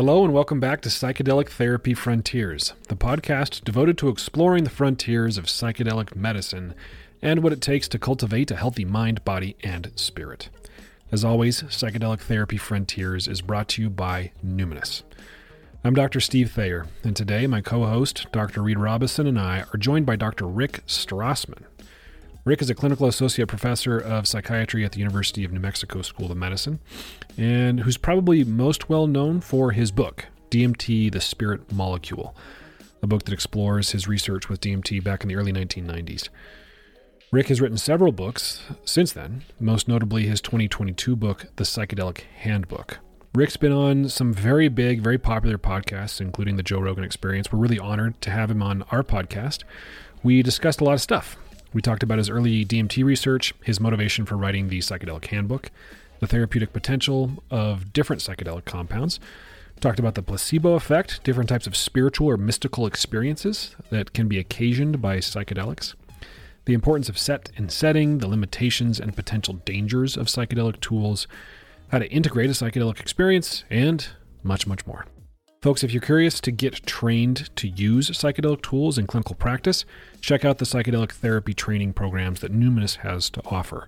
[0.00, 5.36] Hello, and welcome back to Psychedelic Therapy Frontiers, the podcast devoted to exploring the frontiers
[5.36, 6.72] of psychedelic medicine
[7.20, 10.48] and what it takes to cultivate a healthy mind, body, and spirit.
[11.12, 15.02] As always, Psychedelic Therapy Frontiers is brought to you by Numinus.
[15.84, 16.20] I'm Dr.
[16.20, 18.62] Steve Thayer, and today my co host, Dr.
[18.62, 20.46] Reid Robison, and I are joined by Dr.
[20.46, 21.64] Rick Strassman.
[22.44, 26.32] Rick is a clinical associate professor of psychiatry at the University of New Mexico School
[26.32, 26.80] of Medicine,
[27.36, 32.34] and who's probably most well known for his book, DMT The Spirit Molecule,
[33.02, 36.30] a book that explores his research with DMT back in the early 1990s.
[37.30, 43.00] Rick has written several books since then, most notably his 2022 book, The Psychedelic Handbook.
[43.34, 47.52] Rick's been on some very big, very popular podcasts, including the Joe Rogan Experience.
[47.52, 49.62] We're really honored to have him on our podcast.
[50.22, 51.36] We discussed a lot of stuff,
[51.72, 55.70] we talked about his early DMT research, his motivation for writing the psychedelic handbook,
[56.18, 59.20] the therapeutic potential of different psychedelic compounds.
[59.76, 64.28] We talked about the placebo effect, different types of spiritual or mystical experiences that can
[64.28, 65.94] be occasioned by psychedelics,
[66.64, 71.26] the importance of set and setting, the limitations and potential dangers of psychedelic tools,
[71.88, 74.08] how to integrate a psychedelic experience, and
[74.42, 75.06] much, much more.
[75.62, 79.84] Folks, if you're curious to get trained to use psychedelic tools in clinical practice,
[80.22, 83.86] check out the psychedelic therapy training programs that Numinus has to offer.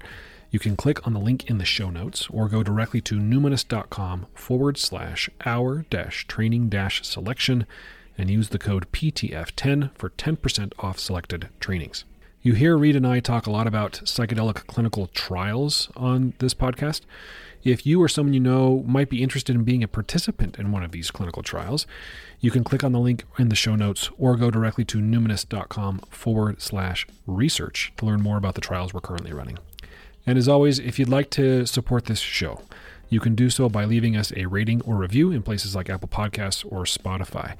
[0.50, 4.26] You can click on the link in the show notes or go directly to numinus.com
[4.34, 7.66] forward slash hour dash training dash selection
[8.18, 12.04] and use the code PTF10 for 10% off selected trainings.
[12.42, 17.02] You hear Reid and I talk a lot about psychedelic clinical trials on this podcast.
[17.64, 20.82] If you or someone you know might be interested in being a participant in one
[20.82, 21.86] of these clinical trials,
[22.40, 26.00] you can click on the link in the show notes or go directly to numinus.com
[26.10, 29.58] forward slash research to learn more about the trials we're currently running.
[30.26, 32.62] And as always, if you'd like to support this show,
[33.12, 36.08] you can do so by leaving us a rating or review in places like Apple
[36.08, 37.56] Podcasts or Spotify.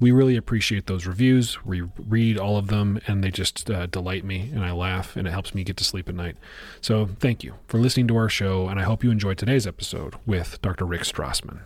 [0.00, 1.62] We really appreciate those reviews.
[1.62, 5.28] We read all of them and they just uh, delight me and I laugh and
[5.28, 6.36] it helps me get to sleep at night.
[6.80, 10.14] So thank you for listening to our show and I hope you enjoyed today's episode
[10.24, 10.86] with Dr.
[10.86, 11.60] Rick Strassman.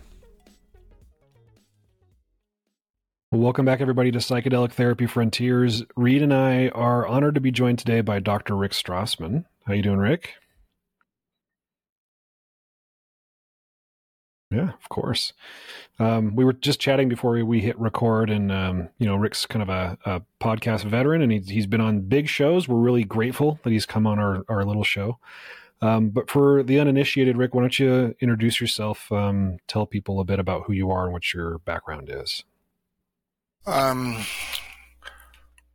[3.31, 5.85] Welcome back, everybody, to Psychedelic Therapy Frontiers.
[5.97, 8.57] Reid and I are honored to be joined today by Dr.
[8.57, 9.45] Rick Strassman.
[9.67, 10.33] How you doing, Rick?
[14.51, 15.35] Yeah, of course.
[15.99, 19.63] Um, we were just chatting before we, hit record, and um, you know, Rick's kind
[19.63, 22.67] of a, a podcast veteran, and he's, he's been on big shows.
[22.67, 25.19] We're really grateful that he's come on our, our little show.
[25.83, 29.13] Um, but for the uninitiated, Rick, why don't you introduce yourself?
[29.13, 32.43] Um, tell people a bit about who you are and what your background is.
[33.67, 34.25] Um,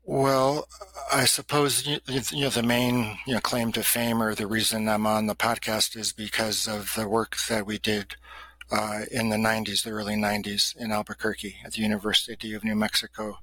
[0.03, 0.67] well,
[1.11, 4.90] I suppose you, you know the main you know claim to fame or the reason
[4.90, 8.16] I'm on the podcast is because of the work that we did
[8.73, 13.38] uh, in the 90s, the early 90s, in Albuquerque at the University of New Mexico,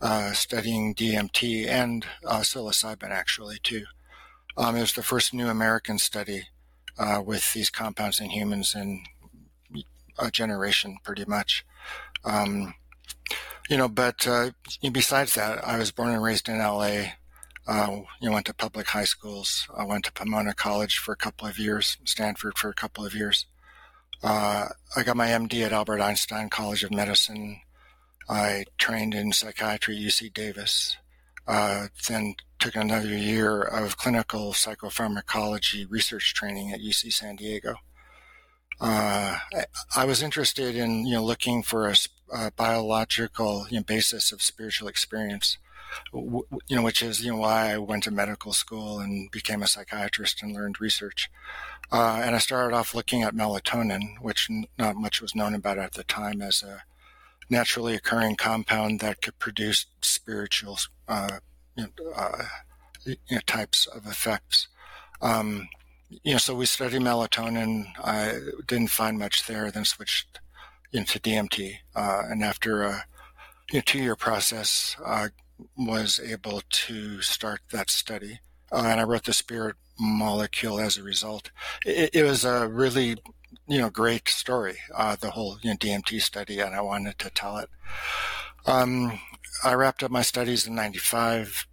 [0.00, 3.84] uh, studying DMT and uh, psilocybin, actually, too.
[4.56, 6.48] Um, it was the first new American study
[6.98, 9.04] uh, with these compounds in humans in
[10.18, 11.64] a generation, pretty much.
[12.24, 12.74] Um,
[13.70, 14.50] you know, but uh,
[14.92, 17.12] besides that, I was born and raised in LA.
[17.66, 19.68] Uh, you went to public high schools.
[19.76, 23.14] I went to Pomona College for a couple of years, Stanford for a couple of
[23.14, 23.46] years.
[24.22, 27.60] Uh, I got my MD at Albert Einstein College of Medicine.
[28.28, 30.96] I trained in psychiatry at UC Davis.
[31.46, 37.74] Uh, then took another year of clinical psychopharmacology research training at UC San Diego.
[38.80, 39.64] Uh, I,
[39.94, 41.94] I, was interested in you know looking for a,
[42.32, 45.58] a biological you know, basis of spiritual experience,
[46.12, 49.66] you know, which is you know why I went to medical school and became a
[49.66, 51.30] psychiatrist and learned research.
[51.92, 55.92] Uh, and I started off looking at melatonin, which not much was known about at
[55.92, 56.82] the time as a
[57.50, 60.78] naturally occurring compound that could produce spiritual
[61.08, 61.38] uh,
[61.76, 62.44] you know, uh,
[63.04, 64.68] you know, types of effects.
[65.20, 65.68] Um,
[66.22, 67.86] you know, so we studied melatonin.
[68.02, 70.40] I didn't find much there, then switched
[70.92, 71.76] into DMT.
[71.94, 73.04] Uh, and after a
[73.70, 75.28] you know, two-year process, I
[75.76, 78.40] was able to start that study.
[78.72, 81.50] Uh, and I wrote the Spirit molecule as a result.
[81.84, 83.16] It, it was a really,
[83.66, 87.30] you know, great story, uh, the whole you know, DMT study, and I wanted to
[87.30, 87.70] tell it.
[88.66, 89.20] Um,
[89.62, 91.66] I wrapped up my studies in 95,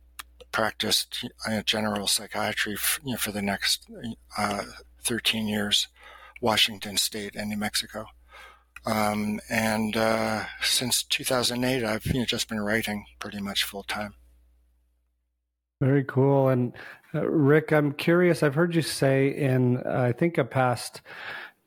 [0.51, 1.25] practiced
[1.66, 3.89] general psychiatry for, you know, for the next
[4.38, 4.63] uh,
[5.04, 5.88] 13 years,
[6.42, 8.07] Washington State and New Mexico.
[8.86, 14.16] Um, and uh, since 2008, I've you know, just been writing pretty much full time.
[15.80, 16.50] Very cool.
[16.50, 16.74] And
[17.13, 18.44] uh, Rick, I'm curious.
[18.44, 21.01] I've heard you say in, uh, I think, a past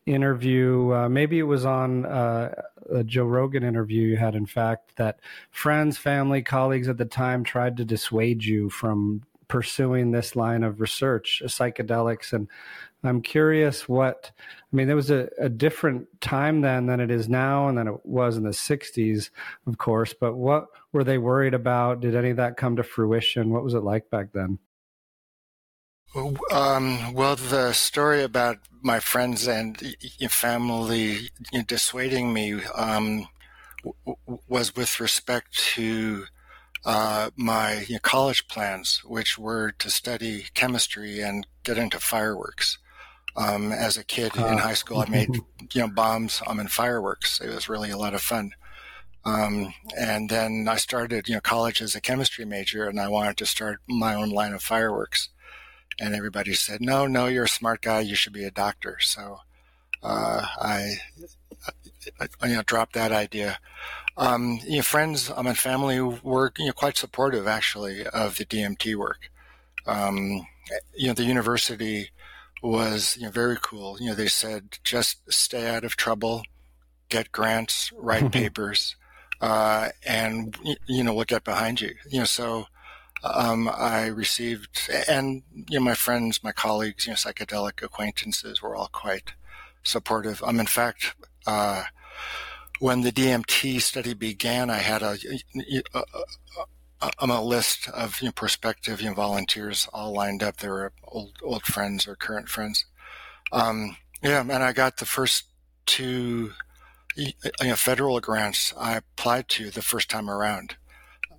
[0.07, 0.93] interview.
[0.93, 2.55] Uh, maybe it was on uh,
[2.91, 5.21] a Joe Rogan interview you had, in fact, that
[5.51, 10.81] friends, family, colleagues at the time tried to dissuade you from pursuing this line of
[10.81, 12.33] research, psychedelics.
[12.33, 12.49] And
[13.05, 17.29] I'm curious what, I mean, there was a, a different time then than it is
[17.29, 19.31] now and than it was in the 60s,
[19.67, 20.15] of course.
[20.19, 22.01] But what were they worried about?
[22.01, 23.51] Did any of that come to fruition?
[23.51, 24.59] What was it like back then?
[26.53, 29.97] Um, well, the story about my friends and
[30.31, 31.31] family
[31.67, 33.27] dissuading me um,
[34.49, 36.27] was with respect to
[36.85, 42.79] uh, my you know, college plans, which were to study chemistry and get into fireworks.
[43.37, 45.29] Um, as a kid uh, in high school, I made
[45.73, 47.41] you know bombs um, and fireworks.
[47.41, 48.53] It was really a lot of fun.
[49.25, 53.37] Um, and then I started you know college as a chemistry major, and I wanted
[53.39, 55.31] to start my own line of fireworks
[55.99, 58.01] and everybody said, "No, no, you're a smart guy.
[58.01, 59.39] You should be a doctor." So
[60.03, 60.95] uh, I,
[62.21, 63.59] I, you know, dropped that idea.
[64.17, 68.45] Um, you know, friends um, and family were you know, quite supportive, actually, of the
[68.45, 69.31] DMT work.
[69.87, 70.47] Um,
[70.95, 72.11] you know, the university
[72.65, 73.99] was you know, very cool.
[74.01, 76.43] You know, they said just stay out of trouble,
[77.09, 78.97] get grants, write papers,
[79.41, 80.57] uh, and
[80.87, 81.95] you know, we'll get behind you.
[82.09, 82.67] You know, so
[83.23, 88.75] um, I received, and you know, my friends, my colleagues, you know, psychedelic acquaintances were
[88.75, 89.33] all quite
[89.83, 90.43] supportive.
[90.43, 91.15] Um, in fact,
[91.47, 91.85] uh,
[92.81, 95.19] when the DMT study began, I had a,
[95.95, 96.03] a,
[97.19, 100.59] a, a list of you know, prospective you know, volunteers all lined up.
[100.59, 102.85] They were old old friends or current friends.
[103.53, 105.45] Um, yeah, and I got the first
[105.87, 106.53] two
[107.17, 110.77] you know, federal grants I applied to the first time around.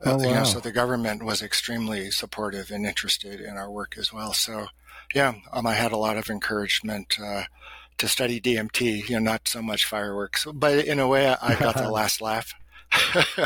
[0.06, 0.24] Oh, wow.
[0.24, 4.34] you know, so the government was extremely supportive and interested in our work as well.
[4.34, 4.68] So,
[5.14, 7.44] yeah, um, I had a lot of encouragement uh,
[7.98, 9.10] to study DMT.
[9.10, 12.54] You know, not so much fireworks, but in a way, I got the last laugh.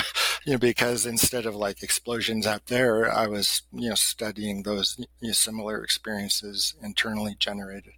[0.45, 4.95] you know, because instead of like explosions out there, I was you know studying those
[5.19, 7.93] you know, similar experiences internally generated.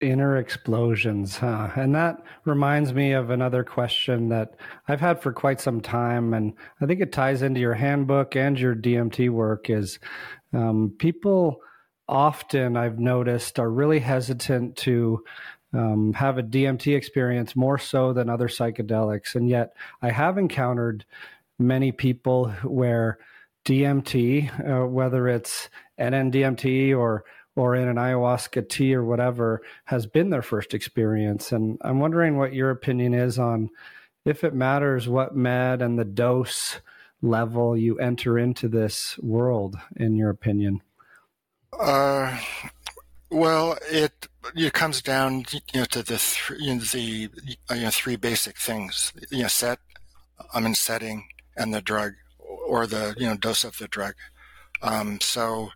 [0.00, 1.70] Inner explosions, huh?
[1.76, 4.54] And that reminds me of another question that
[4.88, 8.58] I've had for quite some time, and I think it ties into your handbook and
[8.58, 9.70] your DMT work.
[9.70, 9.98] Is
[10.52, 11.60] um, people
[12.08, 15.24] often I've noticed are really hesitant to
[15.74, 21.04] um, have a DMT experience more so than other psychedelics, and yet I have encountered
[21.58, 23.18] many people where
[23.64, 25.68] DMT, uh, whether it's
[25.98, 27.24] NNDMT or
[27.56, 31.52] or in an ayahuasca tea or whatever has been their first experience.
[31.52, 33.70] And I'm wondering what your opinion is on
[34.24, 36.80] if it matters what med and the dose
[37.22, 40.82] level you enter into this world, in your opinion.
[41.78, 42.38] Uh,
[43.34, 47.30] well, it it comes down you know to the th- you know, the
[47.76, 49.78] you know three basic things you know set
[50.52, 51.26] I mean setting
[51.56, 52.12] and the drug
[52.66, 54.14] or the you know dose of the drug.
[54.82, 55.70] Um, so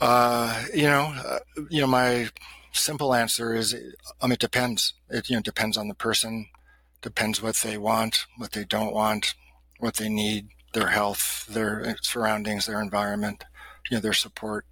[0.00, 1.38] uh, you know, uh,
[1.70, 2.30] you know, my
[2.72, 3.74] simple answer is,
[4.20, 4.94] um, it depends.
[5.10, 6.46] It you know depends on the person,
[7.02, 9.34] depends what they want, what they don't want,
[9.78, 13.44] what they need, their health, their surroundings, their environment,
[13.90, 14.66] you know, their support,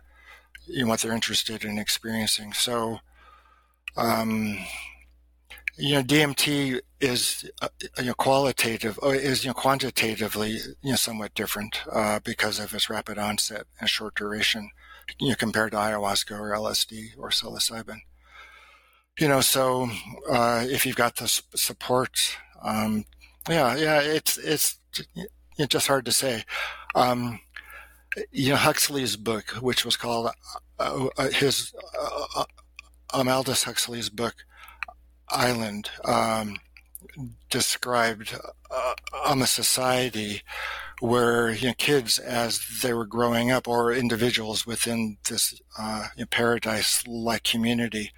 [0.67, 2.53] you know, what they're interested in experiencing.
[2.53, 3.01] So,
[3.97, 4.59] um,
[5.77, 10.51] you know, DMT is uh, you know qualitative uh, is you know quantitatively
[10.83, 14.71] you know somewhat different uh, because of its rapid onset and short duration
[15.19, 18.01] you know, compared to ayahuasca or LSD or psilocybin.
[19.19, 19.89] You know, so
[20.29, 23.05] uh, if you've got the support, um,
[23.49, 24.79] yeah, yeah, it's it's
[25.15, 26.45] it's just hard to say.
[26.95, 27.41] Um,
[28.31, 30.31] you know, Huxley's book, which was called
[30.79, 32.45] uh, uh, his uh,
[33.13, 34.35] um, Aldous Huxley's book,
[35.29, 36.59] Island, um,
[37.51, 38.39] described
[38.71, 40.43] uh, um, a society
[41.01, 46.23] where you know, kids, as they were growing up, or individuals within this uh, you
[46.23, 48.13] know, paradise-like community,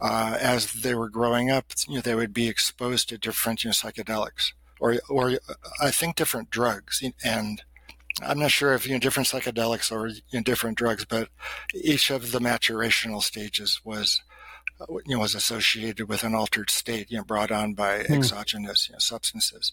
[0.00, 3.68] uh, as they were growing up, you know, they would be exposed to different you
[3.68, 5.38] know, psychedelics, or or
[5.80, 7.62] I think different drugs, and
[8.20, 11.28] I'm not sure if you know different psychedelics or you know, different drugs, but
[11.74, 14.20] each of the maturational stages was
[15.06, 18.14] you know, was associated with an altered state, you know, brought on by hmm.
[18.14, 19.72] exogenous you know, substances.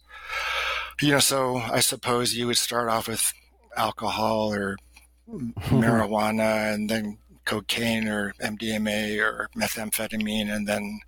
[1.02, 3.34] You know, so I suppose you would start off with
[3.76, 4.78] alcohol or
[5.30, 11.00] marijuana and then cocaine or MDMA or methamphetamine and then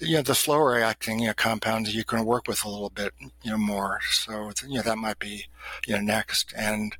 [0.00, 3.12] you know the slower acting you know compounds you can work with a little bit
[3.42, 5.46] you know more so you know that might be
[5.86, 6.96] you know next and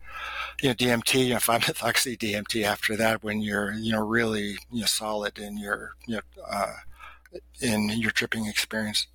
[0.62, 4.80] you know DMT you know 5-methoxy DMT after that when you're you know really you
[4.80, 6.74] know solid in your you know uh,
[7.60, 9.06] in your tripping experience.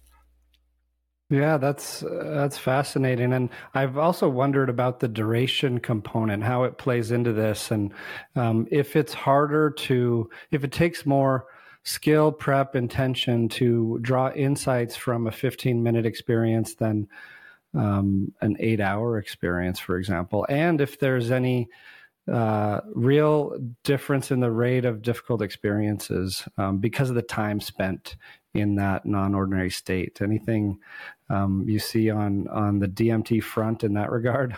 [1.31, 6.77] Yeah, that's uh, that's fascinating, and I've also wondered about the duration component, how it
[6.77, 7.91] plays into this, and
[8.35, 11.47] um, if it's harder to, if it takes more
[11.85, 17.07] skill, prep, intention to draw insights from a 15 minute experience than
[17.73, 21.69] um, an eight hour experience, for example, and if there's any
[22.31, 28.15] uh, real difference in the rate of difficult experiences um, because of the time spent
[28.55, 30.21] in that non-ordinary state.
[30.21, 30.79] Anything
[31.29, 34.57] um, you see on on the DMT front in that regard?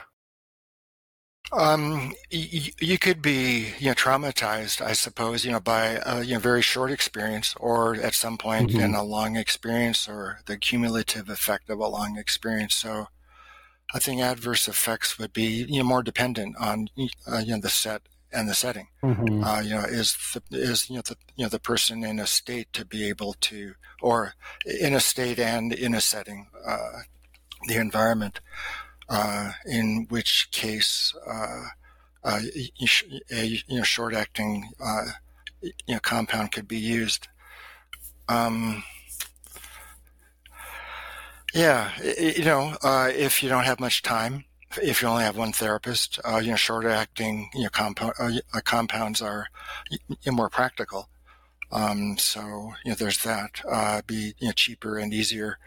[1.53, 6.33] Um, y- you could be, you know, traumatized, I suppose, you know, by a you
[6.33, 8.81] know, very short experience, or at some point mm-hmm.
[8.81, 12.75] in a long experience, or the cumulative effect of a long experience.
[12.75, 13.07] So,
[13.93, 16.89] I think adverse effects would be, you know, more dependent on,
[17.25, 18.01] uh, you know, the set
[18.31, 18.87] and the setting.
[19.01, 19.43] Mm-hmm.
[19.43, 22.27] Uh, you know, is the, is you know the you know the person in a
[22.27, 24.33] state to be able to, or
[24.65, 26.99] in a state and in a setting, uh,
[27.67, 28.39] the environment,
[29.09, 31.67] uh, in which case uh,
[32.23, 32.41] uh,
[33.31, 35.05] a you know short acting uh,
[35.61, 37.27] you know compound could be used.
[38.29, 38.83] Um,
[41.53, 44.43] yeah, you know, if you don't have much time,
[44.81, 48.31] if you only have one therapist, uh, you know, short acting, you know, compound, uh,
[48.53, 49.47] uh, compounds are
[50.29, 51.09] more practical.
[51.71, 55.57] Um, so, you know, there's that, uh, be, you know, cheaper and easier.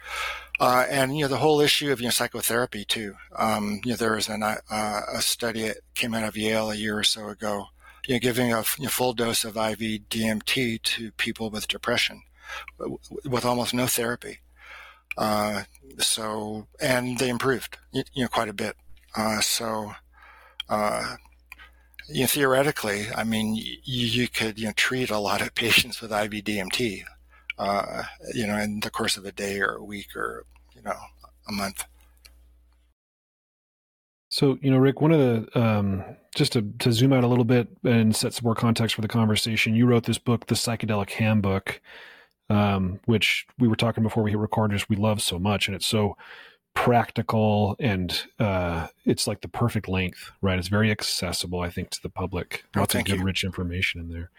[0.59, 3.15] Uh, and, you know, the whole issue of, you know, psychotherapy too.
[3.37, 6.75] Um, you know, there was an, uh, a study that came out of Yale a
[6.75, 7.67] year or so ago,
[8.07, 12.23] you know, giving a you know, full dose of IV DMT to people with depression
[13.25, 14.39] with almost no therapy.
[15.17, 15.65] Uh,
[15.99, 18.77] so, and they improved, you know, quite a bit.
[19.17, 19.93] Uh, so,
[20.69, 21.17] uh,
[22.11, 26.01] you know, theoretically, I mean, you, you, could you know treat a lot of patients
[26.01, 27.05] with IV DMT,
[27.59, 28.03] uh,
[28.35, 30.97] you know, in the course of a day or a week or you know
[31.49, 31.85] a month.
[34.31, 36.05] So, you know, Rick, one of the, um,
[36.37, 39.09] just to, to zoom out a little bit and set some more context for the
[39.09, 41.81] conversation, you wrote this book, The Psychedelic Handbook,
[42.49, 45.67] um, which we were talking before we hit record, just we love so much.
[45.67, 46.17] And it's so
[46.75, 50.59] practical and uh, it's like the perfect length, right?
[50.59, 52.65] It's very accessible, I think, to the public.
[52.77, 53.25] Oh, Lots of good, you.
[53.25, 54.31] rich information in there.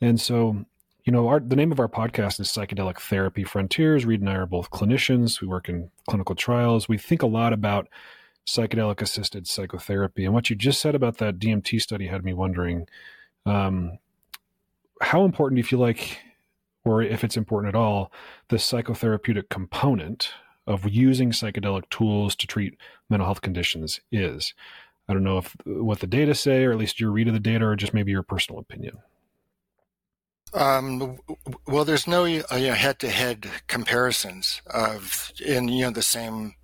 [0.00, 0.64] And so,
[1.04, 4.04] you know, our, the name of our podcast is Psychedelic Therapy Frontiers.
[4.04, 5.40] Reid and I are both clinicians.
[5.40, 6.88] We work in clinical trials.
[6.88, 7.88] We think a lot about
[8.46, 10.24] psychedelic assisted psychotherapy.
[10.24, 12.86] And what you just said about that DMT study had me wondering
[13.46, 13.98] um,
[15.00, 16.18] how important do you feel like,
[16.84, 18.12] or if it's important at all,
[18.48, 20.30] the psychotherapeutic component
[20.66, 24.54] of using psychedelic tools to treat mental health conditions is.
[25.08, 27.40] I don't know if what the data say, or at least your read of the
[27.40, 28.98] data, or just maybe your personal opinion.
[30.52, 31.18] Um,
[31.66, 36.54] well, there's no uh, you know, head-to-head comparisons of in you know the same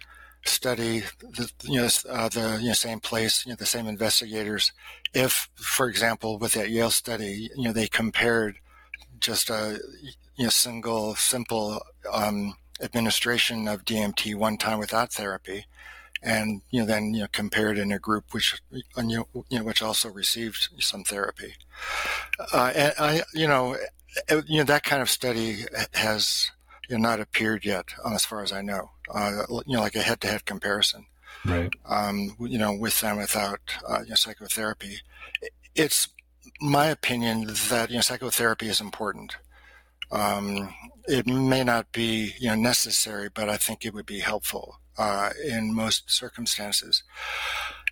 [0.44, 4.72] study, the you know uh, the you know, same place, you know the same investigators.
[5.14, 8.58] If, for example, with that Yale study, you know they compared
[9.20, 9.80] just a
[10.36, 11.80] you know single simple
[12.12, 15.66] um, administration of DMT one time without therapy,
[16.22, 20.10] and you know then you know compared in a group which you know, which also
[20.10, 21.54] received some therapy.
[22.52, 23.76] Uh, and I you know
[24.30, 25.64] uh, you know that kind of study
[25.94, 26.50] has
[26.88, 28.90] you know, not appeared yet, as far as I know.
[29.12, 31.06] Uh, you know, like a head-to-head comparison.
[31.44, 31.72] Right.
[31.84, 34.98] Um, you know, with and without uh, you know, psychotherapy,
[35.74, 36.08] it's
[36.60, 39.36] my opinion that you know psychotherapy is important.
[40.10, 40.74] Um,
[41.06, 45.30] it may not be you know necessary, but I think it would be helpful uh,
[45.44, 47.02] in most circumstances.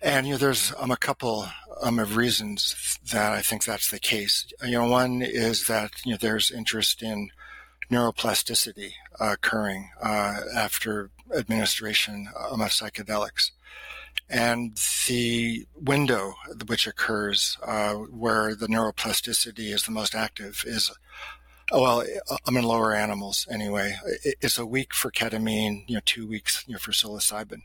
[0.01, 1.47] And you know, there's um, a couple
[1.81, 4.45] um, of reasons that I think that's the case.
[4.63, 7.29] You know, one is that you know there's interest in
[7.91, 13.51] neuroplasticity uh, occurring uh, after administration of psychedelics.
[14.27, 16.33] And the window
[16.65, 20.91] which occurs uh, where the neuroplasticity is the most active is
[21.71, 22.03] well,
[22.45, 23.95] I'm in lower animals anyway.
[24.23, 27.61] It's a week for ketamine, you know, two weeks, you know, for psilocybin.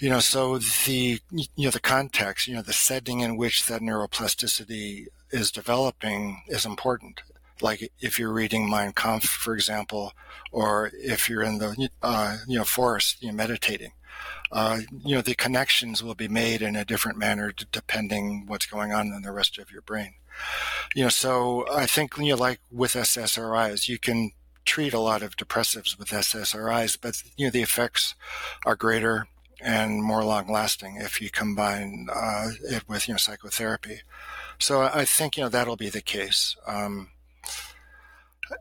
[0.00, 3.80] You know, so the, you know, the context, you know, the setting in which that
[3.80, 7.22] neuroplasticity is developing is important.
[7.60, 10.12] Like if you're reading Mein Kampf, for example,
[10.50, 13.92] or if you're in the, uh, you know, forest, you know, meditating.
[14.50, 18.92] Uh, you know, the connections will be made in a different manner depending what's going
[18.92, 20.14] on in the rest of your brain.
[20.94, 24.32] You know, so I think, you know, like with SSRIs, you can
[24.64, 28.14] treat a lot of depressives with SSRIs, but, you know, the effects
[28.64, 29.26] are greater
[29.60, 34.00] and more long lasting if you combine uh, it with, you know, psychotherapy.
[34.58, 36.56] So I think, you know, that'll be the case.
[36.66, 37.08] Um,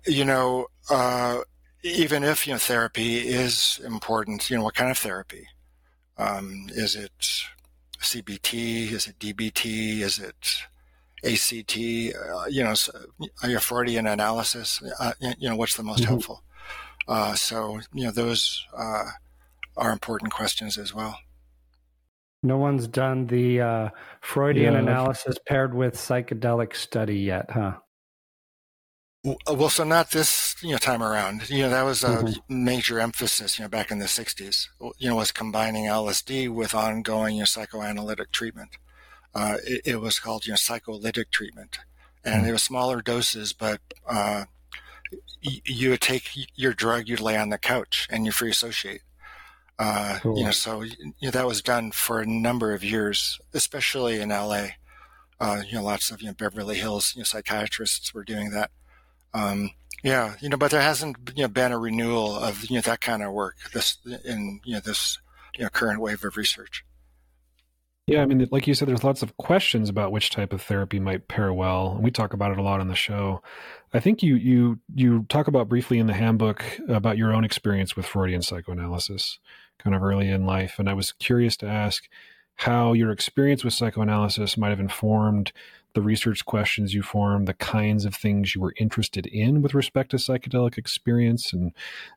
[0.05, 1.41] you know, uh,
[1.83, 5.47] even if you know therapy is important, you know, what kind of therapy?
[6.17, 7.11] Um, is it
[7.99, 8.91] CBT?
[8.91, 9.99] Is it DBT?
[9.99, 10.63] Is it
[11.23, 11.77] ACT?
[11.77, 12.73] Uh, you know,
[13.43, 14.81] a Freudian analysis.
[14.99, 16.09] Uh, you know, what's the most mm-hmm.
[16.09, 16.43] helpful?
[17.07, 19.05] Uh, so you know, those uh,
[19.77, 21.17] are important questions as well.
[22.41, 23.89] No one's done the uh,
[24.21, 24.79] Freudian yeah.
[24.79, 27.77] analysis paired with psychedelic study yet, huh?
[29.23, 31.49] Well, so not this you know time around.
[31.49, 32.65] You know that was a mm-hmm.
[32.65, 33.57] major emphasis.
[33.57, 34.67] You know back in the '60s.
[34.97, 38.71] You know was combining LSD with ongoing you know, psychoanalytic treatment.
[39.35, 41.79] Uh, it, it, was called you know psycholytic treatment,
[42.23, 42.49] and mm-hmm.
[42.49, 44.45] it was smaller doses, but uh,
[45.43, 49.01] y- you would take your drug, you'd lay on the couch, and you free associate.
[49.79, 50.37] Uh, cool.
[50.37, 54.29] You know, so you know, that was done for a number of years, especially in
[54.29, 54.67] LA.
[55.39, 58.69] Uh, you know, lots of you know Beverly Hills you know, psychiatrists were doing that.
[59.33, 59.71] Um,
[60.03, 63.01] yeah, you know, but there hasn't you know, been a renewal of you know that
[63.01, 65.19] kind of work this in you know this
[65.57, 66.85] you know current wave of research.
[68.05, 70.99] Yeah, I mean, like you said, there's lots of questions about which type of therapy
[70.99, 73.41] might pair well, and we talk about it a lot on the show.
[73.93, 77.95] I think you you you talk about briefly in the handbook about your own experience
[77.95, 79.39] with Freudian psychoanalysis,
[79.79, 82.09] kind of early in life, and I was curious to ask
[82.55, 85.53] how your experience with psychoanalysis might have informed
[85.93, 90.11] the research questions you form, the kinds of things you were interested in with respect
[90.11, 91.71] to psychedelic experience, and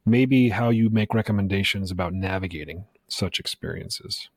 [0.05, 4.29] maybe how you make recommendations about navigating such experiences.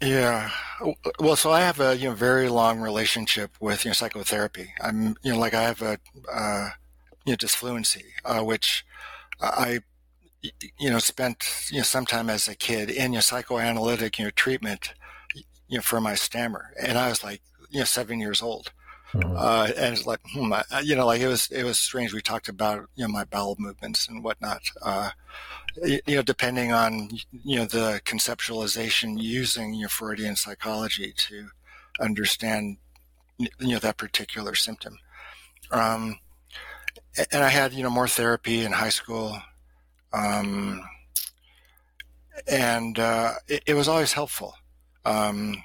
[0.00, 0.50] Yeah,
[1.18, 4.72] well, so I have a you know very long relationship with you know psychotherapy.
[4.80, 5.98] I'm you know like I have a
[6.32, 6.70] uh,
[7.24, 8.84] you know disfluency, uh, which
[9.40, 9.80] I
[10.78, 14.26] you know spent you know some time as a kid in your know, psychoanalytic you
[14.26, 14.94] know treatment
[15.68, 18.72] you know for my stammer, and I was like you know seven years old.
[19.14, 19.36] Mm-hmm.
[19.36, 22.12] Uh, and it's like, hmm, I, you know, like it was, it was strange.
[22.12, 24.62] We talked about, you know, my bowel movements and whatnot.
[24.82, 25.10] Uh,
[25.82, 27.10] you, know, depending on,
[27.44, 31.48] you know, the conceptualization using your Freudian psychology to
[32.00, 32.78] understand,
[33.38, 34.98] you know, that particular symptom.
[35.70, 36.18] Um,
[37.32, 39.40] and I had, you know, more therapy in high school.
[40.12, 40.82] Um,
[42.48, 44.54] and, uh, it, it was always helpful.
[45.04, 45.62] Um,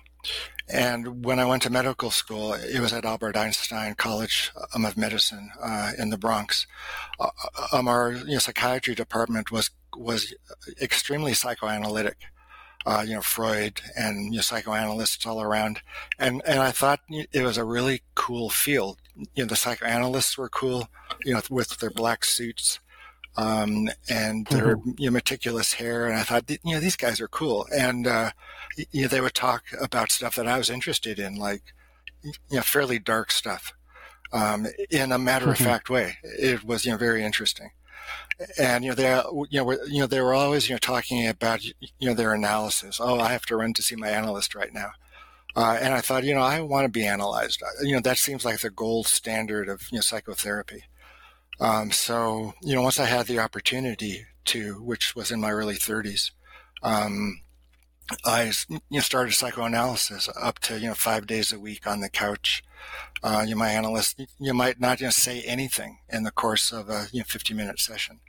[0.69, 4.97] and when I went to medical school, it was at Albert Einstein College um, of
[4.97, 6.67] Medicine uh, in the Bronx.
[7.19, 7.29] Uh,
[7.71, 10.33] um, our you know, psychiatry department was was
[10.81, 12.17] extremely psychoanalytic.
[12.85, 15.81] Uh, you know, Freud and you know, psychoanalysts all around,
[16.17, 18.97] and and I thought it was a really cool field.
[19.35, 20.87] You know, the psychoanalysts were cool,
[21.25, 22.79] you know, with their black suits,
[23.37, 24.91] um, and their mm-hmm.
[24.97, 26.05] you know, meticulous hair.
[26.05, 27.67] And I thought, you know, these guys are cool.
[27.75, 28.31] And uh,
[28.91, 31.61] you know, they would talk about stuff that I was interested in, like
[32.23, 33.73] you know, fairly dark stuff,
[34.33, 35.65] um, in a matter of mm-hmm.
[35.65, 36.17] fact way.
[36.23, 37.71] It was you know very interesting.
[38.57, 41.27] And you know they you know were, you know they were always you know talking
[41.27, 42.99] about you know their analysis.
[43.01, 44.91] Oh, I have to run to see my analyst right now.
[45.55, 47.61] Uh, and I thought, you know, I want to be analyzed.
[47.81, 50.83] You know, that seems like the gold standard of you know psychotherapy.
[51.59, 55.75] Um, so, you know, once I had the opportunity to, which was in my early
[55.75, 56.31] 30s,
[56.81, 57.41] um,
[58.25, 62.09] I you know, started psychoanalysis up to you know five days a week on the
[62.09, 62.63] couch.
[63.21, 66.71] Uh, you know, my analyst, you might not you know, say anything in the course
[66.71, 68.19] of a you know 50 minute session.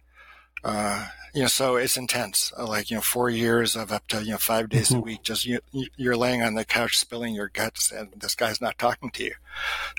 [0.63, 2.53] Uh, you know, so it's intense.
[2.59, 4.99] Uh, like you know, four years of up to you know five days mm-hmm.
[4.99, 5.23] a week.
[5.23, 5.61] Just you,
[5.97, 9.35] you're laying on the couch spilling your guts, and this guy's not talking to you.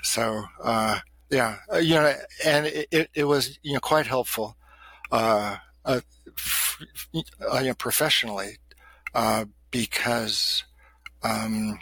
[0.02, 1.00] So uh,
[1.32, 2.14] yeah, uh, you know,
[2.44, 4.56] and it, it, it, was you know quite helpful,
[5.10, 6.78] uh, uh, f-
[7.12, 8.58] you know, professionally,
[9.14, 10.64] uh, because
[11.22, 11.78] um,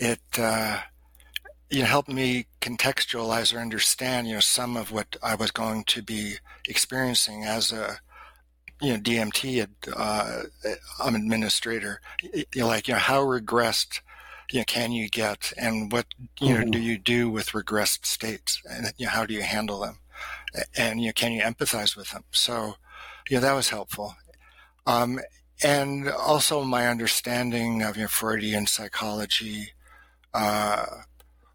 [0.00, 0.80] it uh,
[1.70, 5.84] you know helped me contextualize or understand you know some of what I was going
[5.84, 6.34] to be
[6.68, 8.00] experiencing as a
[8.80, 10.42] you know DMT uh,
[11.04, 12.00] administrator.
[12.20, 14.00] You know, like you know how regressed
[14.52, 16.06] you know, can you get and what
[16.40, 16.82] you know do mm-hmm.
[16.82, 18.60] you do with regressed states?
[18.68, 19.98] And you know, how do you handle them?
[20.76, 22.24] And you know, can you empathize with them?
[22.30, 22.76] So
[23.28, 24.14] you know that was helpful.
[24.86, 25.20] Um,
[25.62, 29.72] and also my understanding of you know, Freudian psychology
[30.34, 30.86] uh,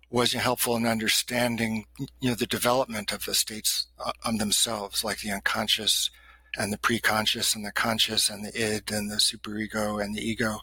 [0.10, 1.86] was helpful in understanding
[2.20, 6.10] you know the development of the states uh, um, themselves like the unconscious
[6.58, 10.62] and the preconscious and the conscious and the id and the superego and the ego.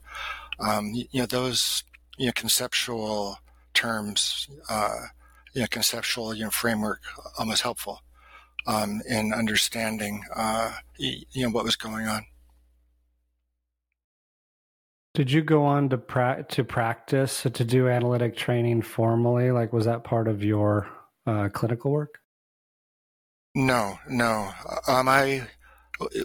[0.58, 1.84] Um, you know those
[2.16, 3.38] you know, conceptual
[3.72, 5.06] terms, uh,
[5.52, 7.00] you know, conceptual you know, framework
[7.38, 8.02] almost helpful
[8.66, 12.24] um, in understanding uh, you know what was going on.
[15.14, 19.52] Did you go on to pra- to practice to do analytic training formally?
[19.52, 20.88] Like, was that part of your
[21.26, 22.18] uh, clinical work?
[23.54, 24.50] No, no.
[24.88, 25.46] Um, I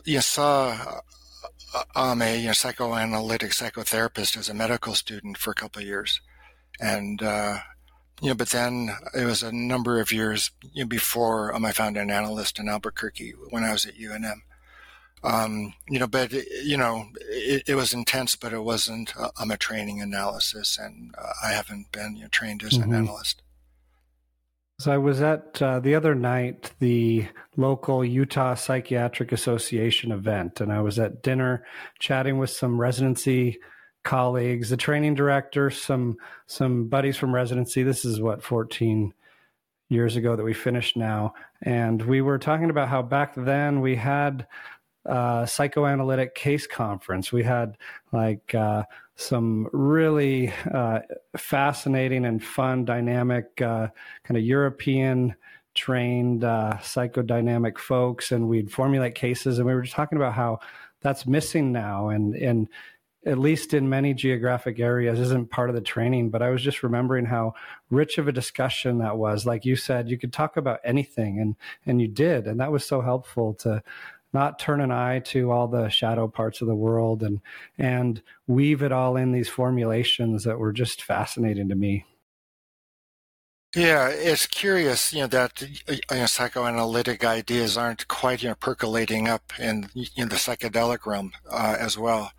[0.05, 1.01] you saw
[1.95, 6.21] I'm a you know, psychoanalytic psychotherapist as a medical student for a couple of years,
[6.79, 7.59] and uh,
[8.21, 11.71] you know, but then it was a number of years you know, before um, I
[11.71, 14.41] found an analyst in Albuquerque when I was at UNM.
[15.21, 19.13] Um, you know, but you know, it, it, was intense, but it wasn't.
[19.17, 22.93] Uh, I'm a training analysis, and uh, I haven't been you know, trained as mm-hmm.
[22.93, 23.41] an analyst.
[24.79, 30.71] So I was at uh, the other night the local Utah Psychiatric Association event, and
[30.71, 31.65] I was at dinner
[31.99, 33.59] chatting with some residency
[34.05, 36.15] colleagues, the training director, some
[36.47, 37.83] some buddies from residency.
[37.83, 39.13] This is what 14
[39.89, 43.97] years ago that we finished now, and we were talking about how back then we
[43.97, 44.47] had
[45.05, 47.31] uh, psychoanalytic case conference.
[47.31, 47.77] We had
[48.11, 48.83] like uh,
[49.15, 50.99] some really uh,
[51.37, 53.87] fascinating and fun, dynamic, uh,
[54.23, 55.35] kind of European
[55.75, 59.57] trained uh, psychodynamic folks, and we'd formulate cases.
[59.57, 60.59] And we were talking about how
[61.01, 62.67] that's missing now, and and
[63.25, 66.83] at least in many geographic areas isn't part of the training but i was just
[66.83, 67.53] remembering how
[67.89, 71.55] rich of a discussion that was like you said you could talk about anything and
[71.85, 73.83] and you did and that was so helpful to
[74.33, 77.41] not turn an eye to all the shadow parts of the world and
[77.77, 82.05] and weave it all in these formulations that were just fascinating to me.
[83.75, 89.27] Yeah, it's curious, you know, that you know, psychoanalytic ideas aren't quite, you know, percolating
[89.27, 92.31] up in, in the psychedelic realm uh, as well.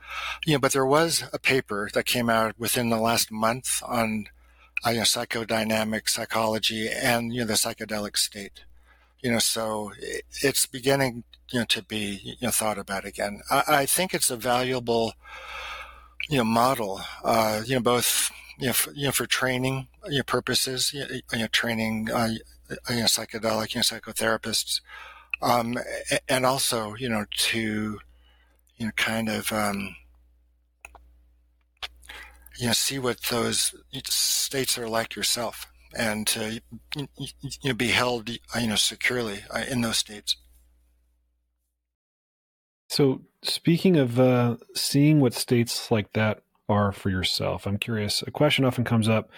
[0.44, 4.26] You know, but there was a paper that came out within the last month on,
[4.85, 8.64] uh, you know, psychodynamic psychology and you know the psychedelic state
[9.22, 9.92] you know, so
[10.42, 13.40] it's beginning, you know, to be, you know, thought about again.
[13.50, 15.14] I, I think it's a valuable,
[16.28, 20.18] you know, model, uh, you know, both, you know, for, you know, for training you
[20.18, 22.28] know, purposes, you know, training, uh,
[22.88, 24.80] you know, psychedelic, you know, psychotherapists,
[25.42, 25.76] um,
[26.28, 27.98] and also, you know, to,
[28.76, 29.96] you know, kind of, um,
[32.59, 37.09] you know, see what those states are like yourself and you
[37.64, 40.37] know, be held you know securely uh, in those states.
[42.88, 48.22] So, speaking of uh, seeing what states like that are for yourself, I'm curious.
[48.26, 49.31] A question often comes up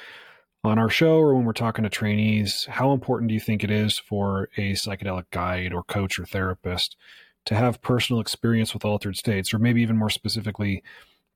[0.64, 2.66] on our show or when we're talking to trainees.
[2.70, 6.96] How important do you think it is for a psychedelic guide or coach or therapist
[7.44, 10.82] to have personal experience with altered states, or maybe even more specifically,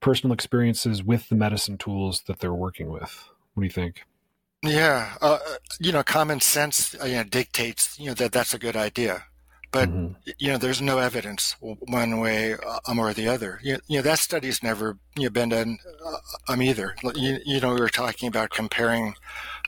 [0.00, 3.28] personal experiences with the medicine tools that they're working with?
[3.54, 4.04] What do you think?
[4.62, 5.38] Yeah, uh,
[5.78, 9.24] you know, common sense uh, you know, dictates you know that that's a good idea,
[9.70, 10.30] but mm-hmm.
[10.38, 12.56] you know, there's no evidence one way
[12.88, 13.60] um, or the other.
[13.62, 16.16] You, you know, that study's never you know, been done uh,
[16.48, 16.96] um, either.
[17.14, 19.14] You, you know, we were talking about comparing,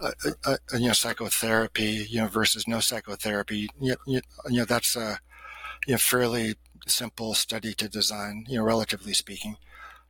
[0.00, 0.12] uh,
[0.44, 3.68] uh, you know, psychotherapy, you know, versus no psychotherapy.
[3.80, 5.20] You, you, you know, that's a
[5.86, 6.54] you know fairly
[6.86, 8.46] simple study to design.
[8.48, 9.58] You know, relatively speaking,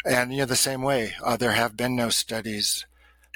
[0.06, 2.86] and you know, the same way, uh, there have been no studies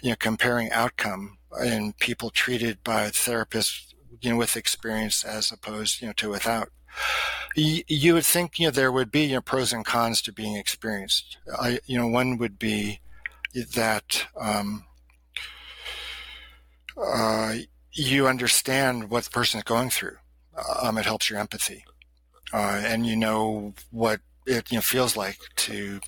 [0.02, 6.00] you know, comparing outcome in people treated by therapists, you know, with experience as opposed,
[6.00, 6.68] you know, to without.
[7.56, 10.32] You, you would think, you know, there would be you know, pros and cons to
[10.32, 11.38] being experienced.
[11.58, 13.00] I, you know, one would be
[13.54, 14.84] that um,
[16.96, 17.54] uh,
[17.92, 20.16] you understand what the person is going through.
[20.82, 21.84] Um, it helps your empathy,
[22.52, 26.00] uh, and you know what it you know, feels like to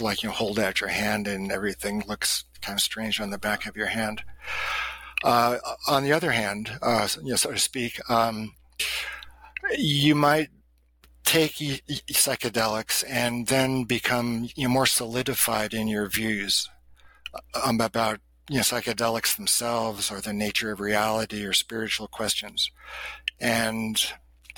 [0.00, 3.66] like you hold out your hand and everything looks kind of strange on the back
[3.66, 4.22] of your hand.
[5.22, 8.54] Uh, on the other hand, uh, you know, so to speak, um,
[9.76, 10.48] you might
[11.24, 16.68] take psychedelics and then become you know, more solidified in your views
[17.64, 22.70] um, about you know psychedelics themselves or the nature of reality or spiritual questions.
[23.40, 23.98] And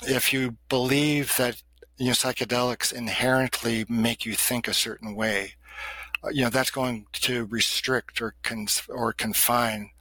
[0.01, 1.61] if you believe that
[1.97, 5.53] you know psychedelics inherently make you think a certain way,
[6.23, 8.35] uh, you know that's going to restrict or
[8.89, 9.91] or confine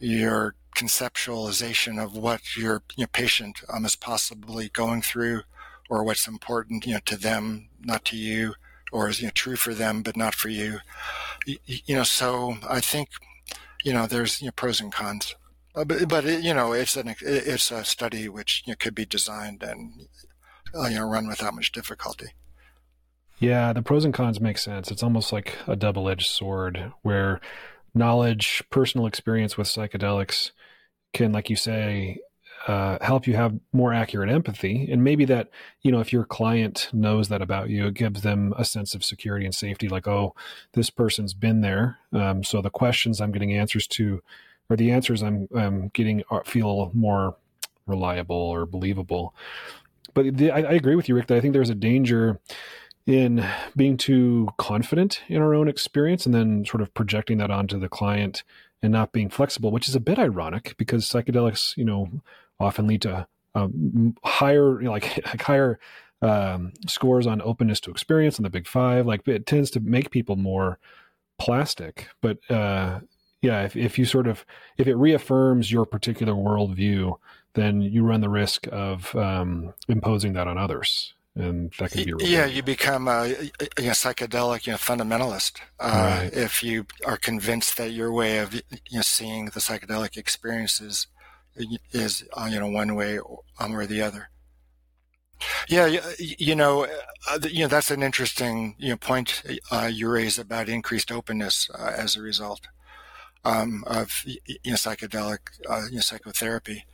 [0.00, 5.42] your conceptualization of what your you know, patient um, is possibly going through
[5.90, 8.54] or what's important you know to them not to you
[8.90, 10.78] or is you know, true for them but not for you.
[11.46, 13.08] You, you know so i think
[13.84, 15.34] you know there's you know, pros and cons.
[15.74, 18.94] Uh, but, but it, you know it's an it's a study which you know, could
[18.94, 20.06] be designed and
[20.74, 22.28] you know run without much difficulty
[23.42, 24.92] yeah, the pros and cons make sense.
[24.92, 27.40] It's almost like a double edged sword where
[27.92, 30.52] knowledge, personal experience with psychedelics
[31.12, 32.20] can, like you say,
[32.68, 34.88] uh, help you have more accurate empathy.
[34.92, 38.54] And maybe that, you know, if your client knows that about you, it gives them
[38.56, 40.36] a sense of security and safety like, oh,
[40.74, 41.98] this person's been there.
[42.12, 44.22] Um, so the questions I'm getting answers to,
[44.70, 47.36] or the answers I'm, I'm getting are, feel more
[47.86, 49.34] reliable or believable.
[50.14, 51.28] But I, I agree with you, Rick.
[51.28, 52.40] That I think there's a danger
[53.06, 53.44] in
[53.76, 57.88] being too confident in our own experience and then sort of projecting that onto the
[57.88, 58.44] client
[58.82, 62.08] and not being flexible, which is a bit ironic because psychedelics, you know,
[62.60, 65.78] often lead to um, higher, you know, like, like higher
[66.20, 69.06] um, scores on openness to experience on the Big Five.
[69.06, 70.78] Like it tends to make people more
[71.38, 72.08] plastic.
[72.20, 73.00] But uh,
[73.40, 74.46] yeah, if, if you sort of
[74.78, 77.16] if it reaffirms your particular worldview,
[77.54, 82.12] then you run the risk of um, imposing that on others and that can be
[82.12, 83.24] really yeah you become a,
[83.60, 86.30] a, psychedelic you know fundamentalist uh, right.
[86.34, 88.62] if you are convinced that your way of you
[88.92, 91.06] know seeing the psychedelic experiences
[91.92, 94.28] is uh, you know one way or the other.
[95.68, 96.86] Yeah you know
[97.28, 101.68] uh, you know that's an interesting you know point uh, you raise about increased openness
[101.74, 102.60] uh, as a result
[103.44, 105.38] um, of you know psychedelic
[105.68, 106.84] uh, you know, psychotherapy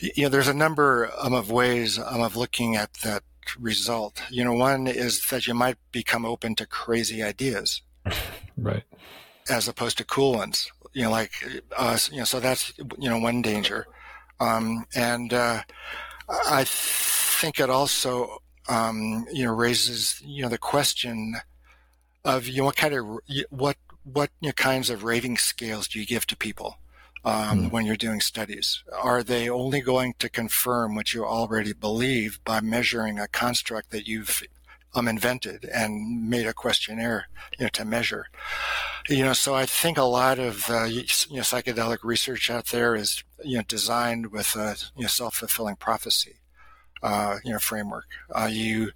[0.00, 3.22] you know there's a number um, of ways um, of looking at that
[3.58, 4.22] result.
[4.30, 7.82] You know, one is that you might become open to crazy ideas,
[8.56, 8.84] right,
[9.48, 10.70] as opposed to cool ones.
[10.92, 11.32] You know, like
[11.76, 12.10] us.
[12.10, 13.86] You know, so that's you know one danger,
[14.40, 15.62] um, and uh,
[16.28, 21.36] I think it also um, you know raises you know the question
[22.24, 23.06] of you know what kind of
[23.50, 26.78] what what you know, kinds of rating scales do you give to people
[27.24, 27.70] um, mm.
[27.70, 28.82] when you're doing studies?
[28.92, 34.06] Are they only going to confirm what you already believe by measuring a construct that
[34.06, 34.42] you've
[34.94, 38.26] um, invented and made a questionnaire you know, to measure?
[39.08, 42.94] You know, so I think a lot of the you know, psychedelic research out there
[42.94, 46.36] is you know designed with a you know, self-fulfilling prophecy
[47.02, 48.06] uh, you know framework.
[48.34, 48.92] Uh, you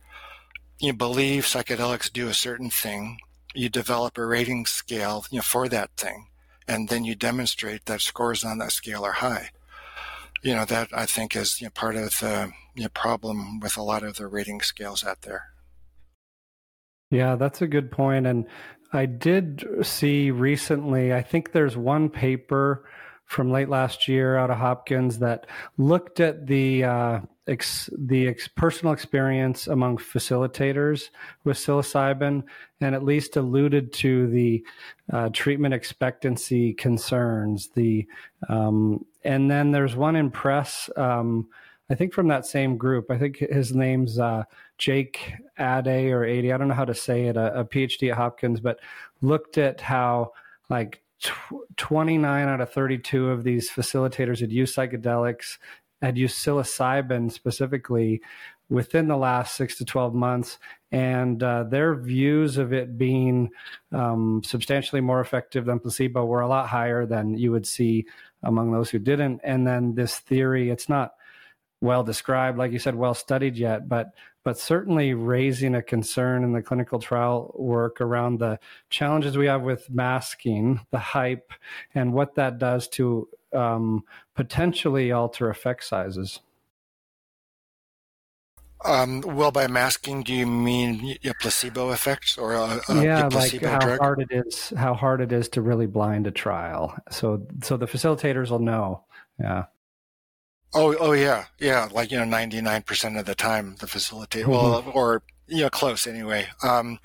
[0.80, 3.18] you believe psychedelics do a certain thing,
[3.54, 6.26] you develop a rating scale you know, for that thing
[6.68, 9.50] and then you demonstrate that scores on that scale are high.
[10.42, 13.76] You know, that I think is you know, part of the you know, problem with
[13.76, 15.46] a lot of the rating scales out there.
[17.11, 18.26] Yeah, that's a good point.
[18.26, 18.46] And
[18.92, 22.87] I did see recently, I think there's one paper
[23.24, 28.46] from late last year out of Hopkins that looked at the uh, ex, the ex,
[28.48, 31.11] personal experience among facilitators
[31.44, 32.42] with psilocybin
[32.80, 34.64] and at least alluded to the
[35.12, 37.68] uh, treatment expectancy concerns.
[37.74, 38.06] The
[38.48, 40.88] um, and then there's one in press.
[40.96, 41.48] Um,
[41.90, 43.11] I think from that same group.
[43.11, 44.44] I think his name's uh,
[44.76, 46.52] Jake Ade or Ade.
[46.52, 47.37] I don't know how to say it.
[47.37, 48.78] A, a PhD at Hopkins, but
[49.22, 50.32] looked at how
[50.68, 51.02] like
[51.76, 55.58] 29 out of 32 of these facilitators had used psychedelics
[56.02, 58.20] had used psilocybin specifically
[58.70, 60.58] within the last six to 12 months.
[60.92, 63.50] And uh, their views of it being
[63.92, 68.06] um, substantially more effective than placebo were a lot higher than you would see
[68.42, 69.40] among those who didn't.
[69.42, 71.12] And then this theory, it's not
[71.80, 74.12] well described, like you said, well studied yet, but
[74.44, 78.58] but certainly raising a concern in the clinical trial work around the
[78.88, 81.52] challenges we have with masking, the hype,
[81.94, 86.40] and what that does to um, potentially alter effect sizes.
[88.84, 93.61] Um, well, by masking, do you mean a placebo effect or a, a yeah, like
[93.61, 93.98] how drug?
[93.98, 96.94] hard it is, how hard it is to really blind a trial.
[97.11, 99.02] So, so the facilitators will know.
[99.40, 99.64] Yeah.
[100.74, 101.88] Oh, oh yeah, yeah.
[101.90, 104.50] Like you know, ninety nine percent of the time, the facilitator, mm-hmm.
[104.50, 106.46] well, or you know, close anyway.
[106.62, 107.00] Um,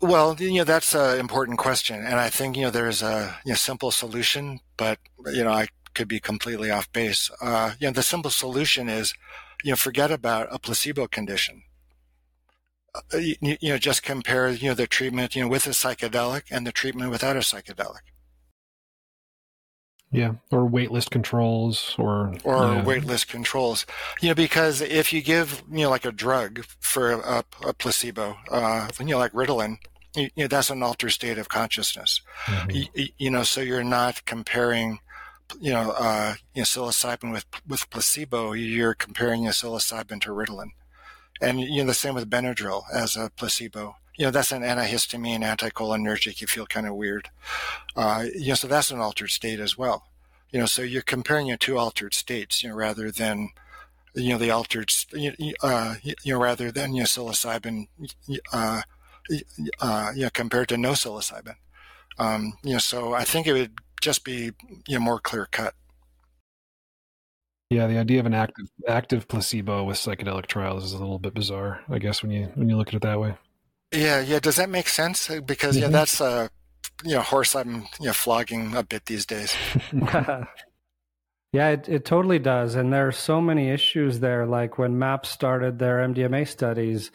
[0.00, 3.52] well, you know, that's an important question, and I think you know there's a you
[3.52, 4.98] know, simple solution, but
[5.32, 7.30] you know, I could be completely off base.
[7.40, 9.14] Uh, you know, the simple solution is,
[9.62, 11.62] you know, forget about a placebo condition.
[12.94, 16.42] Uh, you, you, know, just compare you know the treatment you know with a psychedelic
[16.50, 18.00] and the treatment without a psychedelic.
[20.12, 22.84] Yeah, or waitlist controls, or or yeah.
[22.84, 23.86] waitlist controls.
[24.20, 28.36] You know, because if you give you know like a drug for a, a placebo,
[28.50, 29.76] uh, you know like Ritalin,
[30.16, 32.22] you, you, know that's an altered state of consciousness.
[32.46, 32.70] Mm-hmm.
[32.94, 34.98] You, you, know, so you're not comparing,
[35.60, 38.52] you know, uh, you know psilocybin with with placebo.
[38.52, 40.70] You're comparing psilocybin to Ritalin,
[41.40, 45.40] and you know the same with Benadryl as a placebo you know, that's an antihistamine,
[45.40, 46.42] anticholinergic.
[46.42, 47.30] You feel kind of weird.
[47.96, 50.04] Uh, you know, so that's an altered state as well.
[50.50, 53.48] You know, so you're comparing your two altered states, you know, rather than,
[54.14, 54.92] you know, the altered,
[55.62, 57.86] uh, you know, rather than, you know, psilocybin,
[58.52, 58.82] uh,
[59.80, 61.54] uh, you know, compared to no psilocybin.
[62.18, 64.50] Um, you know, so I think it would just be,
[64.86, 65.72] you know, more clear cut.
[67.70, 71.32] Yeah, the idea of an active active placebo with psychedelic trials is a little bit
[71.32, 73.38] bizarre, I guess, when you when you look at it that way.
[73.92, 74.38] Yeah, yeah.
[74.38, 75.28] Does that make sense?
[75.30, 75.84] Uh, because mm-hmm.
[75.84, 76.50] yeah, that's a
[77.04, 79.54] you know horse I'm you know flogging a bit these days.
[81.52, 82.76] Yeah, it, it totally does.
[82.76, 84.46] And there are so many issues there.
[84.46, 87.10] Like when MAPS started their MDMA studies,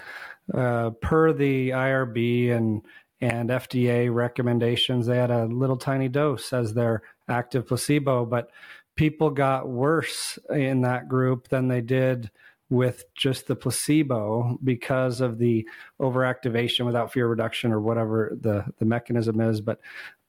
[0.53, 2.81] uh, per the IRB and
[3.21, 8.51] and FDA recommendations, they had a little tiny dose as their active placebo, but
[8.97, 12.29] people got worse in that group than they did
[12.69, 15.67] with just the placebo because of the
[16.01, 19.61] overactivation without fear reduction or whatever the, the mechanism is.
[19.61, 19.79] But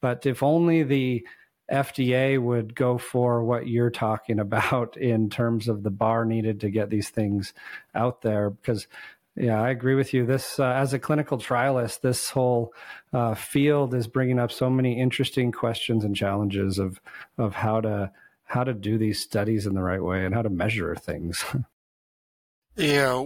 [0.00, 1.26] but if only the
[1.70, 6.70] FDA would go for what you're talking about in terms of the bar needed to
[6.70, 7.52] get these things
[7.94, 8.50] out there.
[8.50, 8.86] Because,
[9.34, 10.24] yeah, I agree with you.
[10.24, 12.72] This, uh, as a clinical trialist, this whole
[13.12, 17.00] uh, field is bringing up so many interesting questions and challenges of
[17.36, 18.10] of how to
[18.44, 21.44] how to do these studies in the right way and how to measure things.
[22.76, 23.24] Yeah,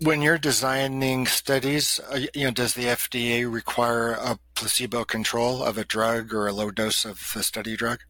[0.00, 5.78] when you're designing studies, uh, you know, does the FDA require a placebo control of
[5.78, 8.00] a drug or a low dose of the study drug?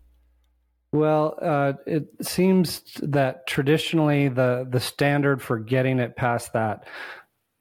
[0.90, 6.86] Well, uh, it seems that traditionally the the standard for getting it past that,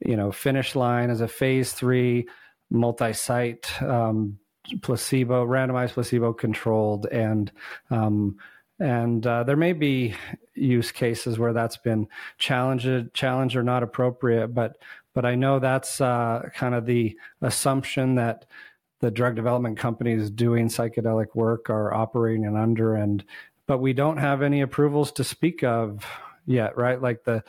[0.00, 2.28] you know, finish line is a phase three
[2.70, 4.38] multi-site um,
[4.82, 7.52] placebo, randomized placebo controlled, and
[7.90, 8.36] um,
[8.78, 10.14] and uh, there may be
[10.54, 12.08] use cases where that's been
[12.38, 14.76] challenged, challenged or not appropriate, but
[15.14, 18.46] but I know that's uh, kind of the assumption that
[19.00, 23.24] the drug development companies doing psychedelic work are operating under, and
[23.66, 26.04] but we don't have any approvals to speak of
[26.46, 27.00] yet, right?
[27.00, 27.44] Like the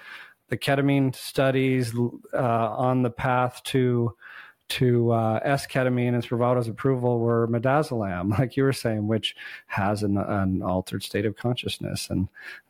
[0.49, 1.93] the ketamine studies
[2.33, 4.15] uh, on the path to
[4.67, 9.35] to uh, S-ketamine and Spravato's approval were midazolam, like you were saying, which
[9.67, 12.27] has an, an altered state of consciousness, and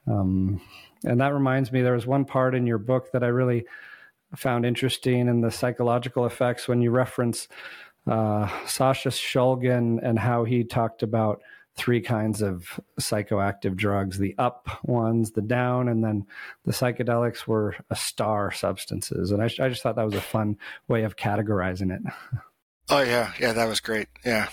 [0.07, 0.61] um,
[1.03, 3.65] and that reminds me, there was one part in your book that I really
[4.35, 7.47] found interesting in the psychological effects when you reference
[8.07, 11.41] uh, Sasha Shulgin and how he talked about
[11.75, 16.25] three kinds of psychoactive drugs the up ones, the down, and then
[16.63, 19.31] the psychedelics were a star substances.
[19.31, 20.57] And I, I just thought that was a fun
[20.87, 22.01] way of categorizing it.
[22.89, 23.33] Oh, yeah.
[23.39, 24.07] Yeah, that was great.
[24.23, 24.47] Yeah.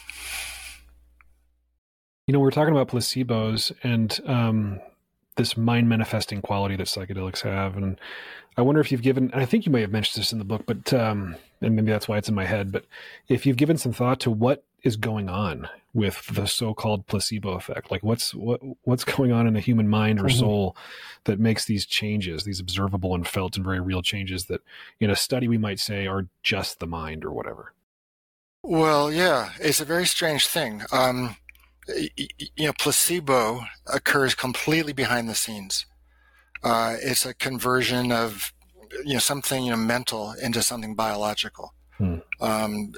[2.27, 4.81] You know, we're talking about placebos and um,
[5.37, 7.77] this mind manifesting quality that psychedelics have.
[7.77, 8.01] And
[8.57, 10.65] I wonder if you've given, I think you may have mentioned this in the book,
[10.67, 12.85] but, um, and maybe that's why it's in my head, but
[13.29, 17.91] if you've given some thought to what is going on with the so-called placebo effect?
[17.91, 20.39] Like what's what what's going on in a human mind or mm-hmm.
[20.39, 20.77] soul
[21.25, 24.63] that makes these changes these observable and felt and very real changes that
[25.01, 27.73] in a study we might say are just the mind or whatever?
[28.63, 30.83] Well yeah it's a very strange thing.
[30.91, 31.37] Um,
[32.57, 35.87] you know placebo occurs completely behind the scenes.
[36.63, 38.53] Uh, it's a conversion of
[39.05, 41.75] you know something you know mental into something biological.
[41.99, 42.17] Hmm.
[42.41, 42.95] um,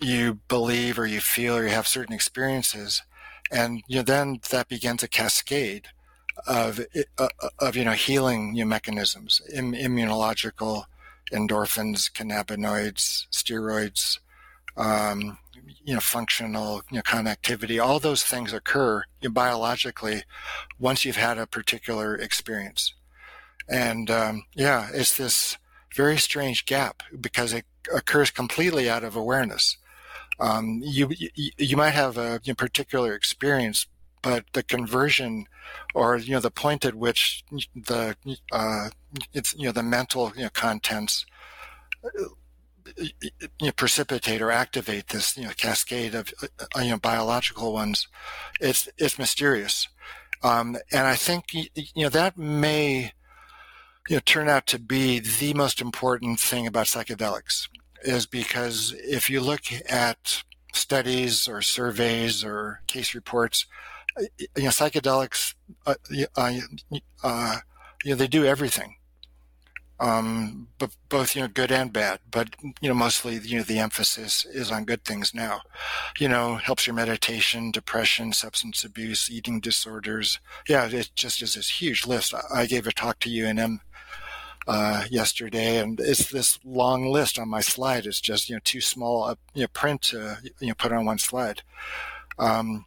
[0.00, 3.02] you believe or you feel or you have certain experiences
[3.50, 5.88] and you know, then that begins a cascade
[6.46, 6.80] of
[7.18, 10.84] uh, of you know healing you know, mechanisms Im- immunological
[11.32, 14.18] endorphins cannabinoids steroids
[14.76, 15.38] um,
[15.84, 17.82] you know functional you know, connectivity.
[17.82, 20.22] All those things occur you know, biologically
[20.78, 22.94] once you've had a particular experience.
[23.68, 25.58] And um, yeah it's this
[25.94, 29.76] very strange gap because it occurs completely out of awareness
[30.40, 33.86] um, you, you, you might have a you know, particular experience,
[34.22, 35.46] but the conversion,
[35.94, 38.16] or you know, the point at which the
[38.50, 38.88] uh,
[39.32, 41.26] it's you know the mental you know, contents
[42.98, 43.10] you
[43.60, 48.08] know, precipitate or activate this you know cascade of uh, you know biological ones,
[48.60, 49.88] it's it's mysterious,
[50.42, 53.12] um, and I think you know that may
[54.08, 57.68] you know turn out to be the most important thing about psychedelics
[58.02, 63.66] is because if you look at studies or surveys or case reports,
[64.18, 64.24] uh,
[64.56, 65.54] you know, psychedelics,
[65.86, 65.94] uh,
[66.36, 66.52] uh,
[67.22, 67.56] uh,
[68.04, 68.96] you know, they do everything.
[70.00, 73.78] Um, but both, you know, good and bad, but, you know, mostly, you know, the
[73.78, 75.60] emphasis is on good things now.
[76.18, 80.40] You know, helps your meditation, depression, substance abuse, eating disorders.
[80.66, 82.32] Yeah, it just is this huge list.
[82.52, 83.80] I gave a talk to UNM
[84.70, 88.06] uh, yesterday, and it's this long list on my slide.
[88.06, 91.04] It's just you know too small a you know, print to you know put on
[91.04, 91.62] one slide.
[92.38, 92.84] Um,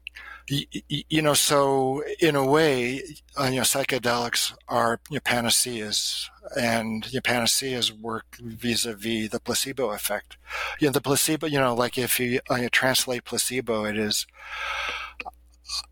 [0.49, 3.01] you, you, know, so in a way,
[3.39, 9.39] uh, you know, psychedelics are you know, panaceas, and you know, panaceas work vis-a-vis the
[9.39, 10.37] placebo effect.
[10.79, 14.25] You know, the placebo, you know, like if you, uh, you translate placebo, it is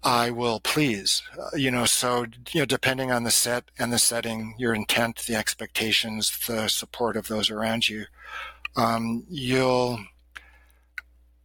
[0.03, 1.23] I will please.
[1.37, 5.23] Uh, you know, so, you know, depending on the set and the setting, your intent,
[5.27, 8.05] the expectations, the support of those around you,
[8.75, 9.99] um, you'll,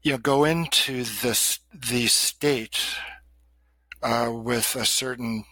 [0.03, 2.79] you know, go into this, the state
[4.03, 5.45] uh, with a certain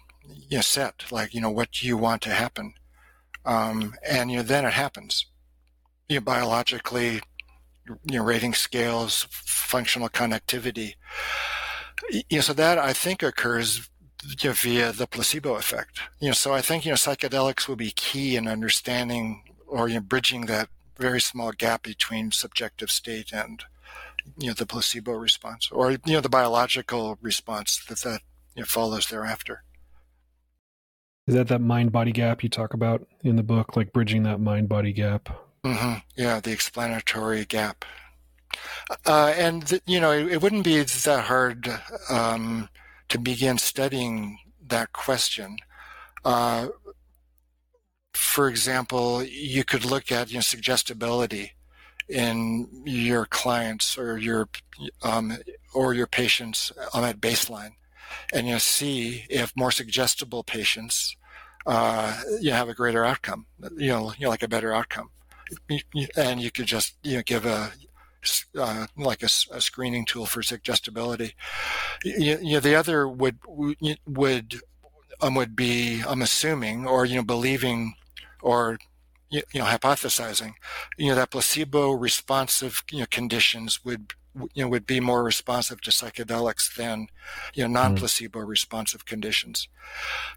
[0.48, 2.74] you know, set, like, you know, what you want to happen?
[3.44, 5.26] Um, and, you know, then it happens.
[6.08, 7.20] You know, biologically,
[7.86, 10.94] you know, rating scales, functional connectivity.
[12.10, 13.88] You know, so that I think occurs
[14.40, 16.00] you know, via the placebo effect.
[16.20, 19.94] You know, so I think, you know, psychedelics will be key in understanding or, you
[19.94, 20.68] know, bridging that
[20.98, 23.64] very small gap between subjective state and,
[24.38, 28.22] you know, the placebo response or, you know, the biological response that that
[28.54, 29.62] you know, follows thereafter.
[31.26, 34.40] Is that that mind body gap you talk about in the book, like bridging that
[34.40, 35.30] mind body gap?
[35.64, 35.98] Mm-hmm.
[36.16, 37.84] Yeah, the explanatory gap.
[39.06, 41.80] Uh, and, you know, it, it, wouldn't be that hard
[42.10, 42.68] um,
[43.08, 45.56] to begin studying that question.
[46.24, 46.68] Uh,
[48.12, 51.52] for example, you could look at you know, suggestibility
[52.08, 54.48] in your clients or your
[55.02, 55.38] um,
[55.72, 57.72] or your patients on that baseline,
[58.32, 61.16] and you see if more suggestible patients
[61.66, 63.46] uh, you have a greater outcome.
[63.76, 65.10] You know, you know, like a better outcome,
[66.16, 67.72] and you could just you know give a
[68.58, 71.34] uh, like a, a, screening tool for suggestibility.
[72.04, 73.38] You, you know, the other would
[74.06, 74.60] would
[75.20, 77.94] um, would be I'm assuming or you know believing
[78.42, 78.78] or
[79.30, 80.54] you know hypothesizing
[80.96, 84.12] you know that placebo responsive you know conditions would
[84.52, 87.06] you know would be more responsive to psychedelics than
[87.54, 89.68] you know non-placebo responsive conditions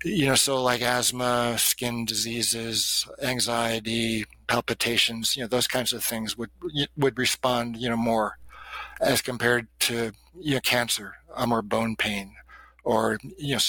[0.04, 6.38] you know so like asthma skin diseases anxiety palpitations you know those kinds of things
[6.38, 6.50] would
[6.96, 8.38] would respond you know more
[9.02, 12.34] as compared to you know cancer um, or bone pain
[12.84, 13.60] or you know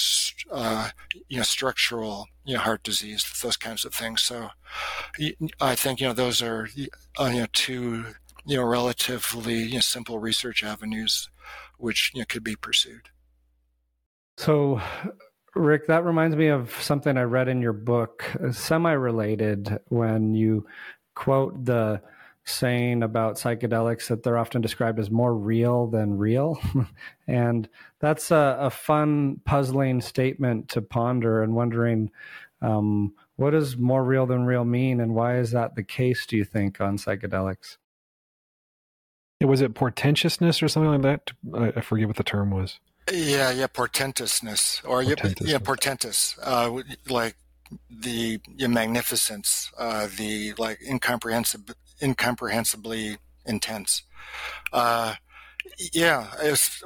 [0.51, 0.89] uh,
[1.27, 4.49] you know structural you know heart disease those kinds of things so
[5.59, 6.69] i think you know those are
[7.19, 8.05] uh, you know two
[8.49, 11.29] you know, relatively you know, simple research avenues
[11.77, 13.09] which you know, could be pursued.
[14.37, 14.81] So,
[15.55, 20.65] Rick, that reminds me of something I read in your book, semi related, when you
[21.13, 22.01] quote the
[22.45, 26.59] saying about psychedelics that they're often described as more real than real.
[27.27, 27.69] and
[27.99, 32.09] that's a, a, fun, puzzling statement to ponder and wondering
[32.61, 36.35] um, what does more real than real mean and why is that the case, do
[36.35, 37.77] you think, on psychedelics?
[39.41, 41.01] Was it portentousness or something like
[41.53, 41.77] that?
[41.77, 42.79] I, forget what the term was.
[43.11, 45.47] Yeah, yeah, portentousness or portentous.
[45.47, 47.35] yeah, portentous, uh, like
[47.89, 54.03] the magnificence, uh, the like incomprehensible, incomprehensibly intense.
[54.73, 55.15] Uh,
[55.93, 56.27] yeah,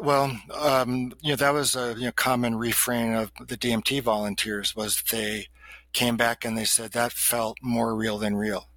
[0.01, 4.75] well, um, you know, that was a you know, common refrain of the DMT volunteers
[4.75, 5.47] was they
[5.93, 8.69] came back and they said that felt more real than real.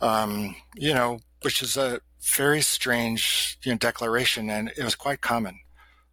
[0.00, 5.20] Um, you know, which is a very strange you know, declaration, and it was quite
[5.20, 5.60] common.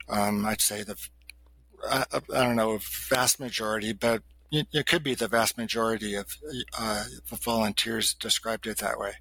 [0.09, 0.97] Um, I'd say the
[1.89, 2.79] I, I, don't know
[3.09, 6.37] vast majority, but it, could be the vast majority of
[6.77, 9.13] uh, the volunteers described it that way.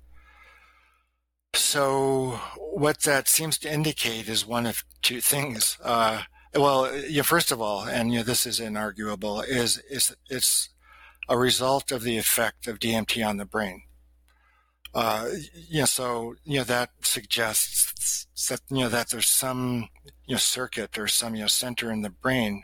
[1.55, 5.79] So what that seems to indicate is one of two things.
[5.83, 6.23] Uh,
[6.55, 10.69] well, yeah, first of all, and you know, this is inarguable, is is it's
[11.29, 13.83] a result of the effect of DMT on the brain.
[14.95, 15.29] Uh,
[15.69, 19.89] you know, so you know that suggests that you know that there's some
[20.27, 22.63] you know circuit or some you know center in the brain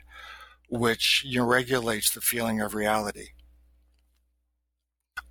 [0.69, 3.29] which you know regulates the feeling of reality.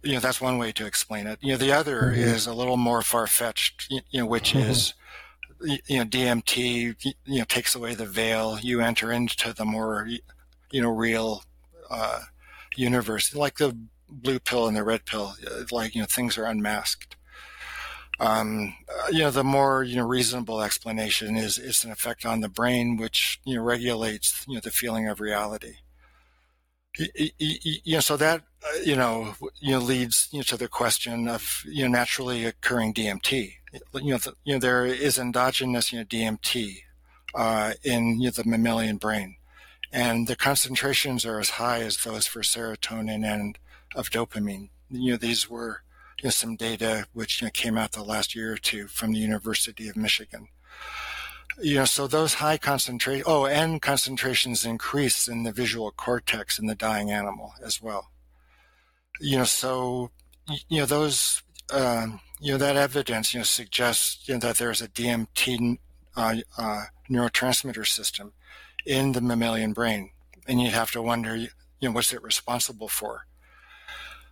[0.04, 1.40] You know, that's one way to explain it.
[1.42, 2.20] You know, the other mm-hmm.
[2.20, 3.88] is a little more far fetched.
[3.90, 4.70] You know, which mm-hmm.
[4.70, 4.94] is
[5.62, 6.96] you know DMT
[7.26, 8.60] you know takes away the veil.
[8.60, 10.08] You enter into the more
[10.72, 11.44] you know real
[11.90, 12.22] uh,
[12.76, 13.78] universe, like the
[14.10, 17.16] blue pill and the red pill, uh, like, you know, things are unmasked.
[18.20, 22.42] Um, uh, you know, the more, you know, reasonable explanation is, it's an effect on
[22.42, 25.76] the brain, which, you know, regulates, you know, the feeling of reality.
[26.98, 31.28] You know, so that, uh, you know, you know, leads, you know, to the question
[31.28, 33.54] of, you know, naturally occurring DMT.
[33.94, 36.78] You know, the, you know, there is endogenous, you know, DMT,
[37.36, 39.36] uh, in, you know, the mammalian brain
[39.92, 43.58] and the concentrations are as high as those for serotonin and
[43.96, 44.70] of dopamine.
[44.90, 45.82] You know, these were
[46.20, 49.14] you know, some data which you know, came out the last year or two from
[49.14, 50.48] the University of Michigan.
[51.60, 56.68] You know, so those high concentration, oh, and concentrations increase in the visual cortex in
[56.68, 58.12] the dying animal as well.
[59.20, 60.12] You know, so,
[60.70, 61.42] you know, those,
[61.74, 65.80] um, you know, that evidence, you know, suggests you know, that there's a DMT
[66.16, 68.34] uh, uh, neurotransmitter system
[68.86, 70.12] in the mammalian brain.
[70.48, 71.50] And you'd have to wonder, you
[71.82, 73.27] know, what's it responsible for?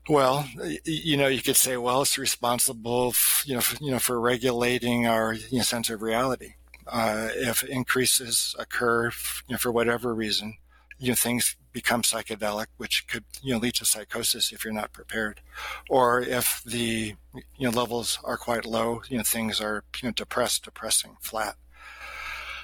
[0.08, 0.48] Well,
[0.84, 5.08] you know, you could say, well, it's responsible, you know, for, you know, for regulating
[5.08, 6.54] our you know, sense of reality.
[6.88, 9.06] Uh, if increases occur,
[9.48, 10.58] you know, for whatever reason,
[11.00, 14.94] you know, things become psychedelic, which could you know lead to psychosis if you're not
[14.94, 15.42] prepared,
[15.90, 20.14] or if the you know levels are quite low, you know things are you know
[20.14, 21.56] depressed, depressing, flat.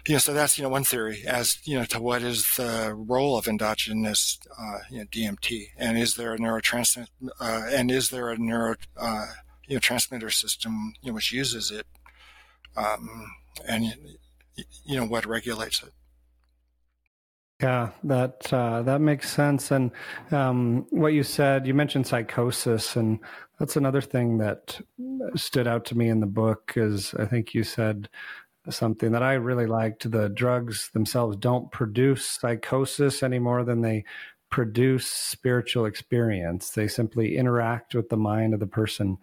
[0.07, 2.93] You know, so that's you know one theory as you know to what is the
[2.95, 7.07] role of endogenous uh, you know, DMT, and is there a neurotransmitter,
[7.39, 9.27] uh, and is there a neuro uh,
[9.67, 11.85] you know transmitter system you know which uses it,
[12.75, 13.27] um,
[13.67, 13.95] and
[14.85, 15.91] you know what regulates it.
[17.61, 19.69] Yeah, that uh, that makes sense.
[19.69, 19.91] And
[20.31, 23.19] um, what you said, you mentioned psychosis, and
[23.59, 24.81] that's another thing that
[25.35, 26.73] stood out to me in the book.
[26.75, 28.09] Is I think you said
[28.70, 30.09] something that I really liked.
[30.09, 34.05] The drugs themselves don't produce psychosis any more than they
[34.49, 36.72] produce spiritual experience.
[36.72, 39.18] They simply interact with the mind of the person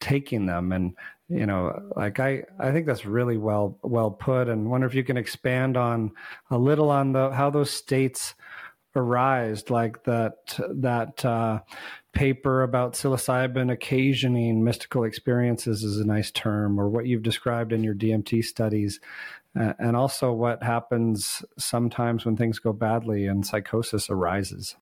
[0.00, 0.94] taking them, and
[1.30, 5.04] you know like i i think that's really well well put and wonder if you
[5.04, 6.10] can expand on
[6.50, 8.34] a little on the how those states
[8.96, 11.60] arised like that that uh,
[12.12, 17.84] paper about psilocybin occasioning mystical experiences is a nice term or what you've described in
[17.84, 18.98] your dmt studies
[19.58, 24.76] uh, and also what happens sometimes when things go badly and psychosis arises.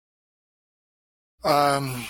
[1.45, 2.05] Um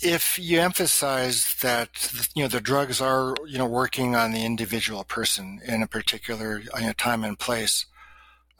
[0.00, 5.02] if you emphasize that you know the drugs are you know working on the individual
[5.02, 7.86] person in a particular you know, time and place,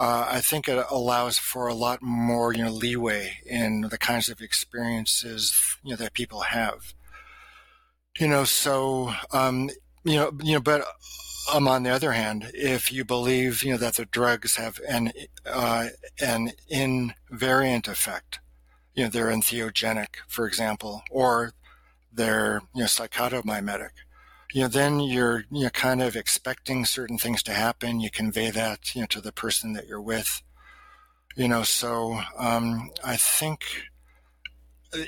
[0.00, 4.28] uh, I think it allows for a lot more you know leeway in the kinds
[4.28, 6.94] of experiences you know that people have.
[8.18, 9.70] You know, so um,
[10.04, 10.84] you know, you know, but
[11.52, 15.12] um, on the other hand, if you believe you know that the drugs have an
[15.46, 15.88] uh,
[16.20, 18.40] an invariant effect,
[18.94, 21.52] you know, they're entheogenic, for example, or
[22.12, 23.90] they're, you know, psychotomimetic.
[24.54, 27.98] You know, then you're, you know, kind of expecting certain things to happen.
[27.98, 30.42] You convey that, you know, to the person that you're with.
[31.34, 33.64] You know, so um, I think,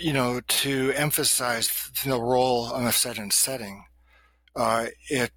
[0.00, 3.84] you know, to emphasize the role of a set and setting,
[4.56, 5.30] uh, it,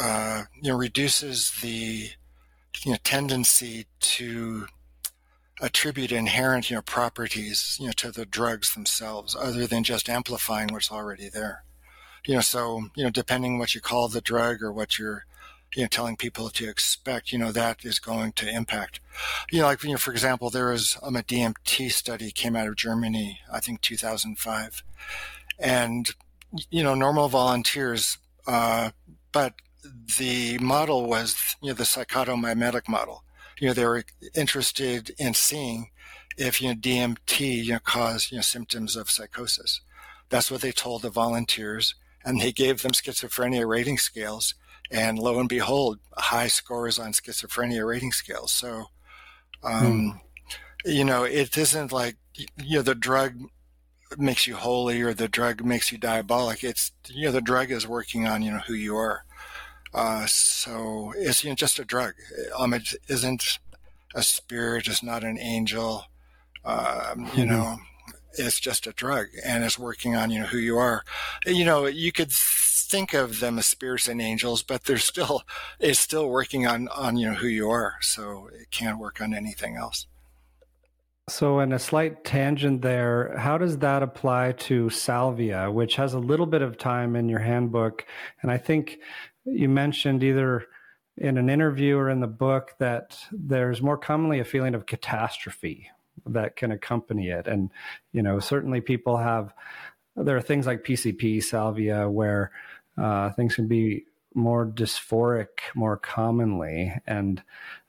[0.00, 2.10] uh, you know, reduces the,
[2.84, 4.68] you know, tendency to
[5.60, 10.68] attribute inherent you know properties you know to the drugs themselves other than just amplifying
[10.70, 11.64] what's already there
[12.26, 15.24] you know so you know depending what you call the drug or what you're
[15.74, 19.00] you know telling people to expect you know that is going to impact
[19.50, 22.66] you know like you know for example there was um, a dmt study came out
[22.66, 24.82] of germany i think 2005
[25.58, 26.10] and
[26.70, 28.90] you know normal volunteers uh,
[29.32, 29.54] but
[30.18, 33.24] the model was you know the psychotomimetic model
[33.60, 34.04] you know, they were
[34.34, 35.90] interested in seeing
[36.36, 39.80] if, you know, DMT, you know, caused, you know, symptoms of psychosis.
[40.28, 41.94] That's what they told the volunteers.
[42.28, 44.54] And they gave them schizophrenia rating scales.
[44.90, 48.52] And lo and behold, high scores on schizophrenia rating scales.
[48.52, 48.86] So,
[49.62, 50.20] um,
[50.84, 50.90] hmm.
[50.90, 53.34] you know, it isn't like, you know, the drug
[54.16, 56.64] makes you holy or the drug makes you diabolic.
[56.64, 59.24] It's, you know, the drug is working on, you know, who you are.
[59.94, 62.14] Uh, so it's you know, just a drug.
[62.56, 63.58] Um, it isn't
[64.14, 64.86] a spirit.
[64.86, 66.04] It's not an angel.
[66.64, 67.50] Um, you mm-hmm.
[67.50, 67.78] know,
[68.38, 71.04] it's just a drug, and it's working on you know who you are.
[71.46, 75.42] You know, you could think of them as spirits and angels, but they're still
[75.78, 77.96] it's still working on on you know who you are.
[78.00, 80.06] So it can't work on anything else.
[81.28, 86.18] So, in a slight tangent there, how does that apply to salvia, which has a
[86.18, 88.06] little bit of time in your handbook?
[88.40, 88.98] And I think
[89.44, 90.64] you mentioned either
[91.18, 95.90] in an interview or in the book that there's more commonly a feeling of catastrophe
[96.26, 97.46] that can accompany it.
[97.46, 97.70] And,
[98.12, 99.52] you know, certainly people have,
[100.16, 102.50] there are things like PCP, salvia, where
[102.96, 104.04] uh, things can be
[104.34, 106.94] more dysphoric more commonly.
[107.06, 107.42] And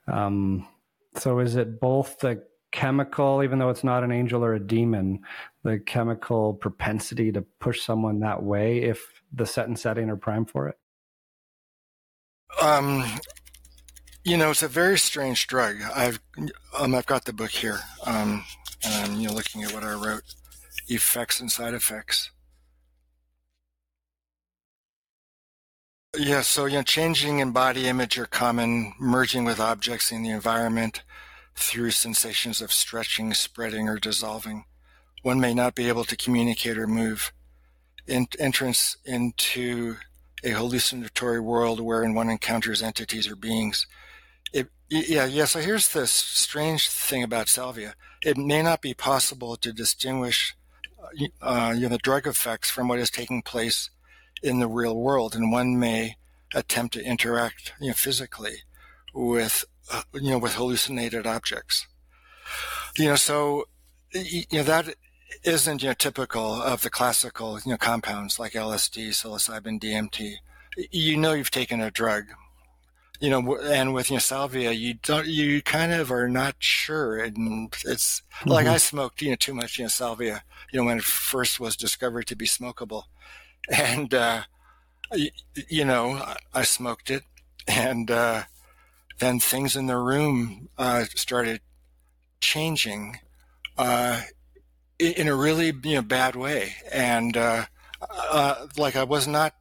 [0.08, 0.68] um,
[1.16, 5.22] so is it both the chemical, even though it's not an angel or a demon,
[5.64, 10.46] the chemical propensity to push someone that way if the set and setting are prime
[10.46, 10.78] for it?
[12.62, 13.06] Um,
[14.30, 15.78] you know, it's a very strange drug.
[15.96, 16.20] I've
[16.78, 18.46] um, I've got the book here, um,
[18.84, 20.22] and I'm you know looking at what I wrote,
[20.88, 22.30] effects and side effects.
[26.18, 30.30] Yeah, so you know, changing in body image are common, merging with objects in the
[30.30, 31.02] environment
[31.56, 34.66] through sensations of stretching, spreading, or dissolving.
[35.24, 37.34] One may not be able to communicate or move.
[38.08, 39.98] In, entrance into
[40.44, 43.86] a hallucinatory world wherein one encounters entities or beings.
[44.90, 45.46] Yeah, yeah.
[45.46, 47.94] So here's the strange thing about salvia.
[48.24, 50.56] It may not be possible to distinguish
[51.42, 53.90] uh, you know, the drug effects from what is taking place
[54.42, 56.18] in the real world, and one may
[56.54, 58.58] attempt to interact you know, physically
[59.14, 61.88] with uh, you know with hallucinated objects.
[62.98, 63.66] You know, so
[64.14, 64.96] you know that
[65.44, 70.36] isn't you know typical of the classical you know compounds like LSD, psilocybin, DMT.
[70.92, 72.26] You know you've taken a drug,
[73.20, 77.74] you know, and with you salvia, you don't, you kind of are not sure, and
[77.86, 78.50] it's mm-hmm.
[78.50, 81.60] like I smoked you know too much you know salvia, you know when it first
[81.60, 83.04] was discovered to be smokable,
[83.70, 84.44] and uh,
[85.14, 85.32] you,
[85.68, 87.24] you know I smoked it,
[87.68, 88.44] and uh,
[89.20, 91.62] then things in the room uh, started
[92.42, 93.20] changing
[93.78, 94.22] uh,
[94.98, 97.66] in a really you know bad way, and uh,
[98.32, 99.56] uh, like I was not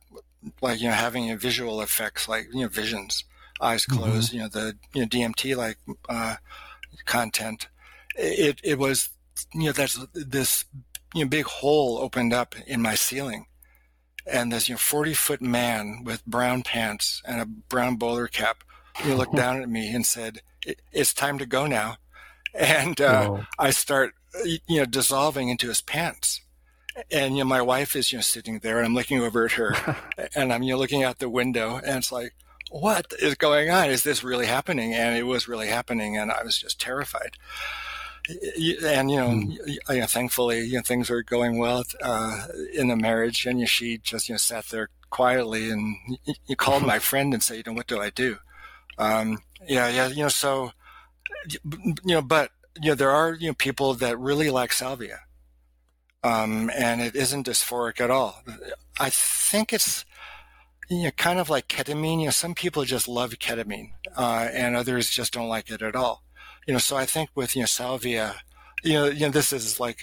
[0.62, 3.24] like you know having visual effects like you know visions,
[3.61, 3.98] eyes mm-hmm.
[3.98, 4.36] closed, mm-hmm.
[4.36, 5.78] you know the you know DMT like
[6.09, 6.36] uh,
[7.04, 7.68] content.
[8.16, 9.11] It it was
[9.54, 10.64] you know that's this
[11.14, 13.46] you know big hole opened up in my ceiling,
[14.26, 18.64] and this you know forty foot man with brown pants and a brown bowler cap,
[19.02, 20.42] you know, looked down at me and said,
[20.92, 21.98] "It's time to go now."
[22.54, 26.42] and uh, I start you know dissolving into his pants.
[27.12, 29.52] And you know, my wife is you know sitting there, and I'm looking over at
[29.52, 29.96] her,
[30.34, 32.34] and I'm you know looking out the window, and it's like,
[32.70, 33.90] what is going on?
[33.90, 34.94] Is this really happening?
[34.94, 37.36] And it was really happening, and I was just terrified.
[38.28, 39.56] And you know, mm.
[39.88, 43.64] you know thankfully, you know, things were going well uh, in the marriage, and you
[43.64, 45.96] know, she just you know sat there quietly, and
[46.46, 48.38] you called my friend and said, you know, what do I do?
[48.98, 50.72] Um, yeah, yeah, you know, so
[51.46, 52.50] you know, but
[52.82, 55.20] you know, there are you know people that really like salvia,
[56.22, 58.42] um, and it isn't dysphoric at all.
[59.00, 60.04] I think it's
[60.89, 62.20] you know kind of like ketamine.
[62.20, 65.97] You know, some people just love ketamine, uh, and others just don't like it at
[65.97, 66.24] all.
[66.66, 68.36] You know, so I think with you know salvia,
[68.82, 70.03] you know, you know, this is like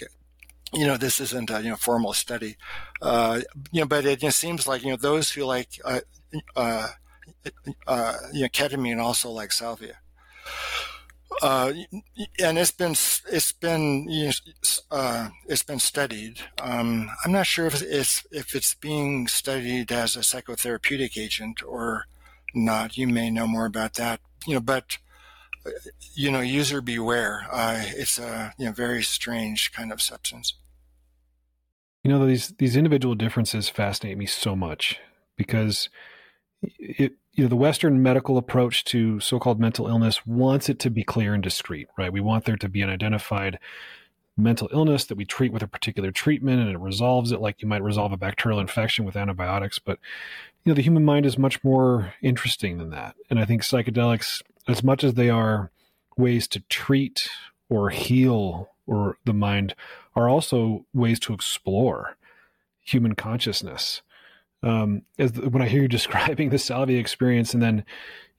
[0.72, 2.56] you know, this isn't a you know formal study,
[3.02, 6.00] uh, you know, but it you know, seems like you know those who like uh,
[6.56, 6.88] uh,
[7.86, 9.98] uh, you know ketamine also like salvia
[11.42, 11.72] uh,
[12.42, 14.08] and it's been it's been
[14.90, 16.40] uh, it's been studied.
[16.60, 22.06] Um, I'm not sure if it's if it's being studied as a psychotherapeutic agent or
[22.54, 22.96] not.
[22.96, 24.20] You may know more about that.
[24.46, 24.98] You know, but
[25.66, 25.70] uh,
[26.14, 27.46] you know, user beware.
[27.50, 30.54] Uh, it's a you know very strange kind of substance.
[32.04, 35.00] You know these these individual differences fascinate me so much
[35.36, 35.88] because
[36.62, 41.04] it you know the western medical approach to so-called mental illness wants it to be
[41.04, 42.12] clear and discreet right?
[42.12, 43.58] We want there to be an identified
[44.36, 47.68] mental illness that we treat with a particular treatment and it resolves it like you
[47.68, 49.98] might resolve a bacterial infection with antibiotics but
[50.64, 53.14] you know the human mind is much more interesting than that.
[53.30, 55.70] And i think psychedelics as much as they are
[56.16, 57.28] ways to treat
[57.68, 59.74] or heal or the mind
[60.14, 62.16] are also ways to explore
[62.80, 64.00] human consciousness
[64.66, 67.84] um, as the, when I hear you describing the salvia experience, and then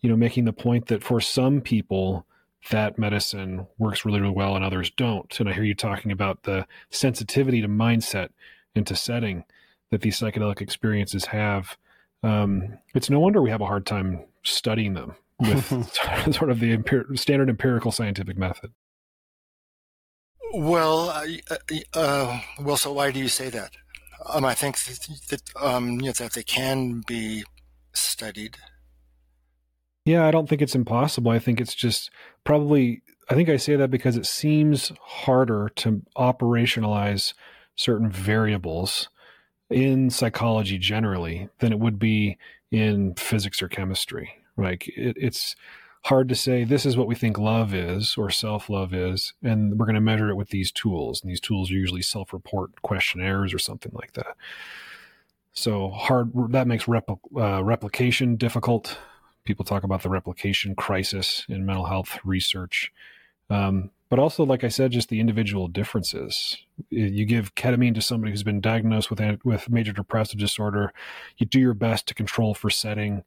[0.02, 2.26] you know making the point that for some people
[2.70, 6.44] that medicine works really, really well and others don't, and I hear you talking about
[6.44, 8.30] the sensitivity to mindset
[8.76, 9.46] and to setting
[9.90, 11.78] that these psychedelic experiences have.
[12.24, 15.66] Um, it's no wonder we have a hard time studying them with
[16.34, 18.74] sort of the empir- standard empirical scientific method.
[20.54, 21.26] Well, uh,
[21.94, 23.72] uh, well, so why do you say that?
[24.30, 27.44] Um, I think that, um, you know, that they can be
[27.94, 28.58] studied.
[30.06, 31.32] Yeah, I don't think it's impossible.
[31.32, 32.10] I think it's just
[32.44, 33.02] probably.
[33.30, 37.34] I think I say that because it seems harder to operationalize
[37.76, 39.10] certain variables
[39.70, 42.38] in psychology generally than it would be
[42.72, 44.30] in physics or chemistry.
[44.56, 45.58] Like it, it's
[46.06, 49.78] hard to say this is what we think love is or self love is, and
[49.78, 51.22] we're going to measure it with these tools.
[51.22, 54.36] And these tools are usually self report questionnaires or something like that.
[55.54, 58.98] So hard that makes repl- uh, replication difficult.
[59.44, 62.92] People talk about the replication crisis in mental health research.
[63.50, 66.58] Um, but also, like I said, just the individual differences.
[66.90, 70.94] You give ketamine to somebody who's been diagnosed with with major depressive disorder.
[71.38, 73.24] You do your best to control for setting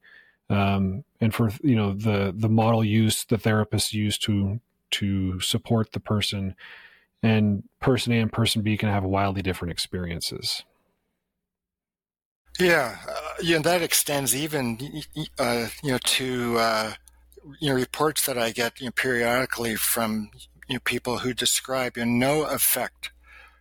[0.51, 5.92] um, and for you know the the model use the therapists use to to support
[5.92, 6.55] the person
[7.22, 10.64] and person A and person B can have wildly different experiences.
[12.59, 14.78] Yeah, uh, you know that extends even
[15.38, 16.92] uh, you know to uh,
[17.61, 20.30] you know reports that I get you know, periodically from
[20.68, 23.11] you know, people who describe you know, no effect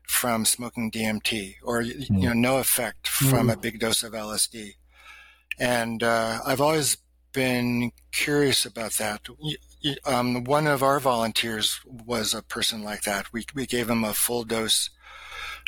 [0.07, 3.53] from smoking DMT or you know no effect from mm.
[3.53, 4.73] a big dose of LSD.
[5.59, 6.97] And uh, I've always
[7.33, 9.27] been curious about that.
[10.05, 13.31] Um, one of our volunteers was a person like that.
[13.33, 14.89] We, we gave him a full dose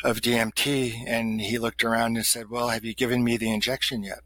[0.02, 4.02] of DMT, and he looked around and said, "Well, have you given me the injection
[4.02, 4.20] yet?"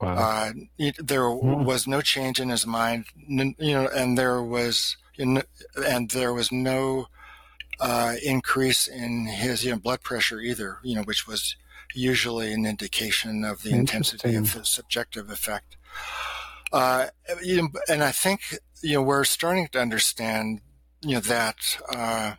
[0.00, 0.14] Wow.
[0.14, 0.52] Uh,
[0.98, 1.64] there hmm.
[1.64, 7.06] was no change in his mind, you know, and there was, and there was no
[7.78, 11.56] uh, increase in his you know, blood pressure either, you know, which was
[11.94, 15.76] usually an indication of the intensity of the subjective effect.
[16.72, 17.08] Uh,
[17.88, 18.40] and I think
[18.82, 20.60] you know we're starting to understand
[21.02, 22.34] you know that uh,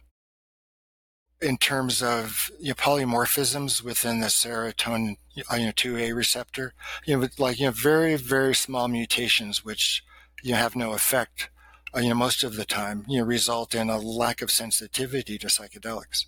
[1.41, 6.73] in terms of you know, polymorphisms within the serotonin you know 2A receptor,
[7.05, 10.03] you know, like you know very very small mutations which
[10.41, 11.49] you know, have no effect,
[11.95, 15.37] uh, you know, most of the time, you know, result in a lack of sensitivity
[15.37, 16.25] to psychedelics.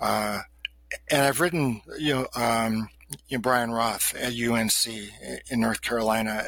[0.00, 0.40] Uh,
[1.10, 2.88] and I've written, you know, um,
[3.28, 4.86] you know, Bryan Roth at UNC
[5.50, 6.44] in North Carolina,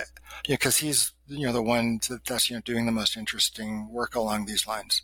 [0.46, 3.88] you know, because he's you know the one that's you know doing the most interesting
[3.90, 5.02] work along these lines,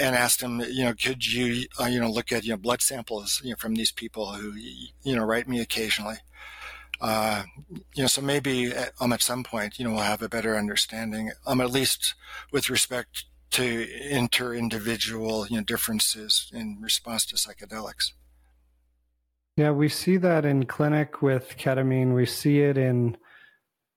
[0.00, 2.82] and asked him, you know, could you uh, you know look at you know blood
[2.82, 6.16] samples you know from these people who you know write me occasionally,
[7.02, 7.42] uh,
[7.94, 10.56] you know, so maybe at, um, at some point, you know, we'll have a better
[10.56, 12.14] understanding, um, at least
[12.52, 18.12] with respect to inter-individual, you know, differences in response to psychedelics.
[19.56, 22.14] Yeah, we see that in clinic with ketamine.
[22.14, 23.16] We see it in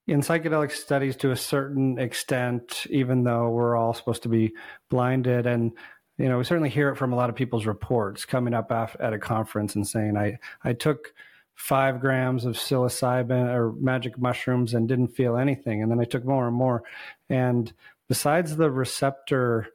[0.08, 4.54] in psychedelic studies to a certain extent, even though we're all supposed to be
[4.90, 5.48] blinded.
[5.48, 5.72] And
[6.18, 9.14] you know, we certainly hear it from a lot of people's reports coming up at
[9.14, 11.14] a conference and saying, "I I took."
[11.56, 15.82] five grams of psilocybin or magic mushrooms and didn't feel anything.
[15.82, 16.84] And then I took more and more.
[17.30, 17.72] And
[18.10, 19.68] besides the receptor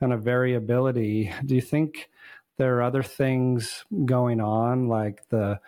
[0.00, 2.10] kind of variability, do you think
[2.58, 5.60] there are other things going on like the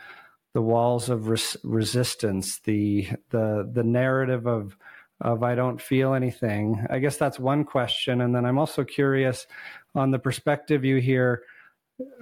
[0.52, 4.76] the walls of res- resistance the the the narrative of
[5.20, 6.86] of I don't feel anything.
[6.88, 8.20] I guess that's one question.
[8.20, 9.46] And then I'm also curious
[9.94, 11.42] on the perspective you hear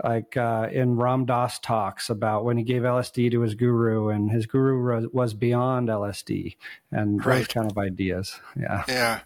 [0.02, 4.30] like uh, in Ram Dass talks about when he gave LSD to his guru and
[4.30, 6.56] his guru was beyond LSD
[6.90, 7.38] and right.
[7.38, 8.40] those kind of ideas.
[8.58, 8.84] Yeah.
[8.88, 9.20] Yeah.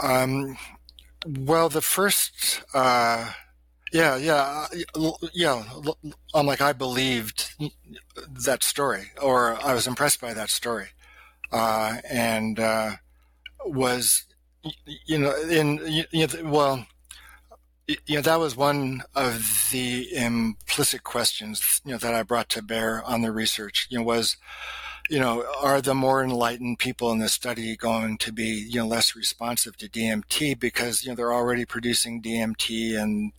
[0.00, 0.56] Um
[1.26, 3.32] well the first uh
[3.92, 5.64] yeah, yeah, uh, yeah.
[6.34, 7.54] I'm like I believed
[8.44, 10.88] that story, or I was impressed by that story,
[11.52, 12.92] uh, and uh,
[13.64, 14.24] was
[15.06, 15.80] you know in
[16.10, 16.86] you know, well
[17.86, 22.62] you know that was one of the implicit questions you know that I brought to
[22.62, 23.88] bear on the research.
[23.90, 24.36] You know was
[25.08, 28.86] you know are the more enlightened people in the study going to be you know
[28.86, 33.32] less responsive to DMT because you know they're already producing DMT and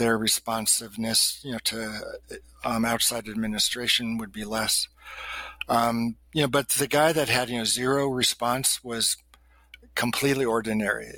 [0.00, 2.00] their responsiveness, you know, to
[2.64, 4.88] um, outside administration would be less.
[5.68, 9.18] Um, you know, but the guy that had you know zero response was
[9.94, 11.12] completely ordinary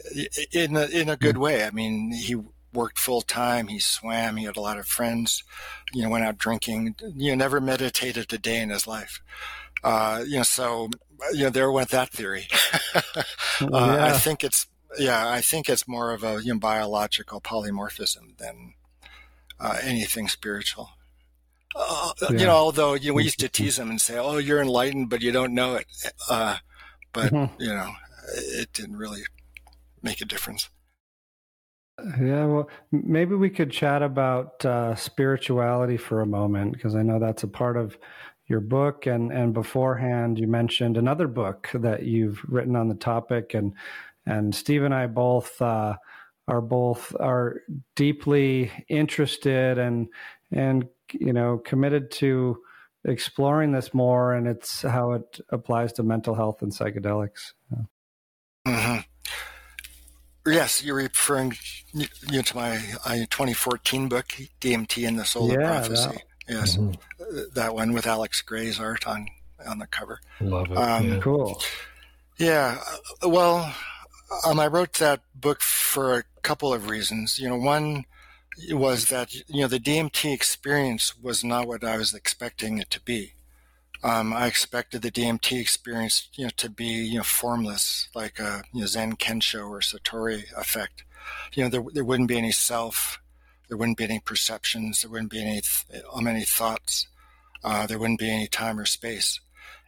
[0.52, 1.64] in a, in a good way.
[1.64, 2.36] I mean, he
[2.74, 3.68] worked full time.
[3.68, 4.36] He swam.
[4.36, 5.44] He had a lot of friends.
[5.94, 6.96] You know, went out drinking.
[7.14, 9.22] You know, never meditated a day in his life.
[9.84, 10.90] Uh, you know, so
[11.32, 12.48] you know, there went that theory.
[12.94, 13.02] uh,
[13.60, 14.06] yeah.
[14.06, 14.66] I think it's
[14.98, 18.74] yeah, I think it's more of a you know, biological polymorphism than
[19.60, 20.90] uh, anything spiritual.
[21.74, 22.30] Uh, yeah.
[22.30, 25.08] You know, although you know, we used to tease them and say, "Oh, you're enlightened,
[25.08, 25.86] but you don't know it."
[26.28, 26.58] Uh,
[27.12, 27.62] but mm-hmm.
[27.62, 27.92] you know,
[28.34, 29.22] it didn't really
[30.02, 30.68] make a difference.
[32.20, 37.18] Yeah, well, maybe we could chat about uh, spirituality for a moment because I know
[37.18, 37.96] that's a part of
[38.48, 43.54] your book, and and beforehand you mentioned another book that you've written on the topic,
[43.54, 43.72] and
[44.26, 45.96] and Steve and I both uh,
[46.48, 47.62] are both are
[47.96, 50.08] deeply interested and
[50.50, 52.58] and you know committed to
[53.04, 57.52] exploring this more, and it's how it applies to mental health and psychedelics.
[58.66, 58.98] Mm-hmm.
[60.46, 61.54] Yes, you're referring
[61.92, 64.26] you know, to my uh, 2014 book,
[64.60, 66.10] DMT and the Soul yeah, of Prophecy.
[66.10, 66.22] That.
[66.48, 67.40] Yes, mm-hmm.
[67.54, 69.26] that one with Alex Grey's art on
[69.66, 70.20] on the cover.
[70.40, 70.76] Love it.
[70.76, 71.18] Um, yeah.
[71.18, 71.62] Cool.
[72.38, 72.78] Yeah.
[73.22, 73.72] Well,
[74.46, 77.38] um, I wrote that book for a couple of reasons.
[77.38, 78.04] You know, one
[78.70, 83.00] was that you know the DMT experience was not what I was expecting it to
[83.00, 83.32] be.
[84.04, 88.64] Um, I expected the DMT experience, you know, to be you know formless, like a
[88.72, 91.04] you know, Zen Kensho or Satori effect.
[91.54, 93.20] You know, there there wouldn't be any self,
[93.68, 97.06] there wouldn't be any perceptions, there wouldn't be any th- um, any thoughts,
[97.64, 99.40] uh, there wouldn't be any time or space.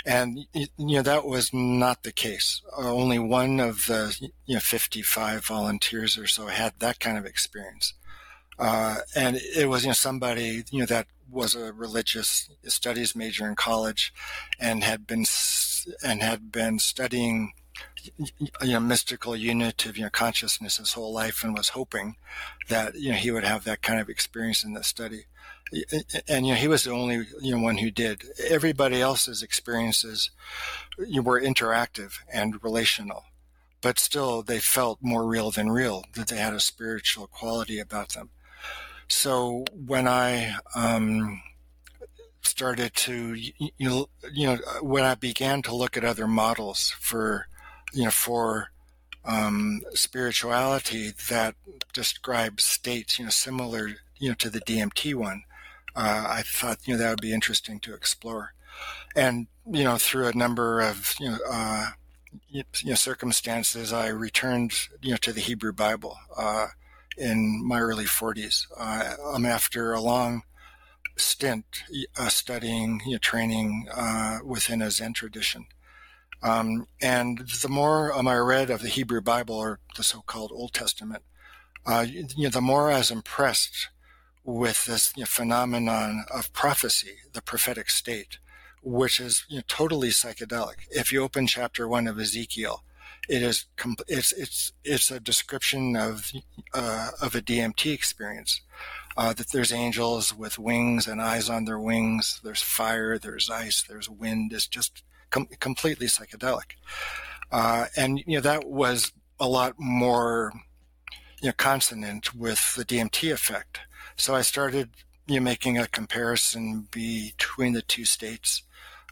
[0.06, 2.60] And you know that was not the case.
[2.76, 7.24] Uh, only one of the you know 55 volunteers or so had that kind of
[7.24, 7.94] experience,
[8.58, 13.48] uh, and it was you know somebody you know that was a religious studies major
[13.48, 14.12] in college,
[14.60, 15.24] and had been
[16.04, 17.54] and had been studying
[18.18, 22.16] you know mystical unitive you know consciousness his whole life, and was hoping
[22.68, 25.24] that you know he would have that kind of experience in the study
[26.28, 28.24] and you know he was the only you know one who did.
[28.48, 30.30] Everybody else's experiences
[30.98, 33.24] were interactive and relational,
[33.80, 38.10] but still they felt more real than real, that they had a spiritual quality about
[38.10, 38.30] them.
[39.08, 41.42] So when I um,
[42.42, 47.48] started to, you know, you know, when I began to look at other models for,
[47.92, 48.70] you know, for
[49.24, 51.54] um, spirituality that
[51.92, 53.88] describes states, you know, similar,
[54.18, 55.44] you know, to the DMT one,
[55.96, 58.54] uh, I thought, you know, that would be interesting to explore.
[59.14, 61.90] And, you know, through a number of, you know, uh,
[62.48, 66.68] you know, circumstances, I returned, you know, to the Hebrew Bible uh,
[67.16, 68.66] in my early 40s.
[68.76, 70.42] Uh, I'm after a long
[71.16, 71.84] stint
[72.16, 75.66] uh, studying, you know, training uh, within a Zen tradition.
[76.42, 80.74] Um, and the more um, I read of the Hebrew Bible or the so-called Old
[80.74, 81.22] Testament,
[81.86, 83.88] uh, you know, the more I was impressed
[84.44, 88.38] with this you know, phenomenon of prophecy, the prophetic state,
[88.82, 90.86] which is you know, totally psychedelic.
[90.90, 92.84] If you open chapter one of Ezekiel,
[93.28, 93.66] it is
[94.06, 96.30] it's it's it's a description of
[96.74, 98.60] uh, of a DMT experience.
[99.16, 102.40] Uh, that there's angels with wings and eyes on their wings.
[102.42, 103.16] There's fire.
[103.16, 103.84] There's ice.
[103.88, 104.52] There's wind.
[104.52, 106.72] It's just com- completely psychedelic.
[107.52, 110.52] Uh, and you know that was a lot more
[111.44, 113.80] you know consonant with the DMT effect.
[114.16, 114.88] So I started
[115.26, 118.62] you know, making a comparison between the two states,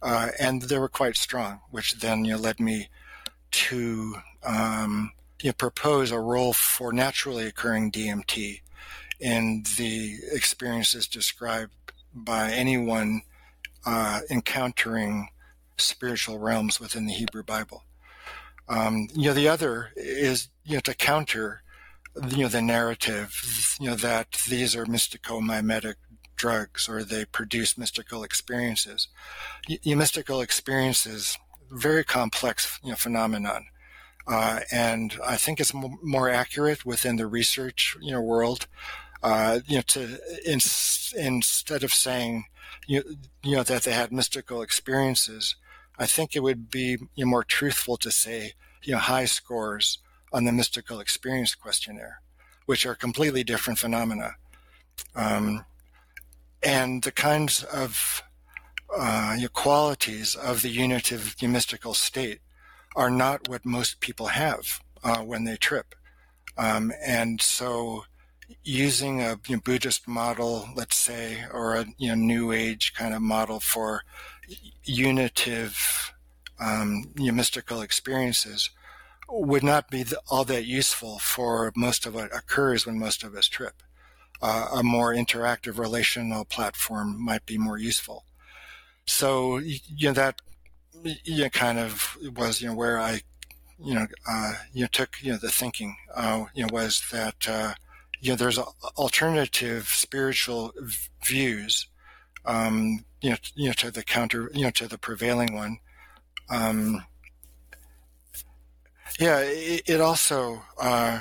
[0.02, 2.88] uh, and they were quite strong, which then you know, led me
[3.50, 4.14] to
[4.44, 5.12] um,
[5.42, 8.62] you know, propose a role for naturally occurring DMT
[9.20, 11.74] in the experiences described
[12.14, 13.20] by anyone
[13.84, 15.28] uh, encountering
[15.76, 17.84] spiritual realms within the Hebrew Bible.
[18.70, 21.61] Um, you know, the other is you know to counter
[22.30, 25.96] you know the narrative you know that these are mystico-mimetic
[26.36, 29.08] drugs or they produce mystical experiences.
[29.68, 31.38] You mystical experiences,
[31.70, 33.66] very complex you know, phenomenon.
[34.26, 38.66] Uh, and I think it's m- more accurate within the research you know world.
[39.22, 40.60] Uh, you know, to in,
[41.16, 42.44] instead of saying
[42.88, 43.02] you,
[43.42, 45.56] you know that they had mystical experiences,
[45.98, 49.98] I think it would be you know, more truthful to say you know high scores
[50.32, 52.20] on the mystical experience questionnaire,
[52.66, 54.34] which are completely different phenomena.
[55.14, 55.64] Um,
[56.62, 58.22] and the kinds of
[58.96, 62.40] uh, qualities of the unitive mystical state
[62.94, 65.94] are not what most people have uh, when they trip.
[66.56, 68.04] Um, and so
[68.62, 73.14] using a you know, Buddhist model, let's say, or a you know, New Age kind
[73.14, 74.02] of model for
[74.84, 76.12] unitive
[76.60, 78.70] um, mystical experiences
[79.28, 83.46] would not be all that useful for most of what occurs when most of us
[83.46, 83.82] trip.
[84.40, 88.24] Uh, a more interactive relational platform might be more useful.
[89.06, 90.40] So, you know, that
[91.24, 93.22] you know, kind of was, you know, where I,
[93.78, 97.48] you know, uh, you know, took, you know, the thinking, uh, you know, was that,
[97.48, 97.74] uh,
[98.20, 100.72] you know, there's alternative spiritual
[101.24, 101.88] views,
[102.44, 105.78] um, you know, you know, to the counter, you know, to the prevailing one.
[106.50, 107.04] Um,
[109.18, 111.20] yeah, it, it also uh,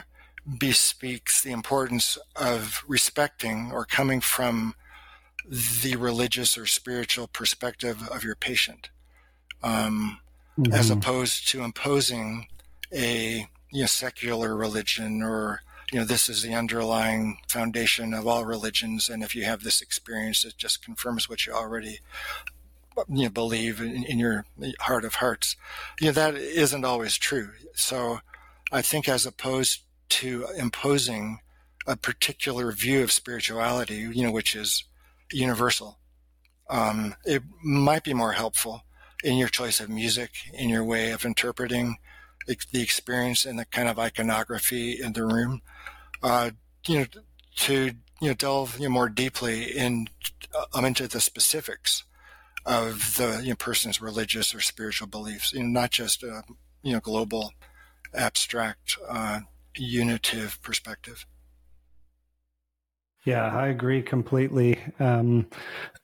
[0.58, 4.76] bespeaks the importance of respecting or coming from
[5.48, 8.90] the religious or spiritual perspective of your patient,
[9.64, 10.20] um,
[10.58, 10.74] mm-hmm.
[10.74, 12.48] as opposed to imposing
[12.94, 15.62] a you know, secular religion or
[15.92, 19.82] you know this is the underlying foundation of all religions, and if you have this
[19.82, 22.00] experience, it just confirms what you already
[23.08, 24.46] you know, believe in, in, your
[24.80, 25.56] heart of hearts.
[26.00, 27.52] You know, that isn't always true.
[27.74, 28.20] So
[28.72, 31.40] I think as opposed to imposing
[31.88, 34.84] a particular view of spirituality, you know, which is
[35.32, 36.00] universal,
[36.70, 38.84] um, it might be more helpful
[39.24, 41.98] in your choice of music, in your way of interpreting
[42.48, 45.62] the experience and the kind of iconography in the room.
[46.24, 46.52] Uh,
[46.88, 47.06] you know,
[47.56, 50.08] to you know delve you know, more deeply in
[50.74, 52.04] um, into the specifics
[52.66, 56.44] of the you know, person's religious or spiritual beliefs, you know, not just a
[56.84, 57.54] you know global,
[58.14, 59.42] abstract, uh,
[59.76, 61.26] unitive perspective.
[63.26, 64.80] Yeah, I agree completely.
[65.00, 65.48] Um,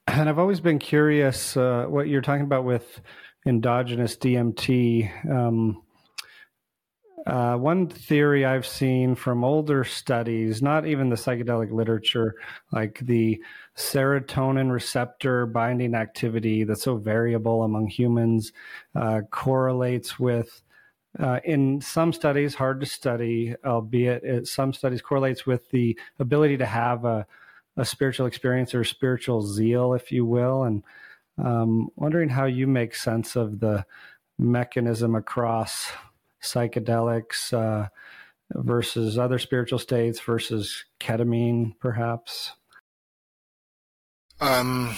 [0.06, 3.02] and I've always been curious uh, what you're talking about with
[3.46, 5.30] endogenous DMT.
[5.30, 5.82] Um,
[7.26, 12.36] uh, one theory I've seen from older studies, not even the psychedelic literature,
[12.72, 13.42] like the
[13.78, 18.52] serotonin receptor binding activity that's so variable among humans,
[18.96, 20.64] uh, correlates with,
[21.20, 26.58] uh, in some studies, hard to study, albeit it, some studies correlates with the ability
[26.58, 27.26] to have a,
[27.78, 30.64] a spiritual experience or spiritual zeal, if you will.
[30.64, 30.84] And
[31.38, 33.86] um, wondering how you make sense of the
[34.40, 35.92] mechanism across
[36.42, 37.90] psychedelics uh,
[38.52, 42.54] versus other spiritual states versus ketamine, perhaps?
[44.40, 44.96] Um,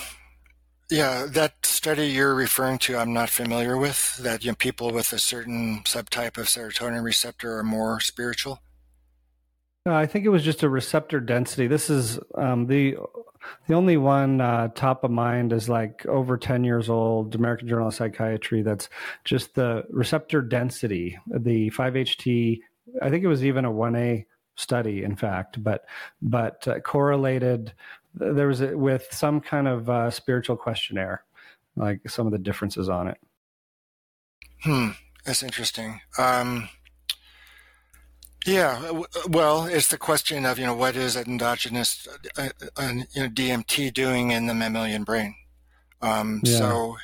[0.90, 4.18] yeah, that study you're referring to, I'm not familiar with.
[4.18, 8.60] That you know, people with a certain subtype of serotonin receptor are more spiritual.
[9.86, 11.68] Uh, I think it was just a receptor density.
[11.68, 12.98] This is um, the
[13.68, 17.88] the only one uh, top of mind is like over 10 years old, American Journal
[17.88, 18.62] of Psychiatry.
[18.62, 18.90] That's
[19.24, 22.60] just the receptor density, the 5-HT.
[23.02, 24.26] I think it was even a 1A
[24.56, 25.86] study, in fact, but
[26.22, 27.74] but uh, correlated.
[28.20, 31.24] There was a, with some kind of uh, spiritual questionnaire,
[31.76, 33.18] like some of the differences on it.
[34.64, 34.90] Hmm,
[35.26, 36.02] that's interesting.
[36.18, 36.70] Um,
[38.46, 42.08] yeah, well, it's the question of you know what is endogenous
[42.38, 45.36] uh, uh, you know, DMT doing in the mammalian brain.
[46.02, 46.58] Um, yeah.
[46.58, 46.98] So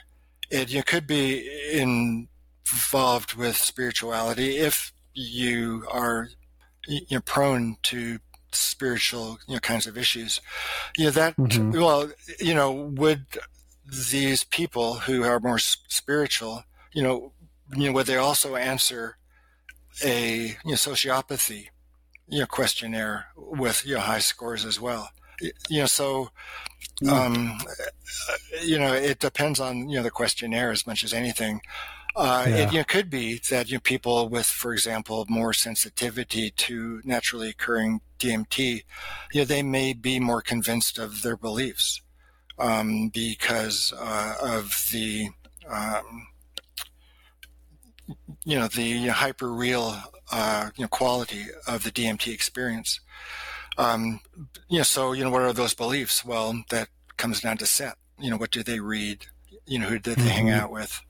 [0.50, 6.30] it you could be involved with spirituality if you are
[6.88, 8.20] you know, prone to
[8.56, 10.42] spiritual you know kinds of issues.
[10.98, 11.72] You know that mm-hmm.
[11.72, 13.26] well you know would
[14.12, 17.32] these people who are more spiritual you know
[17.76, 19.18] you know would they also answer
[20.04, 21.68] a you know, sociopathy
[22.28, 25.10] you know, questionnaire with you know, high scores as well.
[25.70, 26.30] You know, so
[27.02, 27.10] hmm.
[27.10, 27.58] um,
[28.64, 31.62] you know it depends on you know the questionnaire as much as anything.
[32.16, 32.56] Uh, yeah.
[32.56, 37.02] It you know, could be that you know, people with, for example, more sensitivity to
[37.04, 38.84] naturally occurring DMT,
[39.34, 42.02] you know, they may be more convinced of their beliefs
[42.58, 45.30] um, because uh, of the
[45.70, 46.28] um,
[48.44, 49.98] you know the hyper real
[50.32, 53.00] uh, you know, quality of the DMT experience.
[53.78, 54.22] Um,
[54.70, 56.24] you know, so you know, what are those beliefs?
[56.24, 57.96] Well, that comes down to set.
[58.20, 59.26] You know, what do they read?
[59.66, 60.30] You know, who did they mm-hmm.
[60.30, 61.02] hang out with?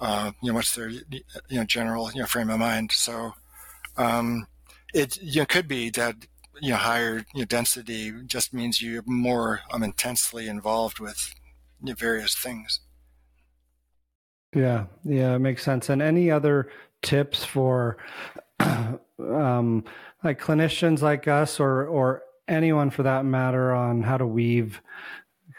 [0.00, 1.02] Uh, you know, what's their you
[1.50, 2.92] know general you know frame of mind?
[2.92, 3.32] So,
[3.96, 4.46] um,
[4.94, 6.16] it you know could be that
[6.60, 11.34] you know higher you know, density just means you're more um, intensely involved with
[11.82, 12.80] you know, various things.
[14.54, 15.88] Yeah, yeah, it makes sense.
[15.90, 16.70] And any other
[17.02, 17.98] tips for
[18.60, 19.84] um,
[20.24, 24.80] like clinicians like us, or or anyone for that matter, on how to weave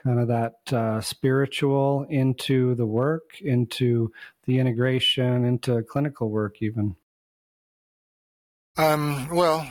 [0.04, 4.12] kind of that uh, spiritual into the work, into
[4.46, 6.96] the integration, into clinical work, even.
[8.78, 9.68] Um, well,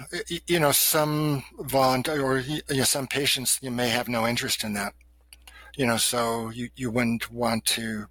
[0.47, 4.75] you know, some volunteer or you know, some patients you may have no interest in
[4.75, 4.93] that.
[5.77, 8.09] You know, so you, you wouldn't want to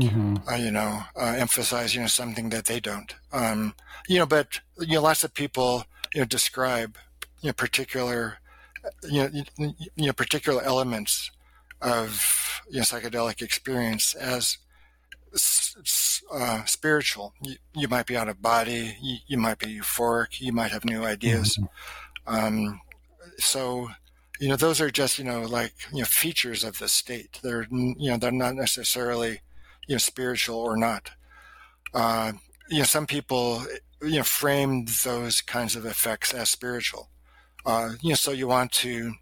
[0.00, 0.36] mm-hmm.
[0.48, 3.14] uh, you know, uh, emphasize, you know, something that they don't.
[3.32, 3.74] Um,
[4.08, 6.96] you know, but, you know, lots of people, you know, describe,
[7.40, 8.38] you know, particular,
[9.02, 11.30] you know, you, you know, particular elements
[11.80, 14.58] of, you know, psychedelic experience as
[16.32, 17.34] uh, spiritual.
[17.42, 18.96] You, you, might be out of body.
[19.00, 20.40] You, you, might be euphoric.
[20.40, 21.56] You might have new ideas.
[22.26, 22.34] Mm-hmm.
[22.34, 22.80] Um,
[23.38, 23.88] so,
[24.38, 27.40] you know, those are just, you know, like, you know, features of the state.
[27.42, 29.40] They're, you know, they're not necessarily,
[29.86, 31.10] you know, spiritual or not.
[31.94, 32.32] Uh,
[32.68, 33.64] you know, some people,
[34.02, 37.08] you know, frame those kinds of effects as spiritual.
[37.64, 39.12] Uh, you know, so you want to,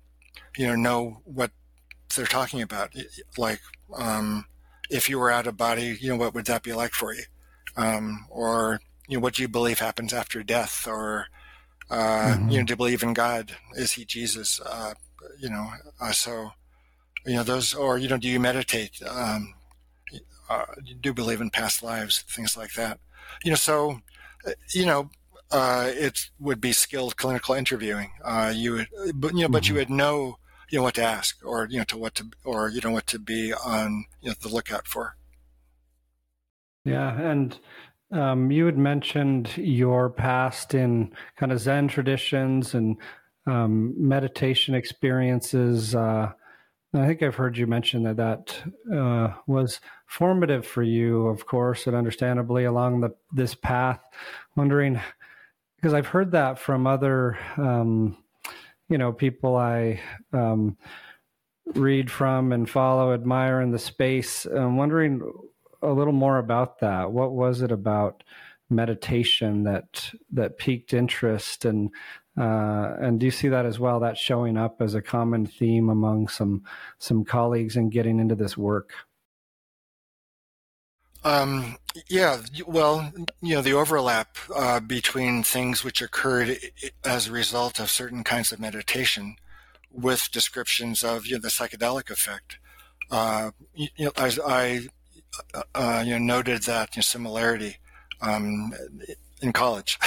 [0.56, 1.50] you know, know what
[2.14, 2.94] they're talking about.
[3.36, 3.60] Like,
[3.96, 4.46] um,
[4.90, 7.24] if you were out of body, you know, what would that be like for you?
[7.76, 10.86] Um, or, you know, what do you believe happens after death?
[10.86, 11.26] Or,
[11.90, 12.48] uh, mm-hmm.
[12.50, 13.56] you know, do you believe in God?
[13.74, 14.60] Is he Jesus?
[14.60, 14.94] Uh,
[15.38, 15.70] you know,
[16.00, 16.52] uh, so,
[17.26, 19.00] you know, those, or, you know, do you meditate?
[19.08, 19.54] Um,
[20.50, 20.64] uh,
[21.00, 22.98] do believe in past lives, things like that.
[23.44, 24.00] You know, so
[24.46, 25.10] uh, you know,
[25.50, 28.12] uh, it would be skilled clinical interviewing.
[28.24, 29.52] Uh, you would, but you know, mm-hmm.
[29.52, 30.38] but you would know,
[30.70, 33.06] you know, what to ask, or you know, to what to, or you know, what
[33.08, 35.16] to be on, you know, the lookout for.
[36.84, 37.58] Yeah, and
[38.12, 42.96] um, you had mentioned your past in kind of Zen traditions and
[43.46, 45.94] um, meditation experiences.
[45.94, 46.32] Uh,
[46.92, 51.86] I think I've heard you mention that that uh, was formative for you, of course,
[51.86, 54.00] and understandably along the this path.
[54.56, 55.00] Wondering
[55.80, 58.18] because I've heard that from other, um,
[58.90, 60.00] you know, people I
[60.30, 60.76] um,
[61.74, 64.44] read from and follow, admire in the space.
[64.44, 65.22] I'm wondering
[65.80, 67.12] a little more about that.
[67.12, 68.22] What was it about
[68.68, 71.90] meditation that that piqued interest and
[72.38, 74.00] uh, and do you see that as well?
[74.00, 76.62] That showing up as a common theme among some
[76.98, 78.92] some colleagues in getting into this work.
[81.24, 81.76] Um,
[82.08, 86.58] yeah, well, you know, the overlap uh, between things which occurred
[87.04, 89.36] as a result of certain kinds of meditation
[89.90, 92.58] with descriptions of you know, the psychedelic effect.
[93.10, 94.80] Uh, you know, I, I
[95.74, 97.78] uh, you know, noted that you know, similarity
[98.20, 98.72] um,
[99.42, 99.98] in college,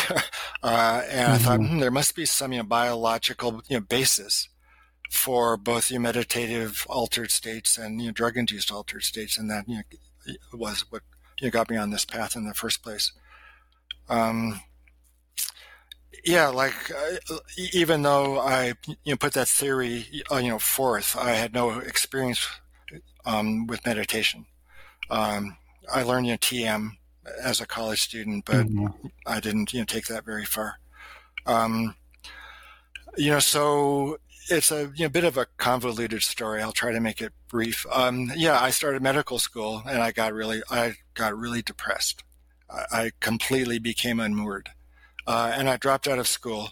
[0.63, 1.75] uh, and I thought mm-hmm.
[1.75, 4.47] hmm, there must be some you know, biological you know, basis
[5.11, 9.67] for both the meditative altered states and you know, drug induced altered states, and that
[9.67, 11.01] you know, was what
[11.39, 13.11] you know, got me on this path in the first place.
[14.09, 14.61] Um,
[16.25, 17.37] yeah, like uh,
[17.73, 21.79] even though I you know put that theory uh, you know forth, I had no
[21.79, 22.47] experience
[23.25, 24.45] um, with meditation.
[25.09, 25.57] Um,
[25.91, 26.91] I learned you know, TM
[27.41, 29.07] as a college student, but mm-hmm.
[29.25, 30.79] I didn't you know take that very far.
[31.45, 31.95] Um,
[33.17, 34.17] you know, so
[34.49, 36.61] it's a you know, bit of a convoluted story.
[36.61, 37.85] I'll try to make it brief.
[37.91, 42.23] Um, yeah, I started medical school and I got really I got really depressed.
[42.69, 44.69] I, I completely became unmoored,
[45.27, 46.69] uh, and I dropped out of school,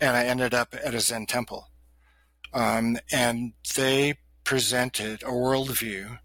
[0.00, 1.70] and I ended up at a Zen temple,
[2.52, 6.18] um, and they presented a worldview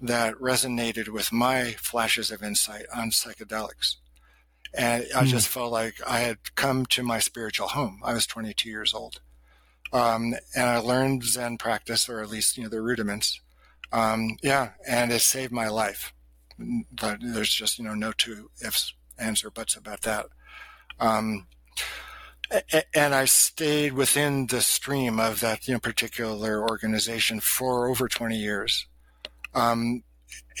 [0.00, 3.96] that resonated with my flashes of insight on psychedelics.
[4.72, 5.26] And I hmm.
[5.26, 8.00] just felt like I had come to my spiritual home.
[8.04, 9.20] I was 22 years old.
[9.92, 13.40] Um, and I learned Zen practice, or at least, you know, the rudiments.
[13.92, 16.12] Um, yeah, and it saved my life.
[16.92, 20.26] But there's just, you know, no two ifs, ands, or buts about that.
[21.00, 21.46] Um,
[22.94, 28.36] and I stayed within the stream of that you know, particular organization for over 20
[28.36, 28.86] years.
[29.54, 30.02] Um,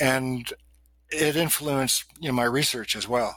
[0.00, 0.52] and
[1.10, 3.36] it influenced you know, my research as well.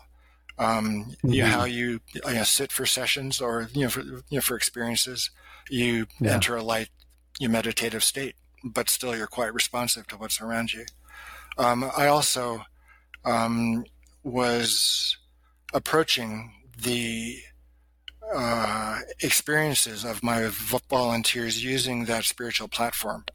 [0.58, 1.30] Um, mm-hmm.
[1.30, 1.60] you know, mm-hmm.
[1.60, 5.32] how you, you know, sit for sessions or you know for, you know, for experiences,
[5.70, 6.34] you yeah.
[6.34, 6.90] enter a light,
[7.40, 10.86] you meditative state, but still you're quite responsive to what's around you.
[11.58, 12.64] Um, I also
[13.26, 13.86] um,
[14.24, 15.18] was
[15.74, 17.38] approaching the
[18.34, 20.48] uh, experiences of my
[20.90, 23.26] volunteers using that spiritual platform.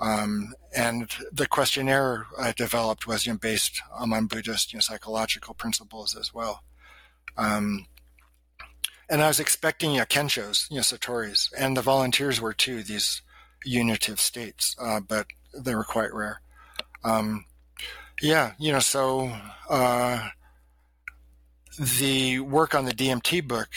[0.00, 5.54] Um, and the questionnaire I developed was you know, based on Buddhist you know, psychological
[5.54, 6.64] principles as well.
[7.36, 7.86] Um,
[9.08, 12.82] and I was expecting you know, kenshos, you know, satori's, and the volunteers were too,
[12.82, 13.22] these
[13.64, 15.26] unitive states, uh, but
[15.56, 16.40] they were quite rare.
[17.02, 17.44] Um,
[18.22, 19.36] yeah, you know, so
[19.68, 20.28] uh,
[21.78, 23.68] the work on the DMT book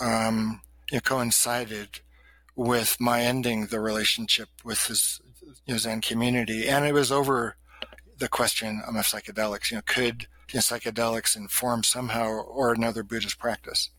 [0.00, 0.60] um,
[0.90, 2.00] you know, coincided
[2.54, 5.20] with my ending the relationship with his
[5.66, 7.56] you know, Zen community, and it was over
[8.18, 9.70] the question of psychedelics.
[9.70, 13.90] You know, could you know, psychedelics inform somehow or another Buddhist practice?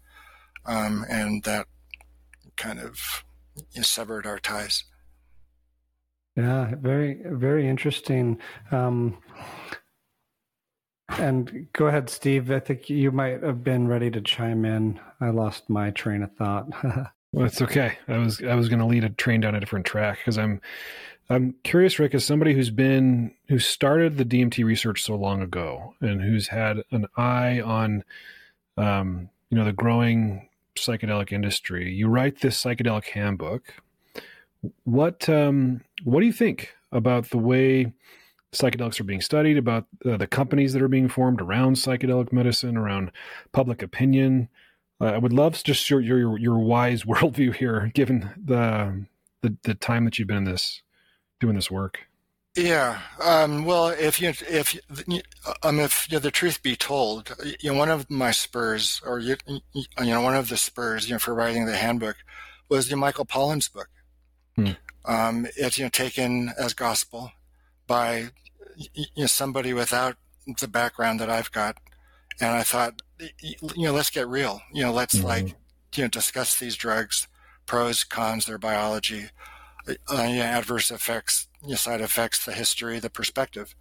[0.66, 1.68] Um, and that
[2.56, 3.24] kind of
[3.56, 4.84] you know, severed our ties.
[6.36, 8.40] Yeah, very very interesting.
[8.72, 9.18] Um,
[11.10, 12.50] and go ahead, Steve.
[12.50, 15.00] I think you might have been ready to chime in.
[15.22, 16.68] I lost my train of thought.
[17.32, 17.98] well, it's okay.
[18.08, 20.60] I was I was going to lead a train down a different track because I'm
[21.30, 25.94] I'm curious, Rick, as somebody who's been who started the DMT research so long ago
[26.02, 28.04] and who's had an eye on,
[28.78, 31.94] um, you know, the growing psychedelic industry.
[31.94, 33.74] You write this psychedelic handbook.
[34.84, 37.94] What um, what do you think about the way
[38.54, 42.78] psychedelics are being studied, about uh, the companies that are being formed around psychedelic medicine,
[42.78, 43.12] around
[43.52, 44.48] public opinion.
[45.02, 49.06] Uh, I would love just your, your your wise worldview here, given the,
[49.42, 50.82] the the time that you've been in this
[51.40, 52.08] doing this work.
[52.56, 53.00] Yeah.
[53.20, 54.78] Um, well, if you if
[55.64, 59.20] um if you know, the truth be told, you know one of my spurs, or
[59.20, 59.38] you
[59.74, 62.18] you know one of the spurs, you know, for writing the handbook,
[62.70, 63.90] was the Michael Pollan's book.
[64.56, 64.72] Hmm.
[65.06, 67.32] Um, it's you know taken as gospel
[67.88, 68.30] by
[68.94, 70.18] you know, somebody without
[70.60, 71.78] the background that I've got.
[72.40, 73.02] And I thought,
[73.40, 74.62] you know, let's get real.
[74.74, 75.28] You know, let's mm-hmm.
[75.28, 75.56] like,
[75.96, 77.28] you know, discuss these drugs,
[77.66, 79.26] pros, cons, their biology,
[79.88, 83.76] uh, you know, adverse effects, side effects, the history, the perspective.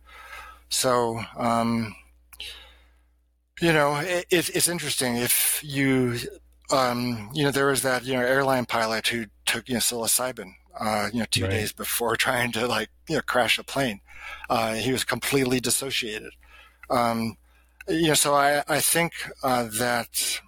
[0.68, 1.94] So, um,
[3.60, 6.18] you know, it, it's interesting if you,
[6.72, 10.54] um, you know, there was that, you know, airline pilot who took, you know, psilocybin
[10.78, 11.50] uh, you know, two right.
[11.50, 14.00] days before trying to like, you know, crash a plane.
[14.48, 16.32] Uh, he was completely dissociated.
[16.90, 17.36] Um,
[17.88, 20.40] you know, so I, I think uh, that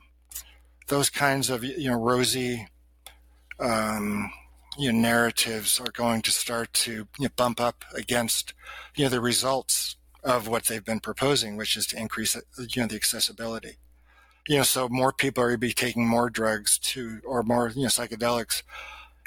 [0.88, 2.68] those kinds of, you know, rosy,
[3.58, 4.30] um,
[4.78, 8.54] you know, narratives are going to start to you know, bump up against,
[8.94, 12.88] you know, the results of what they've been proposing, which is to increase, you know,
[12.88, 13.76] the accessibility.
[14.48, 17.68] You know, so more people are going to be taking more drugs to, or more,
[17.68, 18.62] you know, psychedelics,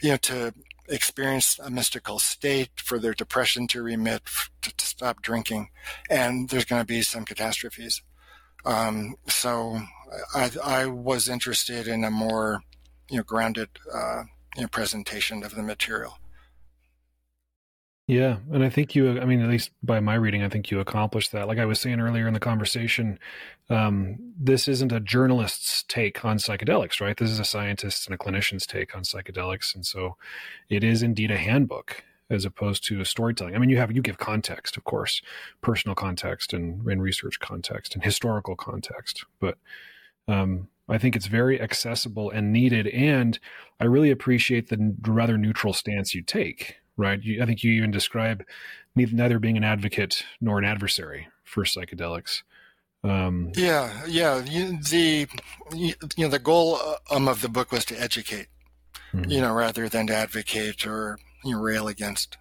[0.02, 0.54] you know, to
[0.88, 4.22] experience a mystical state, for their depression to remit,
[4.62, 5.70] to, to stop drinking,
[6.10, 8.02] and there's going to be some catastrophes.
[8.66, 9.82] Um, so
[10.34, 12.64] I, I, was interested in a more,
[13.10, 14.24] you know, grounded, uh,
[14.58, 16.18] you know, presentation of the material.
[18.08, 20.80] Yeah, and I think you, I mean, at least by my reading, I think you
[20.80, 21.48] accomplished that.
[21.50, 23.20] Like I was saying earlier in the conversation,
[23.70, 27.18] um, this isn't a journalist's take on psychedelics, right?
[27.18, 29.76] This is a scientist's and a clinician's take on psychedelics.
[29.76, 30.16] And so
[30.70, 33.56] it is indeed a handbook as opposed to a storytelling.
[33.56, 35.22] I mean, you have, you give context, of course,
[35.62, 39.58] personal context and, and research context and historical context, but,
[40.30, 42.88] um, I think it's very accessible and needed.
[42.88, 43.40] And
[43.80, 47.22] I really appreciate the rather neutral stance you take, right?
[47.22, 48.44] You, I think you even describe
[48.96, 52.44] neither being an advocate nor an adversary for psychedelics.
[53.04, 54.44] Um, yeah, yeah.
[54.44, 55.28] You, the
[55.76, 56.80] you, know the goal
[57.12, 58.48] um, of the book was to educate,
[59.14, 59.30] mm-hmm.
[59.30, 62.38] you know, rather than to advocate or you know, rail against.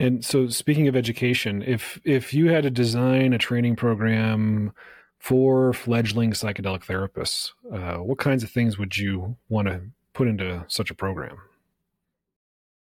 [0.00, 4.72] And so, speaking of education, if if you had to design a training program
[5.20, 9.82] for fledgling psychedelic therapists, uh, what kinds of things would you want to
[10.14, 11.36] put into such a program?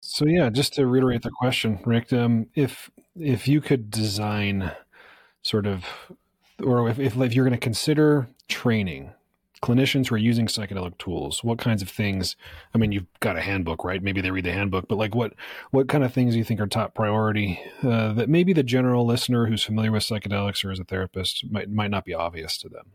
[0.01, 4.71] So yeah, just to reiterate the question, Rick, um, if if you could design
[5.41, 5.85] sort of,
[6.63, 9.11] or if, if, if you're going to consider training
[9.61, 12.35] clinicians who are using psychedelic tools, what kinds of things?
[12.73, 14.01] I mean, you've got a handbook, right?
[14.01, 15.33] Maybe they read the handbook, but like, what
[15.71, 19.05] what kind of things do you think are top priority uh, that maybe the general
[19.05, 22.69] listener who's familiar with psychedelics or as a therapist might might not be obvious to
[22.69, 22.91] them?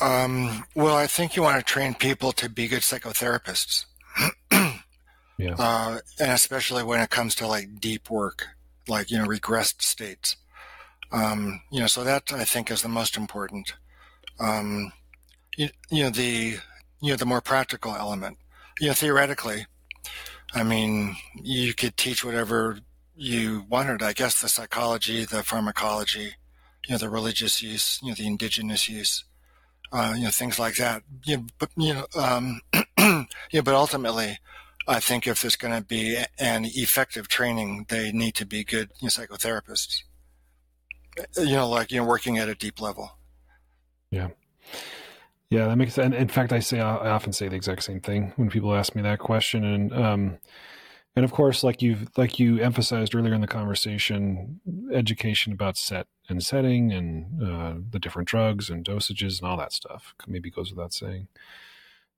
[0.00, 3.84] Um, well, I think you want to train people to be good psychotherapists.
[5.38, 5.54] yeah.
[5.58, 8.48] Uh, and especially when it comes to like deep work,
[8.88, 10.36] like, you know, regressed states.
[11.12, 13.74] Um, you know, so that I think is the most important.
[14.38, 14.92] Um,
[15.56, 16.58] you, you know, the,
[17.00, 18.38] you know, the more practical element,
[18.80, 19.66] you know, theoretically,
[20.52, 22.78] I mean, you could teach whatever
[23.14, 26.34] you wanted, I guess, the psychology, the pharmacology,
[26.86, 29.24] you know, the religious use, you know, the indigenous use,
[29.92, 31.02] uh, you know, things like that.
[31.24, 32.60] You know, but, you know, um,
[32.98, 34.38] you know, but ultimately,
[34.86, 38.90] I think if there's going to be an effective training, they need to be good
[39.00, 40.02] you know, psychotherapists
[41.36, 43.12] you know, like you know, working at a deep level.
[44.14, 44.28] Yeah,
[45.50, 46.14] yeah, that makes sense.
[46.14, 49.02] In fact, I say I often say the exact same thing when people ask me
[49.02, 50.38] that question, and um,
[51.16, 54.60] and of course, like you've like you emphasized earlier in the conversation,
[54.92, 59.72] education about set and setting and uh, the different drugs and dosages and all that
[59.72, 61.26] stuff maybe goes without saying.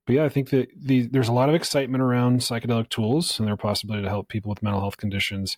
[0.06, 3.48] But yeah, I think that the, there's a lot of excitement around psychedelic tools and
[3.48, 5.56] their possibility to help people with mental health conditions.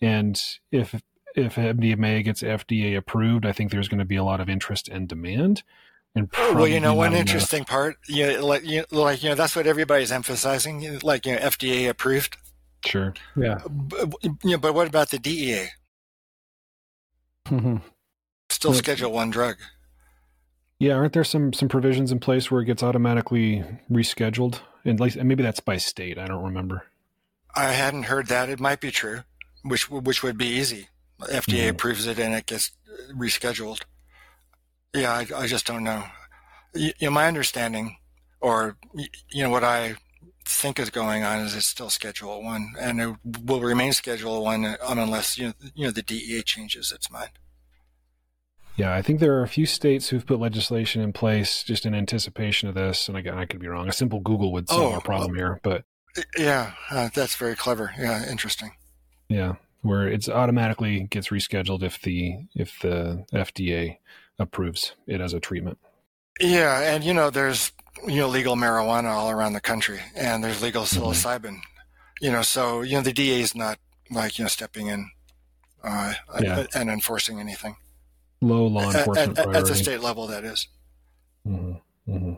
[0.00, 0.40] And
[0.72, 1.00] if
[1.36, 4.88] if MDMA gets FDA approved, I think there's going to be a lot of interest
[4.88, 5.62] and demand.
[6.14, 9.34] And well, you know, one interesting part, you know, like you know, like you know,
[9.34, 12.38] that's what everybody's emphasizing, like you know, FDA approved.
[12.86, 13.12] Sure.
[13.36, 13.60] Yeah.
[13.68, 15.68] But, you know, but what about the DEA?
[17.48, 17.76] Mm-hmm.
[18.48, 19.56] Still but, Schedule One drug.
[20.78, 24.60] Yeah, aren't there some some provisions in place where it gets automatically rescheduled?
[24.86, 26.16] And like, maybe that's by state.
[26.16, 26.86] I don't remember.
[27.54, 28.48] I hadn't heard that.
[28.48, 29.24] It might be true,
[29.62, 30.88] which which would be easy.
[31.20, 31.70] FDA mm-hmm.
[31.70, 32.72] approves it and it gets
[33.12, 33.82] rescheduled.
[34.94, 36.04] Yeah, I, I just don't know.
[36.74, 37.96] You, you know, my understanding,
[38.40, 39.96] or you know, what I
[40.44, 44.76] think is going on is it's still Schedule One, and it will remain Schedule One
[44.86, 47.30] unless you know, you know the DEA changes its mind.
[48.76, 51.94] Yeah, I think there are a few states who've put legislation in place just in
[51.94, 53.08] anticipation of this.
[53.08, 53.88] And again, I could be wrong.
[53.88, 55.84] A simple Google would solve oh, our problem well, here, but
[56.38, 57.92] yeah, uh, that's very clever.
[57.98, 58.72] Yeah, interesting.
[59.28, 63.98] Yeah, where it's automatically gets rescheduled if the if the FDA
[64.38, 65.78] approves it as a treatment.
[66.40, 67.72] Yeah, and you know there's
[68.06, 71.02] you know legal marijuana all around the country, and there's legal mm-hmm.
[71.02, 71.40] psilocybin.
[71.42, 72.24] Mm-hmm.
[72.24, 73.78] You know, so you know the DA is not
[74.10, 75.10] like you know stepping in
[75.82, 76.66] uh, yeah.
[76.74, 77.76] and enforcing anything.
[78.40, 80.68] Low law enforcement at, at, at the state level, that is.
[81.46, 82.12] Mm-hmm.
[82.12, 82.34] Mm-hmm.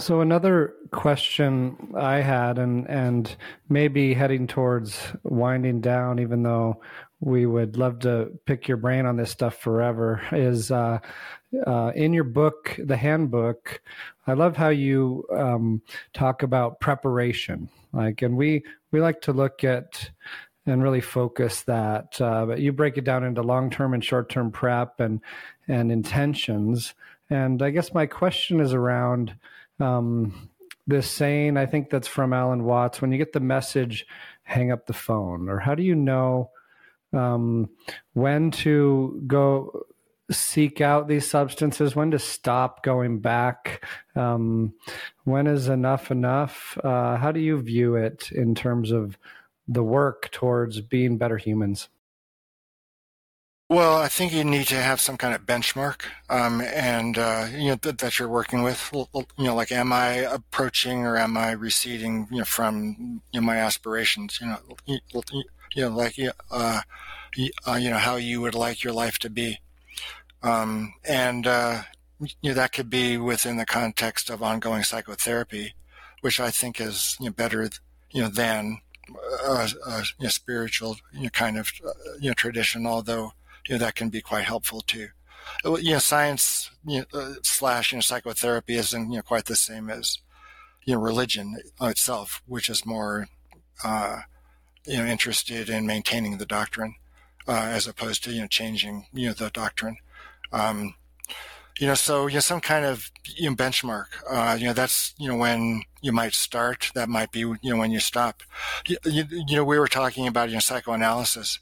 [0.00, 3.36] So another question I had, and and
[3.68, 6.80] maybe heading towards winding down, even though
[7.20, 11.00] we would love to pick your brain on this stuff forever, is uh,
[11.66, 13.82] uh, in your book, the handbook.
[14.26, 15.82] I love how you um,
[16.14, 20.10] talk about preparation, like, and we we like to look at
[20.64, 22.18] and really focus that.
[22.18, 25.20] Uh, but you break it down into long term and short term prep and
[25.68, 26.94] and intentions.
[27.28, 29.34] And I guess my question is around
[29.80, 30.50] um,
[30.86, 34.06] this saying, I think that's from Alan Watts when you get the message,
[34.42, 35.48] hang up the phone?
[35.48, 36.50] Or how do you know
[37.12, 37.70] um,
[38.12, 39.86] when to go
[40.30, 43.84] seek out these substances, when to stop going back?
[44.14, 44.74] Um,
[45.24, 46.78] when is enough enough?
[46.82, 49.18] Uh, how do you view it in terms of
[49.66, 51.88] the work towards being better humans?
[53.70, 57.68] Well, I think you need to have some kind of benchmark, um, and uh, you
[57.68, 58.90] know th- that you're working with.
[58.92, 59.06] You
[59.38, 62.26] know, like, am I approaching or am I receding?
[62.32, 64.40] You know, from you know, my aspirations.
[64.40, 64.98] You know, you,
[65.76, 66.18] you know, like
[66.50, 66.80] uh,
[67.36, 69.60] you, uh, know how you would like your life to be,
[70.42, 71.82] um, and uh,
[72.20, 75.74] you know that could be within the context of ongoing psychotherapy,
[76.22, 77.68] which I think is you know, better
[78.10, 78.80] you know than
[79.44, 83.32] a, a you know, spiritual you know, kind of uh, you know tradition, although
[83.68, 85.08] you know, that can be quite helpful too.
[85.64, 89.56] You know, science you know, uh, slash you know, psychotherapy isn't you know quite the
[89.56, 90.18] same as
[90.84, 93.28] you know religion itself, which is more
[93.84, 94.20] uh,
[94.86, 96.94] you know interested in maintaining the doctrine
[97.48, 99.96] uh, as opposed to you know changing you know the doctrine.
[100.52, 100.94] Um,
[101.78, 104.06] you know, so you know some kind of you know, benchmark.
[104.28, 106.90] Uh, you know, that's you know when you might start.
[106.94, 108.42] That might be you know when you stop.
[108.86, 111.58] You, you, you know, we were talking about you know psychoanalysis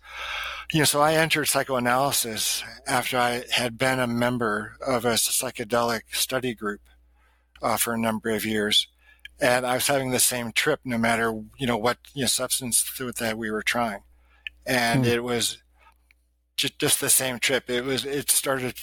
[0.72, 6.02] you know, so I entered psychoanalysis after I had been a member of a psychedelic
[6.10, 6.80] study group
[7.62, 8.86] uh, for a number of years,
[9.40, 12.84] and I was having the same trip no matter you know what you know substance
[13.18, 14.02] that we were trying,
[14.66, 15.10] and hmm.
[15.10, 15.58] it was
[16.56, 17.70] just, just the same trip.
[17.70, 18.74] It was it started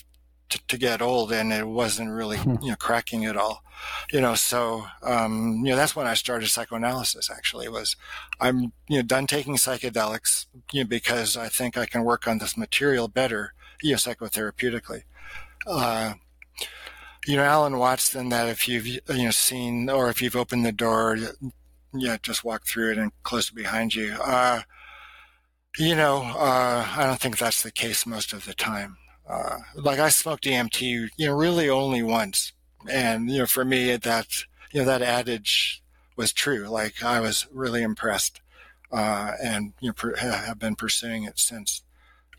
[0.49, 2.55] to, to get old and it wasn't really hmm.
[2.61, 3.63] you know cracking at all.
[4.11, 7.95] You know so um, you know that's when i started psychoanalysis actually was
[8.39, 12.37] i'm you know done taking psychedelics you know because i think i can work on
[12.37, 15.03] this material better you know psychotherapeutically.
[15.67, 16.13] Uh,
[17.27, 20.71] you know alan watson that if you've you know seen or if you've opened the
[20.71, 21.17] door
[21.93, 24.15] yeah just walk through it and close it behind you.
[24.23, 24.61] Uh,
[25.77, 28.97] you know uh, i don't think that's the case most of the time
[29.27, 32.53] uh, like I smoked DMT, you know, really only once.
[32.89, 34.27] And, you know, for me, that,
[34.71, 35.81] you know, that adage
[36.15, 36.67] was true.
[36.67, 38.41] Like I was really impressed,
[38.91, 41.81] uh, and, you know, per, have been pursuing it since.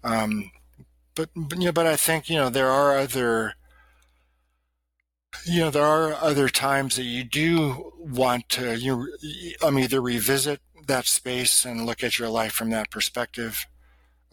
[0.04, 0.52] Um,
[1.14, 3.54] but, but, you know, but I think, you know, there are other,
[5.44, 9.12] you know, there are other times that you do want to, you,
[9.62, 13.66] um, either revisit that space and look at your life from that perspective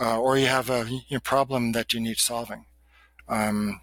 [0.03, 2.65] uh, or you have a you know, problem that you need solving.
[3.29, 3.79] Um,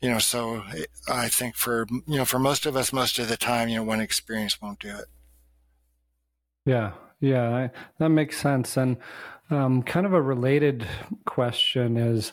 [0.00, 0.64] you know, so
[1.08, 3.84] I think for you know for most of us, most of the time, you know,
[3.84, 5.06] one experience won't do it.
[6.66, 8.76] Yeah, yeah, I, that makes sense.
[8.76, 8.96] And
[9.50, 10.86] um, kind of a related
[11.24, 12.32] question is.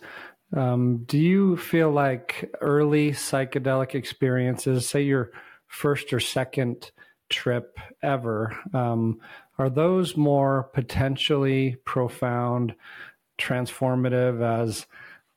[0.52, 5.30] Um, do you feel like early psychedelic experiences, say your
[5.68, 6.90] first or second
[7.30, 9.20] trip ever, um,
[9.60, 12.74] are those more potentially profound
[13.40, 14.86] transformative as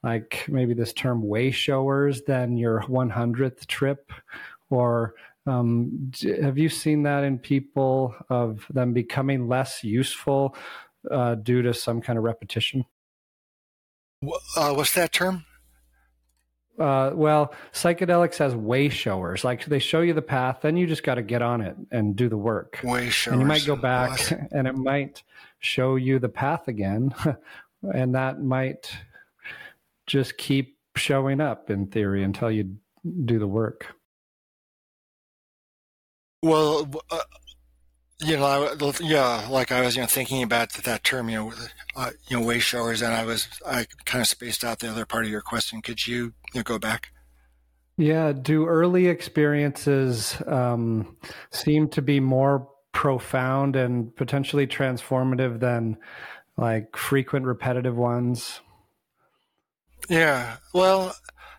[0.03, 4.13] like maybe this term way showers than your 100th trip
[4.71, 5.15] or
[5.47, 10.57] um, have you seen that in people of them becoming less useful
[11.11, 12.85] uh, due to some kind of repetition
[14.57, 15.45] uh, what's that term
[16.79, 19.45] uh, well, psychedelics has way showers.
[19.45, 22.17] Like they show you the path, then you just got to get on it and
[22.17, 22.81] do the work.
[22.83, 23.35] Way showers.
[23.35, 24.19] And you might go back,
[24.53, 25.23] and it might
[25.59, 27.15] show you the path again,
[27.83, 28.91] and that might
[30.07, 32.77] just keep showing up in theory until you
[33.25, 33.87] do the work.
[36.43, 37.19] Well, uh,
[38.21, 41.53] you know, I, yeah, like I was, you know, thinking about that term, you know,
[41.97, 45.07] uh, you know, way showers, and I was, I kind of spaced out the other
[45.07, 45.83] part of your question.
[45.83, 47.11] Could you, you know, go back?
[47.97, 48.33] Yeah.
[48.33, 51.17] Do early experiences um,
[51.51, 55.97] seem to be more profound and potentially transformative than
[56.57, 58.61] like frequent repetitive ones?
[60.09, 60.57] Yeah.
[60.75, 61.15] Well,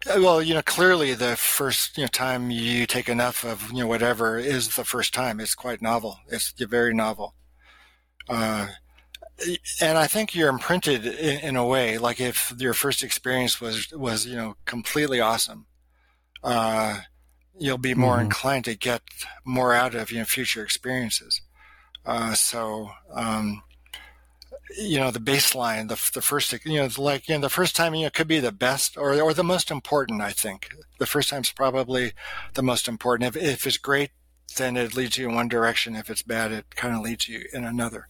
[0.05, 3.87] well, you know, clearly the first you know time you take enough of you know
[3.87, 5.39] whatever is the first time.
[5.39, 6.19] It's quite novel.
[6.27, 7.35] It's very novel.
[8.29, 8.67] Uh,
[9.81, 13.91] and I think you're imprinted in, in, a way, like if your first experience was
[13.91, 15.65] was you know completely awesome,
[16.43, 16.99] uh,
[17.57, 18.25] you'll be more mm-hmm.
[18.25, 19.01] inclined to get
[19.45, 21.41] more out of you know future experiences.
[22.05, 23.63] Uh, so um,
[24.77, 27.93] you know the baseline the, the first you know like you know the first time
[27.93, 30.69] you know could be the best or or the most important i think.
[30.99, 32.13] The first time's probably
[32.53, 33.35] the most important.
[33.35, 34.11] If, if it's great
[34.57, 35.95] then it leads you in one direction.
[35.95, 38.07] If it's bad it kind of leads you in another.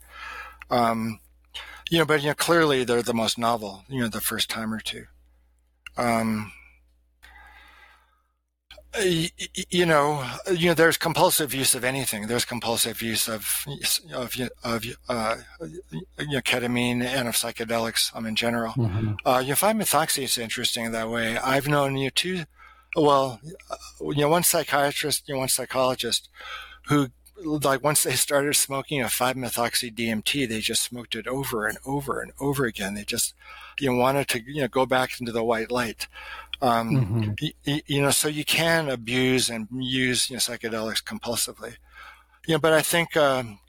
[0.70, 1.20] Um,
[1.90, 4.74] you know but you know clearly they're the most novel you know the first time
[4.74, 5.06] or two.
[5.98, 6.52] Um,
[9.02, 12.28] you know, you know, there's compulsive use of anything.
[12.28, 13.66] There's compulsive use of
[14.14, 15.36] of of uh,
[15.90, 18.74] you know, ketamine and of psychedelics um, in general.
[18.74, 19.14] Mm-hmm.
[19.26, 21.38] Uh, you find methoxy is interesting that way.
[21.38, 22.44] I've known you two,
[22.96, 23.42] well,
[24.00, 26.30] you know, one psychiatrist, you know, one psychologist
[26.88, 27.10] who
[27.44, 32.22] like once they started smoking a 5-methoxy DMT, they just smoked it over and over
[32.22, 32.94] and over again.
[32.94, 33.34] They just
[33.80, 36.08] you know wanted to you know go back into the white light.
[36.64, 37.32] Um, mm-hmm.
[37.66, 41.76] you, you, know, so you can abuse and use you know, psychedelics compulsively.
[42.48, 43.60] You know, but I think, um,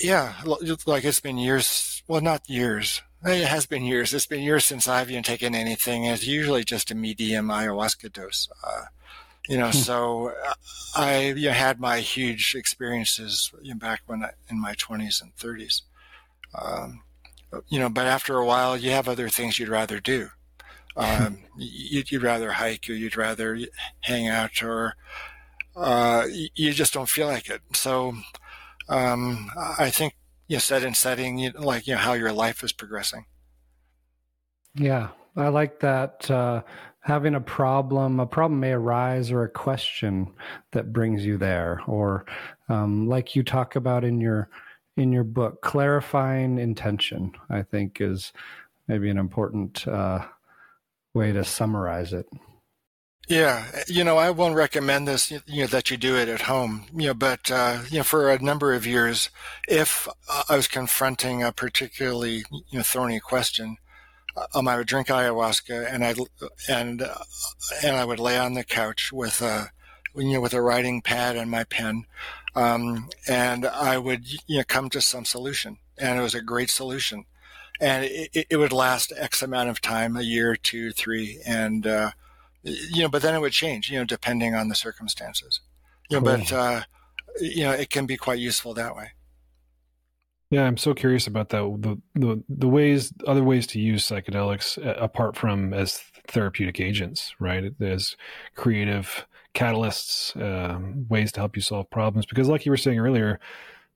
[0.00, 0.32] yeah,
[0.86, 2.02] like it's been years.
[2.08, 3.02] Well, not years.
[3.24, 4.14] It has been years.
[4.14, 6.04] It's been years since I've even taken anything.
[6.04, 8.48] It's usually just a medium ayahuasca dose.
[8.64, 8.84] Uh,
[9.46, 9.72] you know, hmm.
[9.72, 10.54] so uh,
[10.94, 15.20] I you know, had my huge experiences you know, back when I, in my 20s
[15.20, 15.82] and 30s.
[16.54, 17.02] Um,
[17.68, 20.30] you know, but after a while, you have other things you'd rather do.
[20.96, 23.58] Um, you'd, you'd, rather hike or you'd rather
[24.00, 24.94] hang out or
[25.76, 26.24] uh,
[26.54, 27.60] you just don't feel like it.
[27.74, 28.14] So
[28.88, 30.16] um, I think
[30.48, 33.26] you know, set and setting, you know, like you know how your life is progressing.
[34.74, 36.30] Yeah, I like that.
[36.30, 36.62] Uh,
[37.00, 40.32] having a problem, a problem may arise, or a question
[40.72, 42.26] that brings you there, or
[42.68, 44.48] um, like you talk about in your
[44.96, 47.32] in your book, clarifying intention.
[47.50, 48.32] I think is
[48.88, 50.24] maybe an important uh,
[51.16, 52.26] way to summarize it.
[53.28, 56.86] Yeah, you know, I won't recommend this, you know, that you do it at home,
[56.94, 59.30] you know, but, uh, you know, for a number of years,
[59.66, 60.06] if
[60.48, 63.78] I was confronting a particularly, you know, thorny question,
[64.54, 66.14] um, I would drink ayahuasca and I,
[66.68, 67.14] and, uh,
[67.82, 69.72] and I would lay on the couch with a,
[70.14, 72.04] you know, with a writing pad and my pen.
[72.54, 76.70] Um, and I would, you know, come to some solution and it was a great
[76.70, 77.24] solution
[77.80, 81.40] and it, it would last X amount of time, a year, two, three.
[81.46, 82.10] And, uh,
[82.62, 85.60] you know, but then it would change, you know, depending on the circumstances.
[86.10, 86.38] You know, cool.
[86.38, 86.82] but uh,
[87.40, 89.12] you know, it can be quite useful that way.
[90.50, 91.58] Yeah, I'm so curious about that.
[91.80, 97.34] The the the ways, other ways to use psychedelics uh, apart from as therapeutic agents,
[97.40, 97.72] right?
[97.80, 98.16] As
[98.54, 102.26] creative catalysts, um, ways to help you solve problems.
[102.26, 103.40] Because, like you were saying earlier,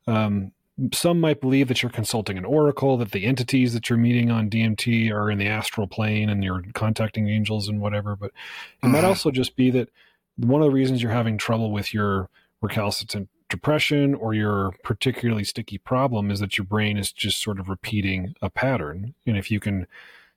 [0.09, 0.51] um,
[0.93, 4.51] some might believe that you're consulting an oracle, that the entities that you're meeting on
[4.51, 8.16] DMT are in the astral plane and you're contacting angels and whatever.
[8.16, 8.93] But it mm-hmm.
[8.93, 9.89] might also just be that
[10.36, 12.28] one of the reasons you're having trouble with your
[12.62, 17.69] recalcitrant depression or your particularly sticky problem is that your brain is just sort of
[17.69, 19.15] repeating a pattern.
[19.27, 19.86] And if you can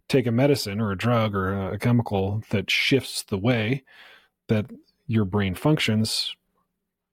[0.09, 3.83] take a medicine or a drug or a chemical that shifts the way
[4.47, 4.65] that
[5.07, 6.35] your brain functions,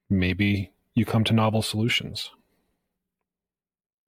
[0.09, 2.31] maybe you come to novel solutions.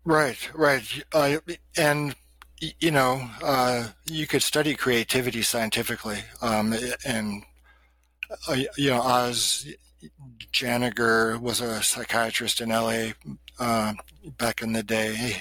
[0.05, 1.05] Right, right.
[1.13, 1.39] Uh,
[1.77, 2.15] and,
[2.81, 6.19] you know, uh, you could study creativity scientifically.
[6.41, 6.75] Um,
[7.07, 7.45] and,
[8.49, 9.67] uh, you know, Oz
[10.53, 13.13] Janiger was a psychiatrist in LA
[13.59, 13.95] uh,
[14.39, 15.15] back in the day.
[15.15, 15.35] He,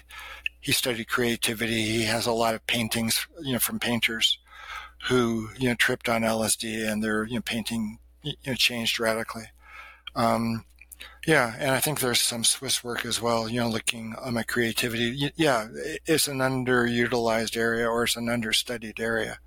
[0.59, 1.83] he studied creativity.
[1.83, 4.37] He has a lot of paintings, you know, from painters
[5.05, 9.45] who, you know, tripped on LSD and their, you know, painting, you know, changed radically.
[10.15, 10.65] Um,
[11.27, 14.43] yeah, and I think there's some Swiss work as well, you know, looking on my
[14.43, 15.31] creativity.
[15.35, 15.67] Yeah,
[16.05, 19.39] it's an underutilized area or it's an understudied area.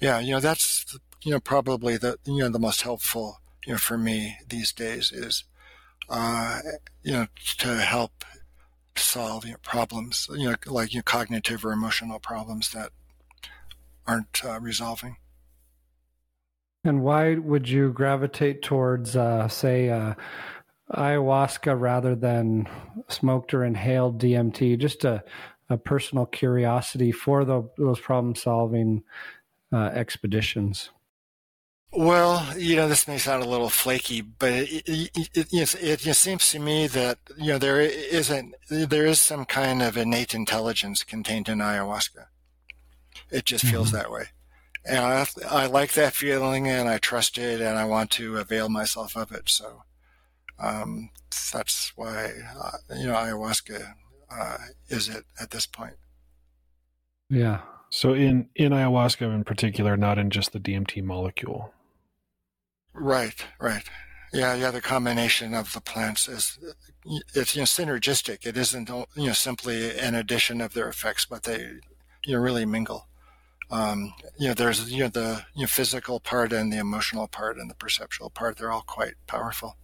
[0.00, 3.78] Yeah, you know, that's, you know, probably the, you know, the most helpful, you know,
[3.78, 5.44] for me these days is,
[6.10, 6.60] uh,
[7.02, 7.26] you know,
[7.58, 8.24] to help
[8.94, 12.90] solve you know, problems, you know, like you know, cognitive or emotional problems that
[14.06, 15.16] aren't uh, resolving.
[16.84, 20.14] And why would you gravitate towards, uh, say, uh,
[20.90, 22.68] ayahuasca rather than
[23.08, 24.78] smoked or inhaled DMT?
[24.78, 25.24] Just a,
[25.68, 29.02] a personal curiosity for the, those problem solving
[29.72, 30.90] uh, expeditions.
[31.92, 36.14] Well, you know, this may sound a little flaky, but it, it, it, it, it
[36.14, 41.04] seems to me that you know there isn't there is some kind of innate intelligence
[41.04, 42.26] contained in ayahuasca.
[43.30, 43.96] It just feels mm-hmm.
[43.96, 44.24] that way,
[44.84, 48.68] and I, I like that feeling, and I trust it, and I want to avail
[48.68, 49.48] myself of it.
[49.48, 49.84] So,
[50.58, 51.10] um,
[51.52, 53.94] that's why uh, you know ayahuasca
[54.30, 54.56] uh,
[54.88, 55.96] is it at this point.
[57.28, 57.60] Yeah.
[57.90, 61.72] So in in ayahuasca in particular, not in just the DMT molecule.
[62.92, 63.44] Right.
[63.60, 63.84] Right.
[64.32, 64.54] Yeah.
[64.54, 64.70] Yeah.
[64.70, 66.58] The combination of the plants is
[67.34, 68.46] it's you know synergistic.
[68.46, 71.78] It isn't you know simply an addition of their effects, but they
[72.24, 73.08] you know really mingle.
[73.70, 77.58] Um, you know, there's you know the you know, physical part and the emotional part
[77.58, 78.56] and the perceptual part.
[78.56, 79.76] They're all quite powerful.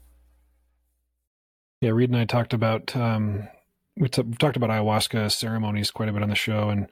[1.82, 3.48] Yeah, Reid and I talked about um,
[3.96, 6.86] we t- talked about ayahuasca ceremonies quite a bit on the show, and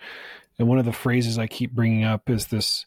[0.59, 2.87] and one of the phrases I keep bringing up is this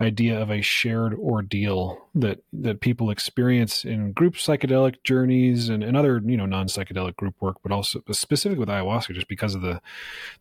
[0.00, 5.96] idea of a shared ordeal that that people experience in group psychedelic journeys and, and
[5.96, 9.60] other you know non psychedelic group work, but also specific with ayahuasca, just because of
[9.60, 9.82] the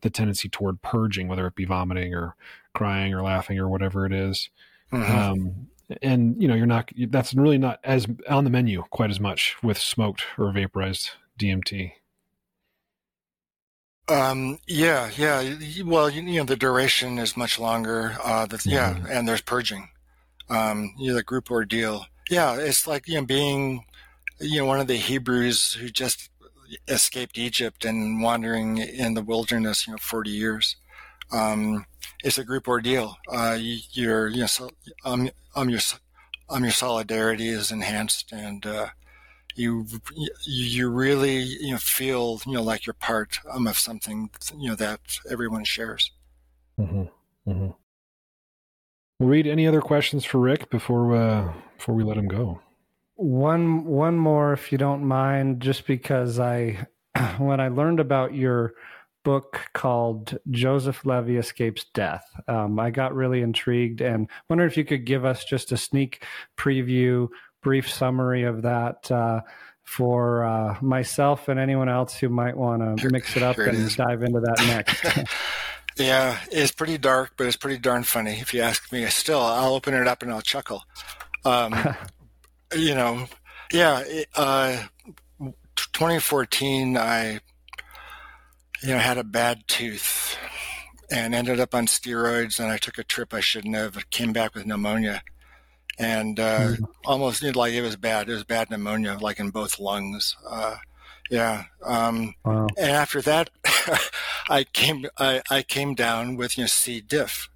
[0.01, 2.35] the tendency toward purging, whether it be vomiting or
[2.75, 4.51] crying or laughing or whatever it is.
[4.93, 5.17] Mm-hmm.
[5.17, 5.69] Um,
[6.01, 9.55] and you know you're not that's really not as on the menu quite as much
[9.63, 11.93] with smoked or vaporized DMT.
[14.09, 15.55] Um, yeah, yeah.
[15.85, 18.17] Well, you, you know, the duration is much longer.
[18.23, 18.69] Uh, the, mm-hmm.
[18.71, 19.89] yeah, and there's purging.
[20.49, 22.05] Um, you know, the group ordeal.
[22.29, 23.85] Yeah, it's like you know being,
[24.39, 26.29] you know, one of the Hebrews who just
[26.87, 30.75] escaped Egypt and wandering in the wilderness, you know, 40 years.
[31.31, 31.85] Um,
[32.23, 33.17] it's a group ordeal.
[33.31, 34.69] Uh, your, you know, so,
[35.05, 35.79] um, um, your,
[36.49, 38.87] um, your solidarity is enhanced and, uh,
[39.55, 39.85] you,
[40.45, 44.75] you really, you know, feel, you know, like you're part um, of something, you know,
[44.75, 46.11] that everyone shares.
[46.79, 47.01] Mm-hmm.
[47.49, 47.69] Mm-hmm.
[49.19, 52.61] We'll Reid any other questions for Rick before, uh, before we let him go.
[53.15, 56.87] One one more, if you don't mind, just because I,
[57.37, 58.73] when I learned about your
[59.23, 64.85] book called Joseph Levy Escapes Death, um, I got really intrigued and wonder if you
[64.85, 66.23] could give us just a sneak
[66.57, 67.27] preview,
[67.61, 69.11] brief summary of that.
[69.11, 69.41] Uh,
[69.89, 73.97] for uh, myself and anyone else who might want to mix it up and it
[73.97, 75.27] dive into that next.
[75.97, 78.33] yeah, it's pretty dark, but it's pretty darn funny.
[78.33, 80.83] If you ask me, still, I'll open it up and I'll chuckle.
[81.43, 81.73] Um,
[82.75, 83.25] you know,
[83.73, 84.03] yeah,
[84.35, 84.83] uh,
[85.39, 87.39] 2014, I,
[88.81, 90.37] you know, had a bad tooth
[91.11, 94.55] and ended up on steroids and I took a trip I shouldn't have, came back
[94.55, 95.23] with pneumonia
[95.97, 96.85] and, uh, mm-hmm.
[97.05, 98.29] almost like it was bad.
[98.29, 100.37] It was bad pneumonia, like in both lungs.
[100.47, 100.77] Uh,
[101.29, 101.65] yeah.
[101.83, 102.67] Um, wow.
[102.77, 103.49] and after that,
[104.49, 107.01] I came, I, I came down with, you know, C.
[107.01, 107.49] diff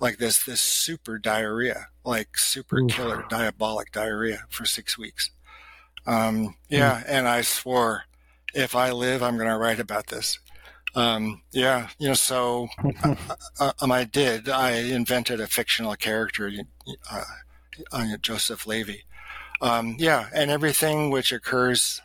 [0.00, 2.86] like this this super diarrhea, like super Ooh.
[2.86, 5.30] killer diabolic diarrhea for six weeks.
[6.06, 7.04] Um, yeah, mm.
[7.08, 8.04] and I swore
[8.54, 10.38] if I live, I'm going to write about this.
[10.98, 12.66] Um, yeah, you know, so
[13.60, 14.48] uh, um, I did.
[14.48, 16.50] I invented a fictional character,
[17.92, 19.04] uh, Joseph Levy.
[19.60, 22.02] Um, yeah, and everything which occurs,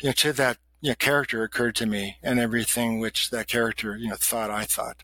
[0.00, 3.96] you know, to that you know, character occurred to me, and everything which that character,
[3.96, 5.02] you know, thought I thought.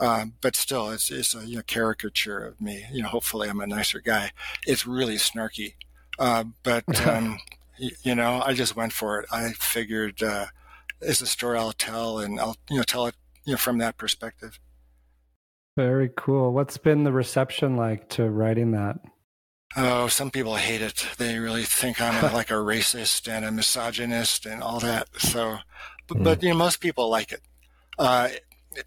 [0.00, 2.86] Um, but still, it's, it's a you know, caricature of me.
[2.90, 4.32] You know, hopefully I'm a nicer guy.
[4.66, 5.74] It's really snarky.
[6.18, 7.38] Uh, but, um,
[7.78, 9.26] you know, I just went for it.
[9.30, 10.46] I figured, uh,
[11.02, 13.14] it's a story I'll tell and I'll, you know, tell it,
[13.44, 14.58] you know, from that perspective.
[15.76, 16.52] Very cool.
[16.52, 18.96] What's been the reception like to writing that?
[19.74, 21.06] Oh, some people hate it.
[21.16, 25.08] They really think I'm a, like a racist and a misogynist and all that.
[25.18, 25.58] So,
[26.08, 26.24] but, mm.
[26.24, 27.40] but you know, most people like it.
[27.98, 28.28] Uh,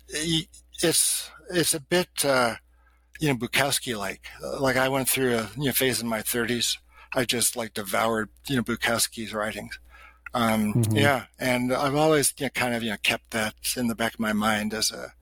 [0.09, 2.55] it's it's a bit uh,
[3.19, 4.27] you know Bukowski like.
[4.59, 6.77] Like I went through a you know, phase in my 30s.
[7.15, 9.79] I just like devoured you know Bukowski's writings.
[10.35, 10.97] Um, mm-hmm.
[10.97, 14.13] Yeah, and I've always you know, kind of you know kept that in the back
[14.13, 15.13] of my mind as a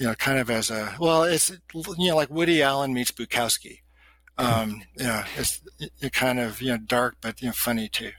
[0.00, 1.50] you know kind of as a well it's
[1.98, 3.78] you know like Woody Allen meets Bukowski.
[4.38, 8.12] Um, yeah, it's it kind of you know dark but you know funny too.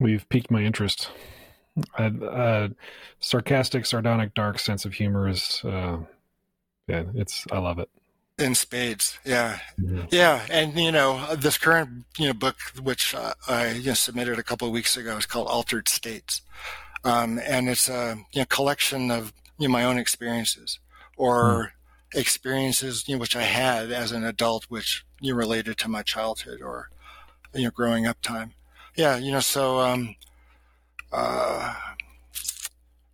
[0.00, 1.10] We've piqued my interest
[1.98, 2.70] a, a
[3.20, 5.98] sarcastic, sardonic, dark sense of humor is, uh,
[6.88, 7.88] yeah, it's I love it.
[8.40, 10.06] In spades, yeah, mm-hmm.
[10.10, 14.38] yeah, and you know this current you know book which uh, I you know, submitted
[14.38, 16.40] a couple of weeks ago is called Altered States,
[17.04, 20.78] um, and it's a you know, collection of you know, my own experiences
[21.18, 21.72] or
[22.14, 22.18] mm.
[22.18, 26.02] experiences you know, which I had as an adult, which you know, related to my
[26.02, 26.88] childhood or
[27.52, 28.54] you know growing up time.
[28.96, 30.16] Yeah, you know, so um,
[31.12, 31.74] uh,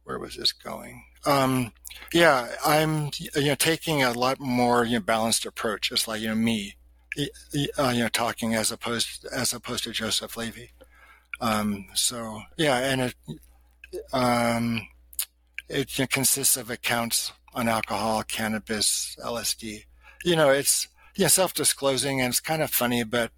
[0.04, 1.04] where was this going?
[1.26, 1.72] Um,
[2.12, 6.28] yeah, I'm you know taking a lot more you know balanced approach, just like you
[6.28, 6.76] know me,
[7.78, 10.70] uh, you know talking as opposed as opposed to Joseph Levy.
[11.40, 13.14] Um, so yeah, and it
[14.12, 14.86] um,
[15.68, 19.84] it you know, consists of accounts on alcohol, cannabis, LSD.
[20.24, 23.32] You know, it's yeah self-disclosing and it's kind of funny, but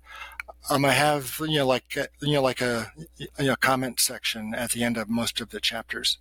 [0.70, 4.72] um, I have you know like you know like a you know comment section at
[4.72, 6.18] the end of most of the chapters,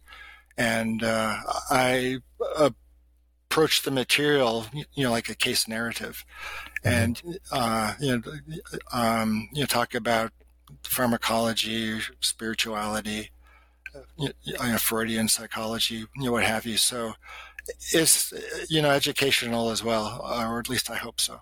[0.58, 1.38] and uh,
[1.70, 2.18] I
[2.58, 6.26] approach the material you know like a case narrative,
[6.84, 6.90] mm-hmm.
[6.90, 8.22] and uh, you know
[8.94, 10.32] um, you know talk about
[10.84, 13.32] pharmacology, spirituality,
[14.18, 14.30] you
[14.60, 16.78] know, Freudian psychology, you know what have you.
[16.78, 17.14] So
[17.94, 18.34] it's
[18.70, 21.42] you know educational as well, or at least I hope so.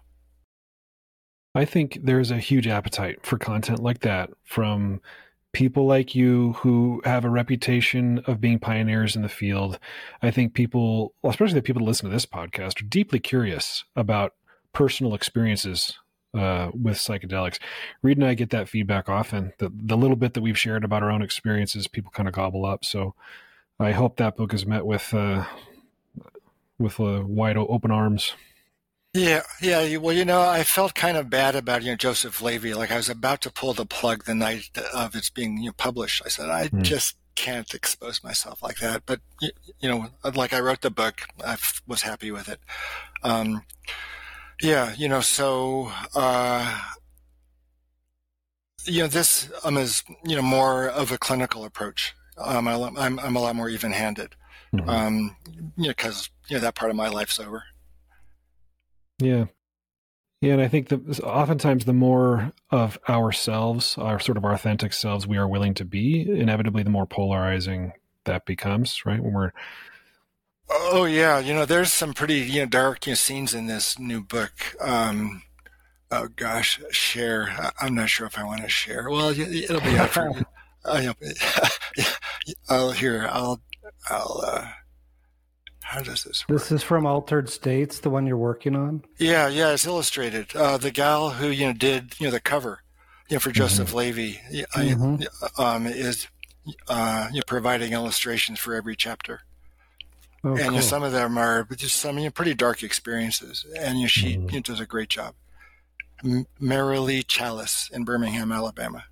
[1.53, 5.01] I think there's a huge appetite for content like that from
[5.55, 9.79] people like you who have a reputation of being pioneers in the field.
[10.21, 14.33] I think people, especially the people that listen to this podcast, are deeply curious about
[14.73, 15.97] personal experiences
[16.33, 17.57] uh, with psychedelics.
[18.01, 19.53] Reid and I get that feedback often.
[19.59, 22.65] The, the little bit that we've shared about our own experiences, people kind of gobble
[22.65, 22.83] up.
[22.83, 23.15] So
[23.79, 25.45] I hope that book is met with uh,
[26.77, 28.33] with uh, wide open arms.
[29.15, 29.95] Yeah, yeah.
[29.95, 32.73] Well, you know, I felt kind of bad about you know Joseph Levy.
[32.73, 35.73] Like I was about to pull the plug the night of its being you know,
[35.77, 36.21] published.
[36.25, 36.81] I said I mm.
[36.81, 39.03] just can't expose myself like that.
[39.05, 41.55] But you know, like I wrote the book, I
[41.87, 42.59] was happy with it.
[43.23, 43.63] Um,
[44.61, 46.77] yeah, you know, so uh,
[48.85, 52.13] you know, this um, is you know more of a clinical approach.
[52.37, 54.35] Um, I, I'm I'm a lot more even-handed,
[54.73, 54.89] mm-hmm.
[54.89, 55.37] um,
[55.77, 57.63] you know, because you know that part of my life's over.
[59.19, 59.45] Yeah.
[60.41, 64.93] Yeah, and I think that oftentimes the more of ourselves, our sort of our authentic
[64.93, 67.93] selves, we are willing to be, inevitably, the more polarizing
[68.25, 69.23] that becomes, right?
[69.23, 69.51] When we're
[70.69, 73.99] Oh yeah, you know, there's some pretty you know dark you know, scenes in this
[73.99, 74.75] new book.
[74.81, 75.43] Um,
[76.11, 77.71] oh gosh, share.
[77.79, 79.09] I'm not sure if I want to share.
[79.09, 80.31] Well, it'll be after.
[80.83, 81.13] uh,
[82.69, 83.27] I'll here.
[83.31, 83.61] I'll.
[84.09, 84.43] I'll.
[84.45, 84.67] Uh,
[85.85, 86.57] how does this work?
[86.57, 89.03] This is from Altered States, the one you're working on.
[89.19, 90.55] Yeah, yeah, it's illustrated.
[90.55, 92.81] Uh, the gal who you know did you know the cover,
[93.29, 93.97] you know for Joseph mm-hmm.
[93.97, 95.61] Levy, mm-hmm.
[95.61, 96.27] um, is
[96.87, 99.41] uh, you know, providing illustrations for every chapter.
[100.43, 100.65] Oh, and cool.
[100.65, 104.05] you know, some of them are just some you know, pretty dark experiences, and you
[104.05, 104.49] know, she mm-hmm.
[104.49, 105.35] you know, does a great job.
[106.59, 109.03] Merrily Chalice in Birmingham, Alabama.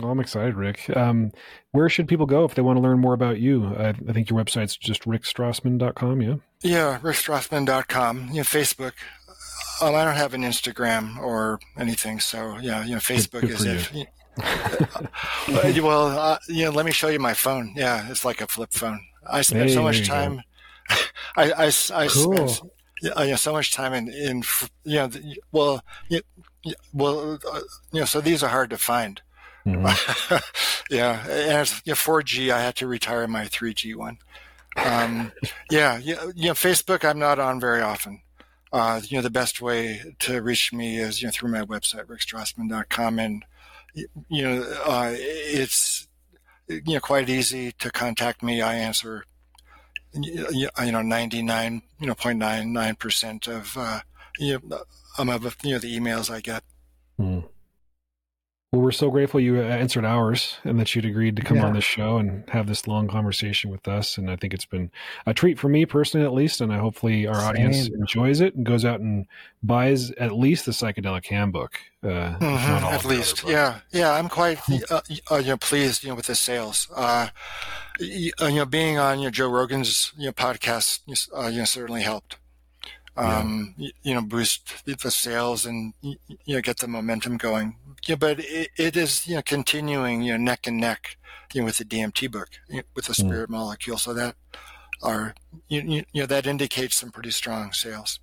[0.00, 0.94] Well, I'm excited, Rick.
[0.94, 1.32] Um,
[1.72, 3.74] where should people go if they want to learn more about you?
[3.76, 6.34] I, I think your website's just rickstrassman.com, yeah?
[6.60, 8.28] Yeah, rickstrassman.com.
[8.28, 8.92] You know, Facebook.
[9.80, 13.66] Um, I don't have an Instagram or anything, so yeah, you know, Facebook good, good
[13.66, 13.94] is it.
[13.94, 15.82] You.
[15.82, 17.72] well, uh, you know, let me show you my phone.
[17.74, 19.00] Yeah, it's like a flip phone.
[19.26, 20.42] I spend hey, so much time.
[21.36, 22.48] I, I, I cool.
[22.48, 22.70] spend
[23.02, 24.42] yeah, you know, so much time in, in
[24.84, 25.10] you know,
[25.52, 26.20] well, you,
[26.92, 27.60] well, uh,
[27.92, 29.20] you know, so these are hard to find.
[29.66, 30.36] Mm-hmm.
[30.94, 34.18] yeah, and you know, 4G, I had to retire my 3G one.
[34.76, 35.32] Um,
[35.70, 38.22] yeah, you know, Facebook, I'm not on very often.
[38.72, 42.06] Uh, you know, the best way to reach me is you know through my website
[42.06, 43.44] rickstrassman.com, and
[43.94, 46.08] you know, uh, it's
[46.68, 48.60] you know quite easy to contact me.
[48.60, 49.24] I answer
[50.12, 54.00] you know 99 you know 0.99 percent of uh,
[54.38, 54.82] you know,
[55.18, 56.62] um, of you know the emails I get.
[58.72, 61.66] Well, we're so grateful you answered ours and that you'd agreed to come yeah.
[61.66, 64.18] on this show and have this long conversation with us.
[64.18, 64.90] And I think it's been
[65.24, 66.60] a treat for me personally, at least.
[66.60, 67.48] And I hopefully our Same.
[67.48, 69.26] audience enjoys it and goes out and
[69.62, 71.78] buys at least the psychedelic handbook.
[72.02, 74.12] Uh, mm-hmm, at least, yeah, yeah.
[74.12, 74.76] I'm quite hmm.
[74.90, 76.88] uh, uh, you know pleased you know with the sales.
[76.94, 77.28] Uh,
[77.98, 81.00] you, uh, you know, being on you know, Joe Rogan's you know podcast
[81.36, 82.36] uh, you know certainly helped
[83.16, 83.90] um, yeah.
[84.02, 86.16] you know, boost the sales and you
[86.46, 87.76] know get the momentum going.
[88.06, 91.16] Yeah, but it, it is you know continuing you know neck and neck
[91.52, 93.28] you know with the DMT book you know, with the hmm.
[93.28, 93.52] spirit mm.
[93.52, 93.98] molecule.
[93.98, 94.36] So that
[95.02, 95.34] are
[95.68, 98.20] you, you know that indicates some pretty strong sales.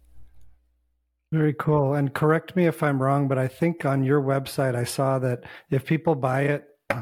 [1.31, 1.95] Very cool.
[1.95, 5.43] And correct me if I'm wrong, but I think on your website I saw that
[5.71, 6.65] if people buy it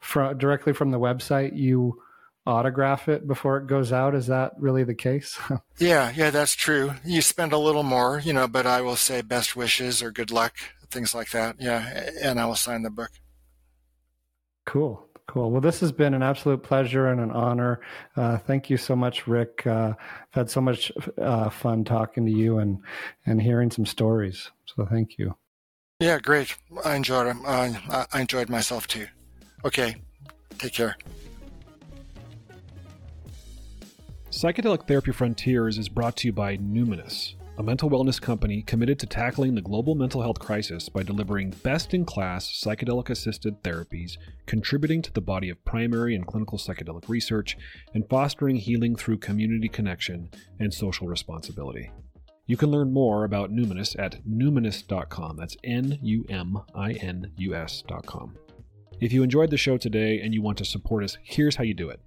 [0.00, 1.98] from directly from the website, you
[2.46, 4.14] autograph it before it goes out.
[4.14, 5.38] Is that really the case?
[5.78, 6.92] yeah, yeah, that's true.
[7.04, 10.30] You spend a little more, you know, but I will say best wishes or good
[10.30, 10.56] luck,
[10.90, 11.56] things like that.
[11.58, 13.10] Yeah, and I will sign the book.
[14.66, 15.06] Cool.
[15.28, 15.52] Cool.
[15.52, 17.80] Well, this has been an absolute pleasure and an honor.
[18.16, 19.64] Uh, thank you so much, Rick.
[19.64, 20.90] Uh, I've had so much
[21.22, 22.80] uh, fun talking to you and
[23.26, 24.50] and hearing some stories.
[24.66, 25.36] So thank you.
[26.00, 26.56] Yeah, great.
[26.84, 27.36] I enjoyed it.
[27.46, 29.06] I enjoyed myself too.
[29.64, 29.96] Okay,
[30.58, 30.96] take care.
[34.32, 39.06] Psychedelic Therapy Frontiers is brought to you by Numinus, a mental wellness company committed to
[39.06, 44.16] tackling the global mental health crisis by delivering best in class psychedelic assisted therapies,
[44.46, 47.56] contributing to the body of primary and clinical psychedelic research,
[47.94, 51.90] and fostering healing through community connection and social responsibility.
[52.46, 55.36] You can learn more about Numinus at numinus.com.
[55.36, 58.36] That's N U M I N U S.com.
[59.00, 61.74] If you enjoyed the show today and you want to support us, here's how you
[61.74, 62.00] do it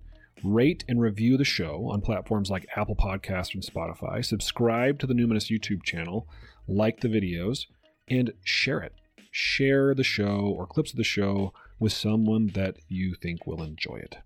[0.44, 5.14] rate and review the show on platforms like Apple Podcast and Spotify, subscribe to the
[5.14, 6.28] Numinus YouTube channel,
[6.68, 7.66] like the videos,
[8.10, 8.94] and share it.
[9.32, 13.98] Share the show or clips of the show with someone that you think will enjoy
[13.98, 14.18] it.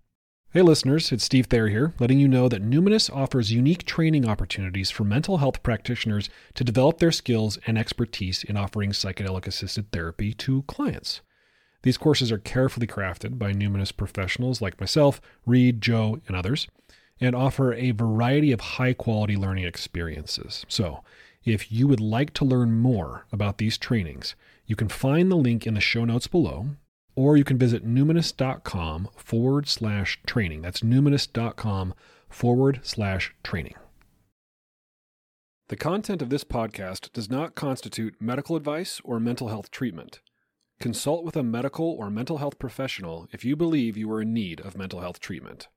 [0.52, 4.90] Hey listeners, it's Steve Thayer here, letting you know that Numinus offers unique training opportunities
[4.90, 10.32] for mental health practitioners to develop their skills and expertise in offering psychedelic assisted therapy
[10.32, 11.20] to clients.
[11.82, 16.66] These courses are carefully crafted by numinus professionals like myself, Reid, Joe, and others,
[17.20, 20.64] and offer a variety of high quality learning experiences.
[20.68, 21.02] So,
[21.44, 24.34] if you would like to learn more about these trainings,
[24.66, 26.66] you can find the link in the show notes below,
[27.14, 30.62] or you can visit numinus.com forward slash training.
[30.62, 31.94] That's numinus.com
[32.28, 33.74] forward slash training.
[35.68, 40.20] The content of this podcast does not constitute medical advice or mental health treatment.
[40.80, 44.60] Consult with a medical or mental health professional if you believe you are in need
[44.60, 45.68] of mental health treatment.